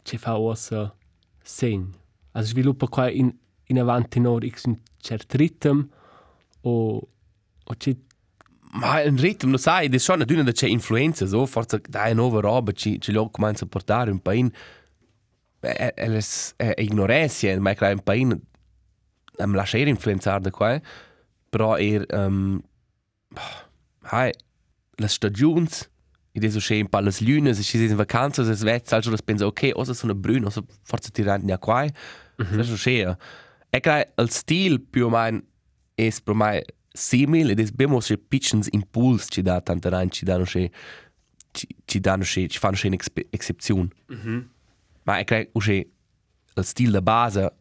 c'è 0.02 0.18
fa 0.18 0.38
ossa 0.38 0.96
segn 1.44 1.94
also 2.32 2.48
sviluppa 2.50 2.88
qua 2.88 3.10
in 3.10 3.34
in 3.66 3.80
avanti 3.80 4.20
no 4.20 4.40
x 4.40 4.64
un 4.66 4.78
certo 4.98 5.38
ritmo 5.38 5.88
o 6.62 7.10
o 7.64 7.74
c'è 7.78 7.96
Ma 8.70 9.02
un 9.04 9.16
ritmo, 9.16 9.52
non 9.52 9.60
sai, 9.60 9.88
è 9.88 10.12
una 10.12 10.52
c'è 10.52 10.68
influenza, 10.68 11.26
so, 11.26 11.46
forse 11.46 11.82
dai 11.88 12.14
nuova 12.14 12.42
roba, 12.42 12.74
ci, 12.74 13.00
ci 13.00 13.12
lo 13.12 13.30
comincia 13.30 13.64
a 13.64 13.68
portare 13.68 14.12
un 14.12 14.20
paio. 14.20 14.46
È, 14.46 14.52
è, 15.60 15.94
è 15.94 16.74
ignoranza, 16.78 17.60
ma 17.60 17.72
è 17.72 17.76
che 17.76 17.86
un 17.86 18.04
paio 18.04 18.40
mi 19.46 19.56
lascia 19.56 19.78
influenzare 19.78 20.42
da 20.42 20.50
qua, 20.50 20.80
però 21.50 21.76
è, 21.76 22.02
um, 22.14 22.62
hai, 24.02 24.32
le 24.96 25.08
stagioni, 25.08 25.68
idee 26.38 26.52
so 26.52 26.60
schön 26.60 26.88
pa 26.88 27.02
las 27.02 27.20
lunes, 27.22 27.60
si 27.60 27.86
in 27.86 27.96
vacanze, 27.96 28.42
es 28.42 28.64
vet, 28.64 28.92
also 28.94 29.10
das 29.10 29.22
pensa, 29.22 29.46
okay, 29.46 29.72
osa 29.74 29.94
sono 29.94 30.14
brun, 30.14 30.46
osa 30.46 30.64
forza 30.84 31.10
tirant 31.10 31.44
ne 31.44 31.58
quai. 31.58 31.92
Mhm. 32.38 32.58
Das 32.58 32.70
ist 32.70 32.82
schön. 32.82 33.16
E 33.70 33.80
crai 33.80 34.06
il 34.18 34.30
stil 34.30 34.80
più 34.80 35.10
meno 35.10 35.42
es 35.96 36.22
pro 36.22 36.34
mai 36.34 36.62
simil 36.94 37.50
ed 37.52 37.60
es 37.60 37.72
bemo 37.72 38.02
se 38.02 38.18
pitchens 38.18 38.70
impuls 38.72 39.28
ci 39.30 39.42
da 39.42 39.62
tanta 39.62 39.90
rein 39.90 40.10
ci 40.10 40.26
danno 40.26 40.46
se 40.46 40.72
ci, 41.52 41.68
ci 41.86 42.00
danno 42.00 42.24
se 42.24 42.48
ci 42.48 42.60
fanno 42.60 42.76
se 42.76 42.88
un'eccezione. 42.88 43.90
Mhm. 44.08 44.50
Ma 45.08 45.20
e 45.20 45.24
crai 45.24 45.50
usce 45.54 45.74
il 46.56 46.64
stil 46.66 46.92
da 46.92 47.02
base 47.02 47.54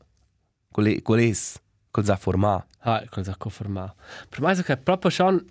qual 0.72 1.00
qual 1.02 1.20
es 1.20 1.60
qual 1.92 2.04
sa 2.04 2.16
formà. 2.16 2.66
Ah, 2.80 3.02
qual 3.08 3.24
sa 3.24 3.36
conformà. 3.36 3.94
Per 4.28 4.40
mai 4.40 4.54
so 4.56 4.62
che 4.62 4.76
proprio 4.76 5.10
schon 5.10 5.44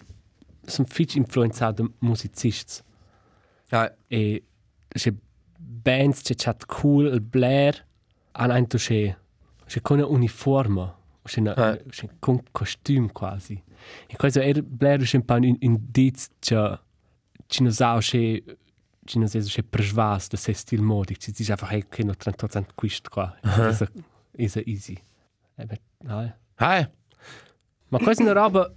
sono 0.65 0.87
fitch 0.87 1.15
influenzato 1.15 1.93
musicisti. 1.99 2.83
Ja, 3.71 3.91
e 4.07 4.43
c'è 4.87 5.13
bands 5.57 6.21
c'è 6.21 6.35
chat 6.35 6.65
cool 6.65 7.05
il 7.13 7.21
Blair 7.21 7.85
han 8.33 8.51
ein 8.51 8.67
to 8.67 8.77
c'è 8.77 9.15
c'è 9.65 9.81
con 9.81 9.97
una 9.97 10.07
uniforme 10.07 10.93
c'è 11.23 11.39
una 11.39 11.53
Ah. 11.55 11.77
c'è 11.89 12.07
con 12.19 12.41
costume 12.51 13.11
quasi 13.11 13.61
e 14.07 14.15
questo 14.15 14.39
er 14.39 14.61
Blair 14.61 15.01
c'è 15.01 15.17
un 15.17 15.25
po' 15.25 15.33
un 15.35 15.57
c'è 16.39 16.79
ci 17.49 17.63
non 17.63 17.71
sa 17.71 17.97
c'è 17.99 18.41
ci 18.41 18.43
non 18.43 18.43
sa 18.43 18.43
c'è 18.43 18.43
persvas 19.69 20.27
da 20.27 20.37
se 20.37 20.53
stil 20.53 20.81
modic 20.81 21.17
ci 21.17 21.31
dice 21.31 21.51
einfach 21.51 21.71
hey 21.71 21.85
che 21.87 22.03
no 22.03 22.13
38 22.15 22.47
cent 22.47 22.73
quist 22.75 23.09
qua 23.09 23.35
is 24.37 24.55
a 24.55 24.61
easy 24.65 24.97
e 25.55 25.65
beh 25.65 25.79
no 26.03 26.43
Hai. 26.57 26.87
Ma 27.89 27.99
è 27.99 28.21
una 28.21 28.31
roba 28.31 28.71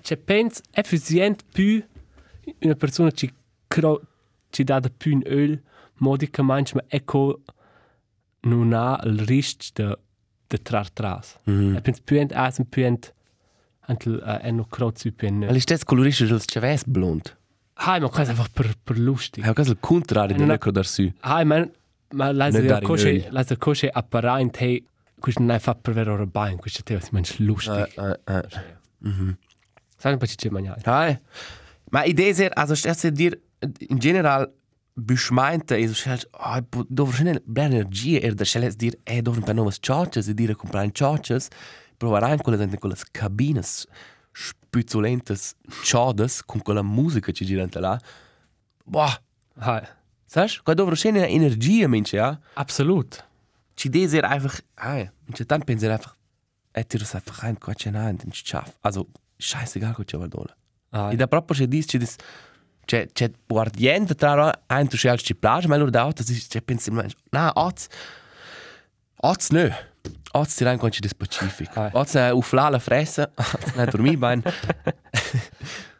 che 0.00 0.16
penso 0.16 0.62
efficiente 0.70 1.44
più 1.50 1.82
una 2.60 2.74
persona 2.74 3.10
ci, 3.10 3.32
cro, 3.66 4.02
ci 4.50 4.64
dà 4.64 4.78
da 4.80 4.90
più 4.94 5.12
in 5.12 5.22
öl 5.24 5.62
modica 5.98 6.42
manch, 6.42 6.74
ma 6.74 6.84
ecco 6.86 7.42
non 8.40 8.72
ha 8.74 9.00
il 9.04 9.20
rischio 9.20 9.70
di 9.72 10.02
de 10.46 10.58
trar 10.58 10.90
tras. 10.90 11.38
Mm. 11.48 11.76
E 11.76 11.80
penso 11.80 12.02
più 12.04 12.18
ent 12.18 12.32
asen 12.32 12.68
più 12.68 12.84
ent 12.84 13.14
anche 13.86 14.08
uh, 14.08 14.38
eno 14.42 14.66
crozi 14.66 15.10
più 15.10 15.28
in... 15.28 15.44
Al 15.44 15.56
ist 15.56 15.84
colorische 15.84 16.30
als 16.30 16.44
Chavez 16.44 16.84
blond. 16.84 17.36
Hai, 17.76 18.00
ma 18.00 18.08
è 18.08 18.20
einfach 18.20 18.48
per, 18.52 18.72
per 18.82 18.98
lustig. 18.98 19.44
Ja, 19.44 19.52
das 19.52 19.66
ist 19.66 19.72
el 19.72 19.80
contrario 19.80 20.36
di 20.36 20.44
Necro 20.44 20.70
d'Arsu. 20.70 21.12
Hai, 21.20 21.44
ma 21.44 21.66
ma 22.14 22.32
la 22.32 22.50
dare 22.50 22.66
in 22.66 22.82
cosce 22.82 23.08
öl. 23.08 23.26
la 23.30 23.44
cosce 23.58 23.88
apparent 23.88 24.56
hey 24.60 24.84
questo 25.18 25.40
non 25.40 25.50
è 25.50 25.58
fatto 25.58 25.80
per 25.80 25.94
vero 25.94 26.12
ora 26.12 26.26
bain 26.26 26.56
questo 26.56 26.82
te 26.82 26.96
è 26.96 27.00
mens 27.10 27.38
lustig. 27.38 27.92
Äh, 27.96 28.18
äh, 28.24 28.38
äh. 28.38 29.36
Sai 29.96 30.12
un 30.12 30.18
po' 30.18 30.26
ci 30.26 30.48
mangiare. 30.50 30.80
Hai. 30.84 31.18
Ma 31.90 32.04
idee 32.04 32.34
ser, 32.34 32.52
also 32.56 32.74
sterst 32.74 33.06
dir 33.08 33.38
in 33.88 33.98
general 33.98 34.52
beschmeinte, 34.94 35.74
also 35.76 35.94
stellt, 35.94 36.28
oh, 36.32 36.60
do 36.88 37.06
verschiedene 37.06 37.42
energie 37.54 38.20
er 38.20 38.34
da 38.34 38.44
stellt 38.44 38.80
dir, 38.80 38.98
eh, 39.04 39.22
do 39.22 39.32
per 39.32 39.54
novas 39.54 39.78
charges, 39.80 40.28
e 40.28 40.34
dire 40.34 40.54
comprare 40.54 40.90
charges, 40.92 41.48
provare 41.96 42.32
in 42.32 42.42
quelle 42.42 42.62
in 42.62 42.78
quelle 42.78 42.96
cabines 43.12 43.86
spuzolentes 44.34 45.54
charges 45.82 46.42
con 46.44 46.60
quella 46.60 46.82
musica 46.82 47.32
ci 47.32 47.46
girante 47.46 47.80
là. 47.80 47.98
Boah, 48.84 49.18
Hai. 49.60 49.82
Sagst 50.26 50.58
du? 50.58 50.62
Gerade 50.64 50.82
over 50.82 50.96
schöne 50.96 51.28
Energie, 51.28 51.86
Mensch, 51.86 52.12
ja. 52.12 52.40
Absolut. 52.54 53.24
Die 53.78 53.88
Idee 53.88 54.04
ist 54.04 54.14
einfach, 54.14 54.60
hey, 54.76 55.10
Mensch, 55.26 55.42
dann 55.46 55.62
pensar 55.62 55.92
einfach, 55.92 56.16
ey, 56.72 56.84
dir 56.84 56.98
das 56.98 57.14
einfach 57.14 57.42
rein, 57.42 57.56
Gott, 57.60 57.84
ja, 57.84 57.92
nein, 57.92 58.18
den 58.18 58.32
schaff. 58.32 58.76
Also, 58.82 59.08
scheißegal, 59.38 59.94
Gott, 59.94 60.12
ja, 60.12 60.18
Valdola. 60.18 60.54
Hai. 60.92 61.14
E 61.14 61.16
da 61.16 61.26
proprio 61.26 61.56
c'è 61.56 61.66
dis, 61.66 61.86
c'è 61.86 61.98
dis, 61.98 62.16
c'è, 62.84 63.06
c'è 63.12 63.30
guardiente 63.46 64.14
tra 64.14 64.52
ein, 64.66 64.88
tu 64.88 64.96
scelgi 64.96 65.24
ci 65.24 65.34
plage, 65.34 65.68
ma 65.68 65.74
allora 65.74 65.90
da 65.90 66.02
auto, 66.02 66.22
c'è 66.24 66.62
pensi, 66.62 66.90
Mensch, 66.90 67.14
na, 67.30 67.52
oz, 67.54 67.86
oz, 69.16 69.50
nö. 69.50 69.70
Oz, 70.32 70.54
ti 70.56 70.64
rein, 70.64 70.78
quando 70.78 70.96
c'è 70.96 71.00
dis 71.00 71.14
pacific. 71.14 71.76
Ah. 71.76 71.90
Oz, 71.92 72.14
äh, 72.16 72.30
ufla 72.32 72.68
la 72.68 72.78
fresse, 72.78 73.30
oz, 73.36 73.74
nein, 73.76 73.88
dormi, 73.90 74.16
bein. 74.16 74.42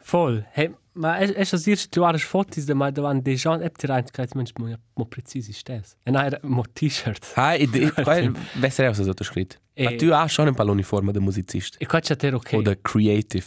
Voll. 0.03 0.45
Hey, 0.53 0.71
ma 0.93 1.19
es 1.21 1.31
es 1.31 1.51
das 1.51 1.67
erste 1.67 2.01
Jahr 2.01 2.19
Fotos 2.19 2.67
da 2.67 2.75
mal 2.75 2.93
da 2.93 3.03
waren 3.03 3.23
die 3.23 3.39
schon 3.39 3.61
app 3.63 3.77
rein 3.89 4.05
kann 4.13 4.29
Mensch 4.35 4.53
mo 4.59 4.75
mo 4.97 5.05
präzise 5.05 5.51
ist 5.51 5.69
das. 5.69 5.97
Und 6.07 6.17
ein 6.17 6.37
mo 6.43 6.65
T-Shirt. 6.75 7.21
Hey, 7.37 7.63
idee, 7.65 7.91
qual, 8.05 8.33
besser 8.61 8.91
aus, 8.91 8.99
so 8.99 9.13
scritto. 9.23 9.57
Ma 9.77 9.91
E- 9.91 9.97
tu 9.97 10.13
hai 10.15 10.29
schon 10.29 10.49
ein 10.49 10.55
paar 10.55 10.69
uniforme 10.69 11.13
da 11.13 11.21
musicist. 11.21 11.77
E 11.81 11.87
qua 11.87 12.01
c'è 12.01 12.17
te 12.17 12.33
ok. 12.33 12.53
Oder 12.55 12.77
creative. 12.77 13.47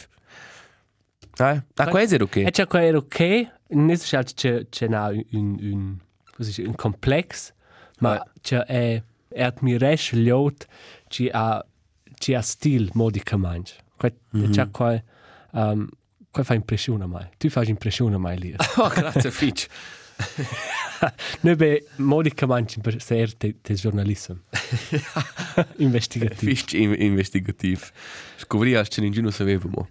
Ah, 1.38 1.62
ah 1.76 1.86
questo 1.88 2.16
è 2.16 2.22
ok. 2.22 2.36
E 2.36 2.50
c'è 2.50 2.66
qua 2.66 2.82
era 2.82 2.98
ok. 2.98 3.48
Non 3.68 3.90
è 3.90 3.96
scelt 3.96 4.34
c'è 4.34 4.66
c'è 4.68 4.88
na 4.88 5.08
un 5.08 5.24
un 5.60 5.98
così 6.36 6.52
c'è 6.52 6.66
un 6.66 6.74
complex, 6.74 7.52
ma 8.00 8.14
Ah. 8.14 8.24
c'è 8.42 9.02
è 9.28 9.38
è 9.38 9.42
at 9.42 9.60
mi 9.60 9.76
resch 9.76 10.12
liot 10.12 10.66
ci 11.08 11.28
ha 11.32 11.64
ci 12.18 12.34
ha 12.34 12.40
stil 12.42 12.90
modica 12.94 13.36
manch. 13.36 13.76
Qua 13.96 14.10
c'è 14.50 14.70
qua 14.70 15.02
um 15.52 15.88
qua 16.30 16.44
fa 16.44 16.54
impressione 16.54 17.06
mai. 17.06 17.28
Tu 17.36 17.48
fai 17.48 17.68
impressione 17.68 18.16
mai 18.16 18.38
lì. 18.38 18.54
Oh, 18.76 18.88
grazie, 18.88 19.30
Fitch. 19.30 19.66
Noi 21.42 21.54
beh, 21.54 21.86
Monica 21.96 22.46
manci 22.46 22.80
per 22.80 23.00
ser 23.00 23.34
te, 23.34 23.60
te 23.60 23.74
giornalism. 23.74 24.34
Investigativo. 25.78 26.50
Fitch 26.50 26.72
in 26.74 26.94
investigativ. 26.98 27.90
Scopri 28.36 28.74
als 28.74 28.88
ce 28.88 29.00
non 29.00 29.32
sapevamo. 29.32 29.88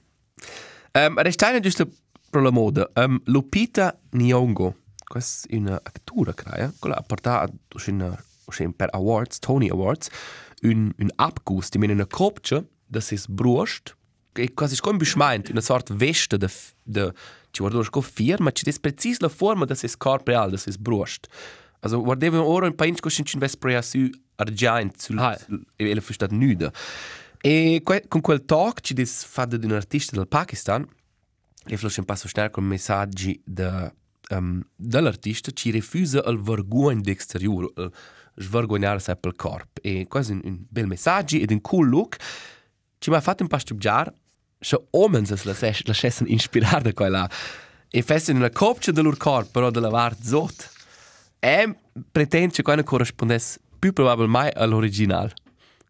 Um, 0.93 1.21
Restare 1.21 1.59
giusto 1.59 1.89
per 2.29 2.41
la 2.41 2.51
moda. 2.51 2.89
Um, 2.95 3.21
Lupita 3.25 3.97
Nyong'o. 4.11 4.75
Questa 5.03 5.47
è 5.49 5.55
un'attura, 5.55 6.33
credo. 6.33 6.73
Quella 6.79 6.97
ha 6.97 7.01
portato 7.01 7.53
una, 7.87 8.05
una, 8.05 8.23
per 8.77 8.89
Awards, 8.93 9.39
Tony 9.39 9.69
Awards, 9.69 10.09
un, 10.63 10.93
un 10.99 11.11
abgust, 11.17 11.73
die 11.73 11.79
mit 11.79 11.91
einer 11.91 12.05
Kopfche, 12.05 12.65
das 12.89 13.11
ist 13.11 13.27
Brust, 13.35 13.95
quasi 14.55 14.77
come 14.77 14.97
beschmeint, 14.97 15.49
una 15.49 15.61
sorta 15.61 15.93
veste 15.93 16.37
de, 16.37 16.47
de 16.85 17.13
ci 17.51 17.61
guardo 17.61 17.83
sco 17.83 18.01
firma, 18.01 18.51
ci 18.51 18.63
des 18.63 18.79
precis 18.79 19.19
la 19.21 19.29
forma 19.29 19.65
das 19.65 19.83
ist 19.83 19.97
real, 20.25 20.51
das 20.51 20.67
ist 20.67 20.79
Brust. 20.79 21.27
Also 21.81 22.01
guardevo 22.01 22.43
ora 22.43 22.67
un 22.67 22.75
painch 22.75 23.01
co 23.01 23.09
sin 23.09 23.25
vesprea 23.39 23.81
su 23.81 24.09
argent 24.37 24.99
sul 24.99 25.19
Ah. 25.19 25.37
e 25.75 25.93
la 25.93 26.01
fustat 26.01 26.31
nuda. 26.31 26.71
E 27.43 27.81
que, 27.85 28.07
con 28.07 28.21
quel 28.21 28.45
talk 28.45 28.81
ci 28.81 28.93
des 28.93 29.23
fada 29.23 29.57
di 29.57 29.65
un 29.65 29.73
artista 29.73 30.15
del 30.15 30.27
Pakistan, 30.27 30.87
le 31.65 31.77
flosce 31.77 31.99
un 31.99 32.05
passo 32.05 32.27
sterco 32.27 32.59
con 32.59 32.65
messaggi 32.65 33.39
de 33.45 33.91
um, 34.31 34.63
dell'artista 34.75 35.51
ci 35.51 35.71
refusa 35.71 36.23
il 36.27 36.39
vergogno 36.41 37.01
d'exterior, 37.01 37.71
il 37.77 37.91
svergognare 38.37 38.99
se 38.99 39.15
pel 39.15 39.35
corp. 39.35 39.79
E 39.81 40.05
quasi 40.07 40.31
un, 40.31 40.41
un 40.43 40.65
bel 40.69 40.87
messaggio 40.87 41.37
ed 41.37 41.51
un 41.51 41.61
cool 41.61 41.89
look. 41.89 42.17
Ci 42.99 43.09
mi 43.09 43.15
ha 43.15 43.21
fatto 43.21 43.43
un 43.43 43.49
po' 43.49 43.57
studiare, 43.57 44.13
se 44.59 44.77
omens 44.91 45.31
es 45.31 45.43
lasciassen 45.45 45.83
lasciassen 45.85 46.27
inspirar 46.27 46.81
da 46.81 46.93
quella. 46.93 47.29
E 47.89 48.01
fessen 48.01 48.35
una 48.35 48.49
copcia 48.49 48.91
del 48.91 49.03
loro 49.03 49.17
corpo, 49.17 49.49
però 49.51 49.69
della 49.69 49.89
vart 49.89 50.21
zot. 50.21 50.71
E 51.39 51.75
pretende 52.11 52.53
che 52.53 52.63
quella 52.63 52.83
corrispondesse 52.83 53.59
più 53.79 53.93
probabilmente 53.93 54.57
all'originale. 54.57 55.33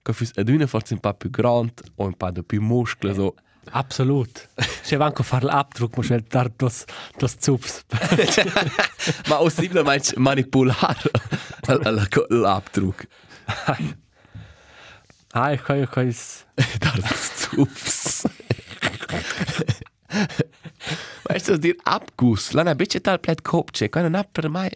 Che 0.01 0.13
fosse 0.13 0.33
ad 0.39 0.49
una 0.49 0.67
forse 0.67 0.93
un 0.93 0.99
po' 0.99 1.13
più 1.13 1.29
grande 1.29 1.73
o 1.95 2.05
un 2.05 2.13
po' 2.13 2.31
più 2.43 2.61
muscolo. 2.61 3.13
So. 3.13 3.35
Absolut. 3.71 4.47
Se 4.83 4.97
vanco 4.97 5.23
far 5.23 5.43
l'abdruck, 5.43 5.95
mo 5.97 6.03
schnell 6.03 6.23
dar 6.29 6.49
das 6.49 6.85
das 7.19 7.37
Zups. 7.37 7.83
Ma 9.29 9.37
possibilmente 9.37 10.19
manipolare 10.19 11.11
l'abdruck. 12.29 13.07
Ah, 15.33 15.53
ich 15.53 15.63
kann, 15.63 15.83
ich 15.83 15.91
kann 15.91 16.07
es. 16.07 16.45
Das 16.79 17.49
Ups. 17.57 18.27
Weißt 21.23 21.47
du, 21.49 21.59
dir 21.59 21.75
Abguss. 21.83 22.53
Lana, 22.53 22.73
bitte 22.73 23.01
tal 23.01 23.19
plet 23.19 23.43
kopce. 23.43 23.89
Kann 23.89 24.11
non 24.11 24.23
per 24.33 24.49
mai 24.49 24.71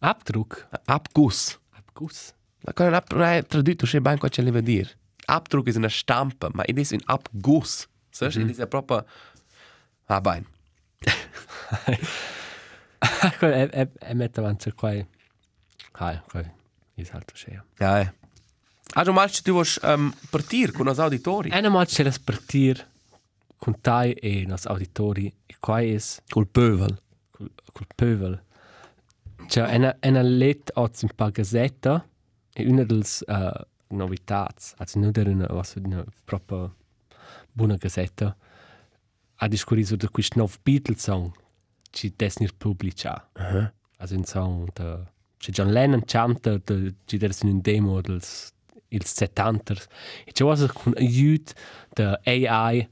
Abdruck? 0.00 0.66
Abguss. 0.86 1.58
Abguss? 1.72 2.34
La 2.62 2.72
kann 2.72 2.90
non 2.90 3.02
per 3.06 3.18
mai 3.18 3.46
tradotto 3.46 3.86
c'è 3.86 4.00
ben 4.00 4.18
qua 4.18 4.28
c'è 4.28 4.42
le 4.42 4.62
dir. 4.62 4.88
Abdruck 5.26 5.68
è 5.68 5.76
una 5.76 5.88
stampa, 5.88 6.48
ma 6.52 6.64
ed 6.64 6.78
è 6.78 6.86
un 6.92 7.00
Abguss. 7.04 7.86
Sai, 8.12 8.28
ed 8.28 8.58
è 8.60 8.66
proprio 8.68 9.04
Ah, 10.06 10.20
ben. 10.20 10.44
Ich 13.24 13.38
kann, 13.40 13.52
er, 13.52 13.72
er, 13.74 13.88
er 14.00 14.14
mette 14.14 14.40
avanti 14.40 14.70
qua. 14.72 14.92
Ah, 15.94 16.16
qua. 16.30 16.42
Ist 16.96 17.12
halt 17.14 17.30
so 17.30 17.36
schön. 17.36 17.60
Ja, 17.80 18.00
eh. 18.00 18.08
Also, 18.94 19.12
meinst 19.12 19.38
du, 19.46 19.52
du 19.52 19.58
willst 19.58 19.80
ähm, 19.82 20.12
partir 20.30 20.72
con 20.72 20.86
os 20.88 20.98
auditori? 20.98 21.50
Eine 21.50 21.70
Mal 21.70 21.86
c'è 21.86 22.04
la 22.04 22.10
spartir 22.12 22.86
con 23.58 23.80
tai 23.80 24.12
e 24.12 24.44
nos 24.46 24.66
auditori 24.66 25.32
e 25.46 25.54
qua 25.58 25.80
is 25.80 26.20
Col 26.30 26.46
pövel. 26.46 26.98
col, 27.30 27.50
col 27.72 27.86
pövel. 27.96 28.42
C'è 29.46 29.74
una, 29.76 29.96
una 30.02 30.22
let 30.22 30.70
oggi 30.74 31.06
in 31.06 31.10
pa 31.16 31.30
gazzetta 31.30 32.06
e 32.52 32.66
una 32.68 32.84
dels 32.84 33.24
uh, 33.26 33.50
novitats, 33.88 34.74
also 34.78 34.98
non 34.98 35.10
der 35.12 35.28
una, 35.28 35.46
was 35.50 35.74
una 35.76 36.04
proprio 36.24 36.74
buona 37.52 37.76
gazzetta, 37.76 38.36
ha 39.36 39.48
discorso 39.48 39.96
di 39.96 40.08
questo 40.08 40.38
nuovo 40.38 40.54
Beatles 40.62 41.02
song 41.02 41.32
ci 41.92 42.12
desnir 42.16 42.54
pubblica. 42.56 43.28
Also 43.98 44.14
in 44.14 44.24
song 44.24 44.68
da 44.72 45.04
c'è 45.38 45.50
John 45.50 45.70
Lennon 45.70 46.04
canta 46.04 46.58
da 46.58 46.74
ci 47.04 47.18
der 47.18 47.34
in 47.42 47.48
un 47.48 47.60
demo 47.60 48.00
dels 48.00 48.52
ils 48.88 49.06
70 49.06 49.74
e 50.24 50.32
c'è 50.32 50.44
was 50.44 50.66
con 50.72 50.94
aiut 50.96 51.52
da 51.94 52.20
AI 52.24 52.88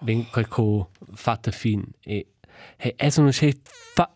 ven 0.00 0.28
qualco 0.30 0.90
fatta 1.14 1.50
fin. 1.50 1.84
E 2.00 2.26
e 2.76 2.94
è 2.96 3.10
sono 3.10 3.30
che 3.30 3.60
fa 3.94 4.14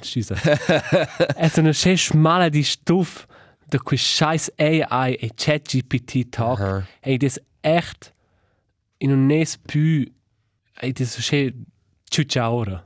scusa. 0.00 0.34
È 1.36 1.48
sono 1.48 1.70
che 1.72 1.96
smala 1.96 2.48
di 2.48 2.62
stuf 2.62 3.26
da 3.66 3.78
quei 3.78 3.98
scheiß 3.98 4.52
AI 4.56 5.14
e 5.14 5.30
ChatGPT 5.34 6.28
talk 6.30 6.60
Aha. 6.60 6.86
e 7.00 7.16
das 7.18 7.40
echt 7.60 8.12
in 9.02 9.10
un 9.10 9.26
nes 9.26 9.58
più 9.58 10.04
e 10.80 10.92
das 10.92 11.16
che 11.28 11.54
ciuccia 12.04 12.50
ora 12.50 12.78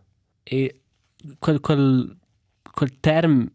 e 0.43 0.81
quel 1.39 1.61
quel 1.61 2.17
quel 2.77 2.93
term 3.01 3.51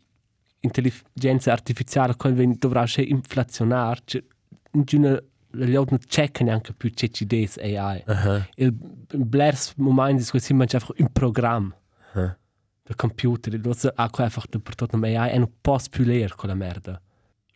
intelligenza 0.61 1.51
artificiale 1.51 2.15
quel 2.15 2.33
ven 2.33 2.55
dovrà 2.57 2.85
che 2.85 3.01
inflazionar 3.01 4.01
cioè 4.03 4.23
giuna 4.71 5.19
gli 5.53 5.75
altri 5.75 5.95
non 5.97 5.99
checkano 6.07 6.49
neanche 6.49 6.73
più 6.73 6.89
CCDs 6.91 7.57
AI 7.57 8.03
Aha. 8.05 8.47
il 8.55 8.71
blers 8.73 9.73
moment 9.77 10.19
ist 10.19 10.29
quasi 10.31 10.53
manchmal 10.53 10.81
einfach 10.81 10.99
un 10.99 11.11
programma 11.11 11.75
Aha. 12.13 12.37
der 12.83 12.95
computer 12.95 13.53
il 13.53 13.61
was 13.65 13.85
ha 13.93 14.09
qua 14.09 14.23
einfach 14.25 14.47
portato 14.61 14.97
mai 14.97 15.15
AI 15.15 15.31
e 15.33 15.37
non 15.39 15.51
posso 15.61 15.89
più 15.89 16.03
leer 16.05 16.35
con 16.35 16.49
la 16.49 16.55
merda 16.55 17.01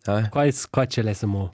Ah. 0.07 0.29
qua 0.29 0.43
è 0.45 0.53
qua 0.69 0.85
c'è 0.85 1.01
l'esamo 1.01 1.51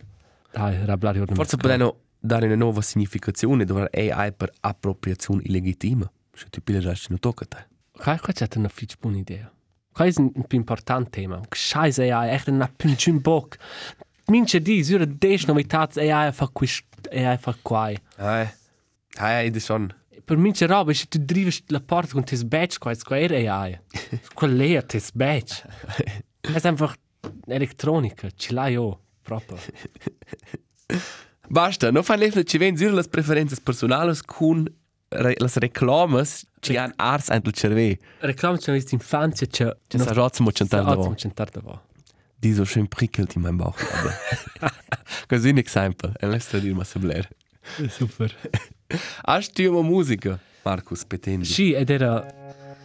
dai 0.51 0.83
rablare 0.85 1.23
Forse 1.25 1.55
potranno 1.55 1.95
dare 2.22 2.45
una 2.45 2.55
nuova 2.55 2.82
significazione 2.82 3.65
dove 3.65 3.89
AI 3.91 4.32
per 4.32 4.51
appropriazione 4.61 5.41
illegittima. 5.43 6.09
Se 6.34 6.45
tu 6.49 6.61
pili 6.61 6.80
già 6.80 6.93
non 7.09 7.19
tocca 7.19 7.43
a 7.43 7.47
te. 7.47 7.67
qua 7.91 8.17
qua 8.17 8.32
c'è 8.34 8.47
una 8.55 8.69
fitch 8.69 8.95
buona 8.99 9.17
idea 9.17 9.51
qua 9.91 10.05
è 10.05 10.11
un 10.15 10.45
più 10.47 10.57
importante 10.57 11.09
tema? 11.19 11.41
Scheiße 11.49 12.09
AI 12.09 12.30
echt 12.30 12.47
una 12.47 12.72
pinchin 12.74 13.19
bock 13.19 13.57
mince 14.28 14.61
di 14.61 14.82
sura 14.84 15.05
des 15.05 15.45
novitats 15.45 15.97
AI 15.97 16.32
fa 16.32 16.47
quist 16.47 16.86
AI 17.11 17.38
fa 17.38 17.53
qua 17.61 17.91
Ah, 18.17 18.49
ah, 19.17 19.49
das 19.49 19.63
schon. 19.65 19.93
per 20.24 20.38
mince 20.38 20.65
roba 20.67 20.93
se 20.93 21.05
tu 21.07 21.19
drivi 21.19 21.51
la 21.67 21.82
porta 21.86 22.13
con 22.13 22.24
tes 22.24 22.43
qua 22.80 22.95
qua 23.03 23.19
era 23.19 23.36
AI 23.36 23.80
quel 24.34 24.55
lei 24.55 24.82
tes 24.86 25.11
è 26.41 26.67
einfach 26.67 26.95
elettronica 27.47 28.30
ce 28.36 28.53
l'hai 28.53 28.72
io 28.72 28.99
proprio 29.22 29.57
Basta, 31.49 31.91
non 31.91 32.03
fa 32.03 32.15
lefle 32.15 32.43
ci 32.43 32.57
ven 32.57 32.77
zure 32.77 32.91
las 32.91 33.07
preferenze 33.07 33.55
personali 33.61 34.17
con 34.25 34.65
re, 35.09 35.33
las 35.39 35.55
reclamas 35.57 36.45
ci 36.61 36.77
han 36.77 36.93
ars 36.95 37.29
antel 37.29 37.51
cerve. 37.53 37.97
Reclame 38.19 38.57
c'è 38.57 38.71
questa 38.71 38.95
infanzia 38.95 39.47
c'è 39.47 39.75
Ci 39.87 39.97
sa 39.99 40.13
rotz 40.13 40.39
mo 40.39 40.51
centar 40.51 40.83
da 40.85 40.95
vo. 40.95 41.13
centar 41.15 41.49
da 41.49 41.59
vo 41.61 41.81
Die 42.41 42.53
so 42.53 42.63
schön 42.65 42.87
prickelt 42.87 43.35
in 43.35 43.41
meinem 43.41 43.57
Bauch. 43.57 43.75
Così 45.27 45.49
un 45.49 45.57
esempio. 45.59 46.11
E 46.19 46.25
lascia 46.25 46.57
dir 46.59 46.73
ma 46.73 46.83
sebler. 46.83 47.27
super 47.89 48.31
Hast 49.25 49.53
du 49.57 49.69
uma 49.69 49.83
musica, 49.83 50.39
Marcus 50.63 51.05
Petendi? 51.05 51.45
sì 51.45 51.73
ed 51.73 51.89
era 51.89 52.25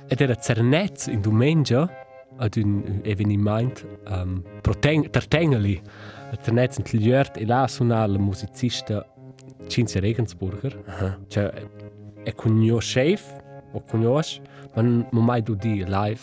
ed 0.09 0.21
era 0.21 0.35
cernez 0.37 1.07
in 1.07 1.21
domenica 1.21 1.89
ad 2.39 2.57
un 2.57 3.01
eveniment 3.05 3.85
um, 4.09 4.43
proteng 4.61 5.09
tertengeli 5.11 5.81
cernez 6.43 6.77
in 6.77 6.85
Tliert 6.85 7.37
e 7.37 7.47
là 7.47 7.67
suona 7.67 8.07
la 8.07 8.19
musicista 8.19 9.07
Cinzia 9.67 10.01
Regensburger. 10.01 10.83
Aha. 10.87 11.19
cioè 11.29 11.53
è 12.23 12.35
cugno 12.35 12.79
chef 12.79 13.37
o 13.73 13.81
cugnos 13.83 14.41
ma 14.75 14.83
non 14.83 15.07
non 15.11 15.25
mai 15.25 15.43
do 15.43 15.55
di 15.55 15.85
live. 15.85 16.21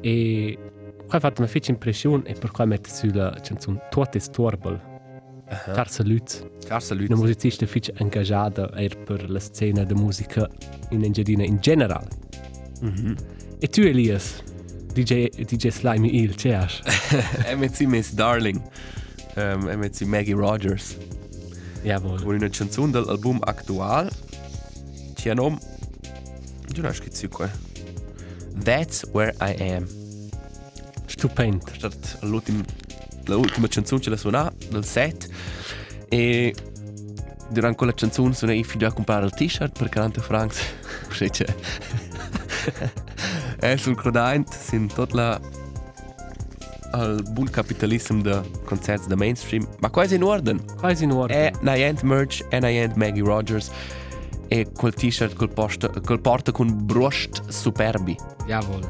E 0.00 0.58
qua 1.06 1.16
ha 1.16 1.20
fatto 1.20 1.40
una 1.40 1.50
fece 1.50 1.70
impressione 1.70 2.24
e 2.24 2.34
per 2.34 2.50
qua 2.50 2.64
mette 2.64 2.90
sulla 2.90 3.34
canzone 3.42 3.80
Tuote 3.90 4.18
Storbel. 4.18 4.80
Carsa 5.72 6.02
Lutz. 6.02 6.46
Carsa 6.66 6.92
una 6.94 7.02
Lütz. 7.04 7.18
musicista 7.18 7.66
fece 7.66 7.92
engagata 7.96 8.70
er 8.74 8.98
per 8.98 9.30
la 9.30 9.40
scena 9.40 9.84
de 9.84 9.94
musica 9.94 10.46
in 10.90 11.04
Engiadina 11.04 11.42
in 11.44 11.58
general 11.58 12.06
e 13.58 13.66
tu 13.68 13.80
Elias 13.80 14.42
DJ 14.92 15.28
DJ 15.28 15.68
Slimy 15.68 16.22
Il 16.22 16.34
c'è 16.34 16.54
as 16.54 16.80
MCC 17.54 17.80
Miss 17.86 18.12
Darling. 18.12 18.60
Um, 19.38 19.68
MCC 19.68 20.02
Maggie 20.02 20.34
Rogers. 20.34 20.96
jawohl 21.82 22.22
Con 22.22 22.34
una 22.34 22.48
canzone 22.48 22.90
dell'album 22.90 23.38
attuale. 23.40 24.10
Hanno... 25.26 25.58
Giù 26.68 26.80
non 26.80 26.92
scritto 26.92 27.28
qua. 27.28 27.48
That's 28.62 29.04
Where 29.12 29.34
I 29.40 29.54
Am. 29.74 29.86
stupend 31.18 31.62
Stat 31.74 32.18
l'ultima 32.22 32.62
l'ultima 33.26 33.66
canzone 33.68 34.00
che 34.00 34.10
la 34.10 34.16
suona 34.16 34.52
del 34.70 34.84
set 34.84 35.28
e 36.08 36.54
durante 37.50 37.76
quella 37.76 37.92
canzone 37.92 38.32
sono 38.34 38.52
io 38.52 38.62
figlio 38.62 38.86
a 38.86 38.92
comprare 38.92 39.26
il 39.26 39.32
t-shirt 39.32 39.76
per 39.76 39.88
40 39.88 40.20
francs 40.20 40.60
c'è 41.08 41.44
e 43.60 43.76
sul 43.76 43.96
crodant 43.96 44.50
sin 44.54 44.86
tot 44.86 45.12
la 45.12 45.40
al 46.92 47.22
buon 47.32 47.48
capitalismo 47.50 48.22
de 48.22 48.40
concerti 48.64 49.08
da 49.08 49.16
mainstream. 49.16 49.66
Ma 49.80 49.90
quasi 49.90 50.14
in 50.14 50.22
ordine. 50.22 50.60
Quasi 50.78 51.04
in 51.04 51.12
ordine. 51.12 51.50
È 51.50 51.52
Niant 51.60 52.02
Merch 52.02 52.44
e 52.50 52.60
Niant 52.60 52.94
Maggie 52.96 53.22
Rogers 53.22 53.70
e 54.48 54.66
quel 54.72 54.94
t-shirt 54.94 55.34
col, 55.34 55.50
posta, 55.50 55.88
col 55.88 56.20
porta 56.20 56.52
con 56.52 56.86
brust 56.86 57.42
superbi. 57.48 58.16
Jawohl 58.46 58.88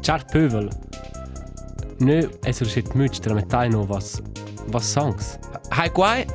Char 0.00 0.24
Pövel 0.24 0.68
Nö, 2.00 2.28
es 2.44 2.60
ist 2.60 2.94
müde, 2.94 3.20
der 3.20 3.34
mit 3.34 3.50
noch 3.50 3.88
was 3.88 4.22
was 4.70 4.92
Songs. 4.92 5.38
Hai 5.70 5.88
quai, 5.88 6.26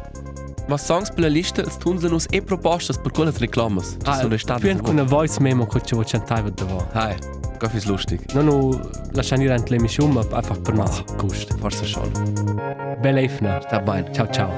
was 0.67 0.85
songs 0.85 1.09
playlistas 1.09 1.77
tun 1.77 1.99
sie 1.99 2.07
uns 2.11 2.27
e 2.31 2.41
propostas 2.41 2.97
por 2.97 3.11
colas 3.11 3.39
reclamas. 3.39 3.97
Ah, 4.05 4.17
sono 4.17 4.29
restate. 4.29 4.67
Più 4.67 4.81
con 4.81 4.93
una 4.93 5.03
voice 5.03 5.39
memo 5.39 5.65
che 5.65 5.81
ci 5.81 5.93
vuoi 5.95 6.05
cantare 6.05 6.51
dopo. 6.51 6.87
Hai. 6.93 7.15
Kaffee 7.59 7.77
ist 7.77 7.87
lustig. 7.87 8.19
No, 8.33 8.41
no, 8.41 8.79
lascia 9.13 9.37
dire 9.37 9.53
anche 9.53 9.71
l'emissione, 9.71 10.13
ma 10.13 10.21
einfach 10.37 10.59
per 10.61 10.73
ma. 10.73 10.89
Gust. 11.17 11.55
Forse 11.57 11.85
schon. 11.85 12.11
Bella 12.99 13.21
Efna. 13.21 13.61
Sta 13.61 13.79
bene. 13.79 14.11
Ciao, 14.11 14.27
ciao. 14.29 14.51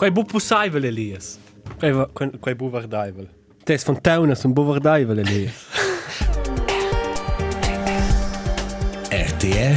Quai 0.00 0.10
bu 0.16 0.24
pussaivel 0.24 0.84
Elias. 0.88 1.38
Quai 1.78 1.92
va- 1.92 2.08
quai 2.14 2.30
quai 2.40 2.54
bu 2.54 2.70
vardaivel. 2.72 3.26
Tes 3.64 3.84
von 3.84 3.96
Taunas 4.00 4.44
un 4.48 4.52
bu 4.56 4.62
vardaivel 4.64 5.18
Elias. 5.18 5.58
RTR 9.28 9.76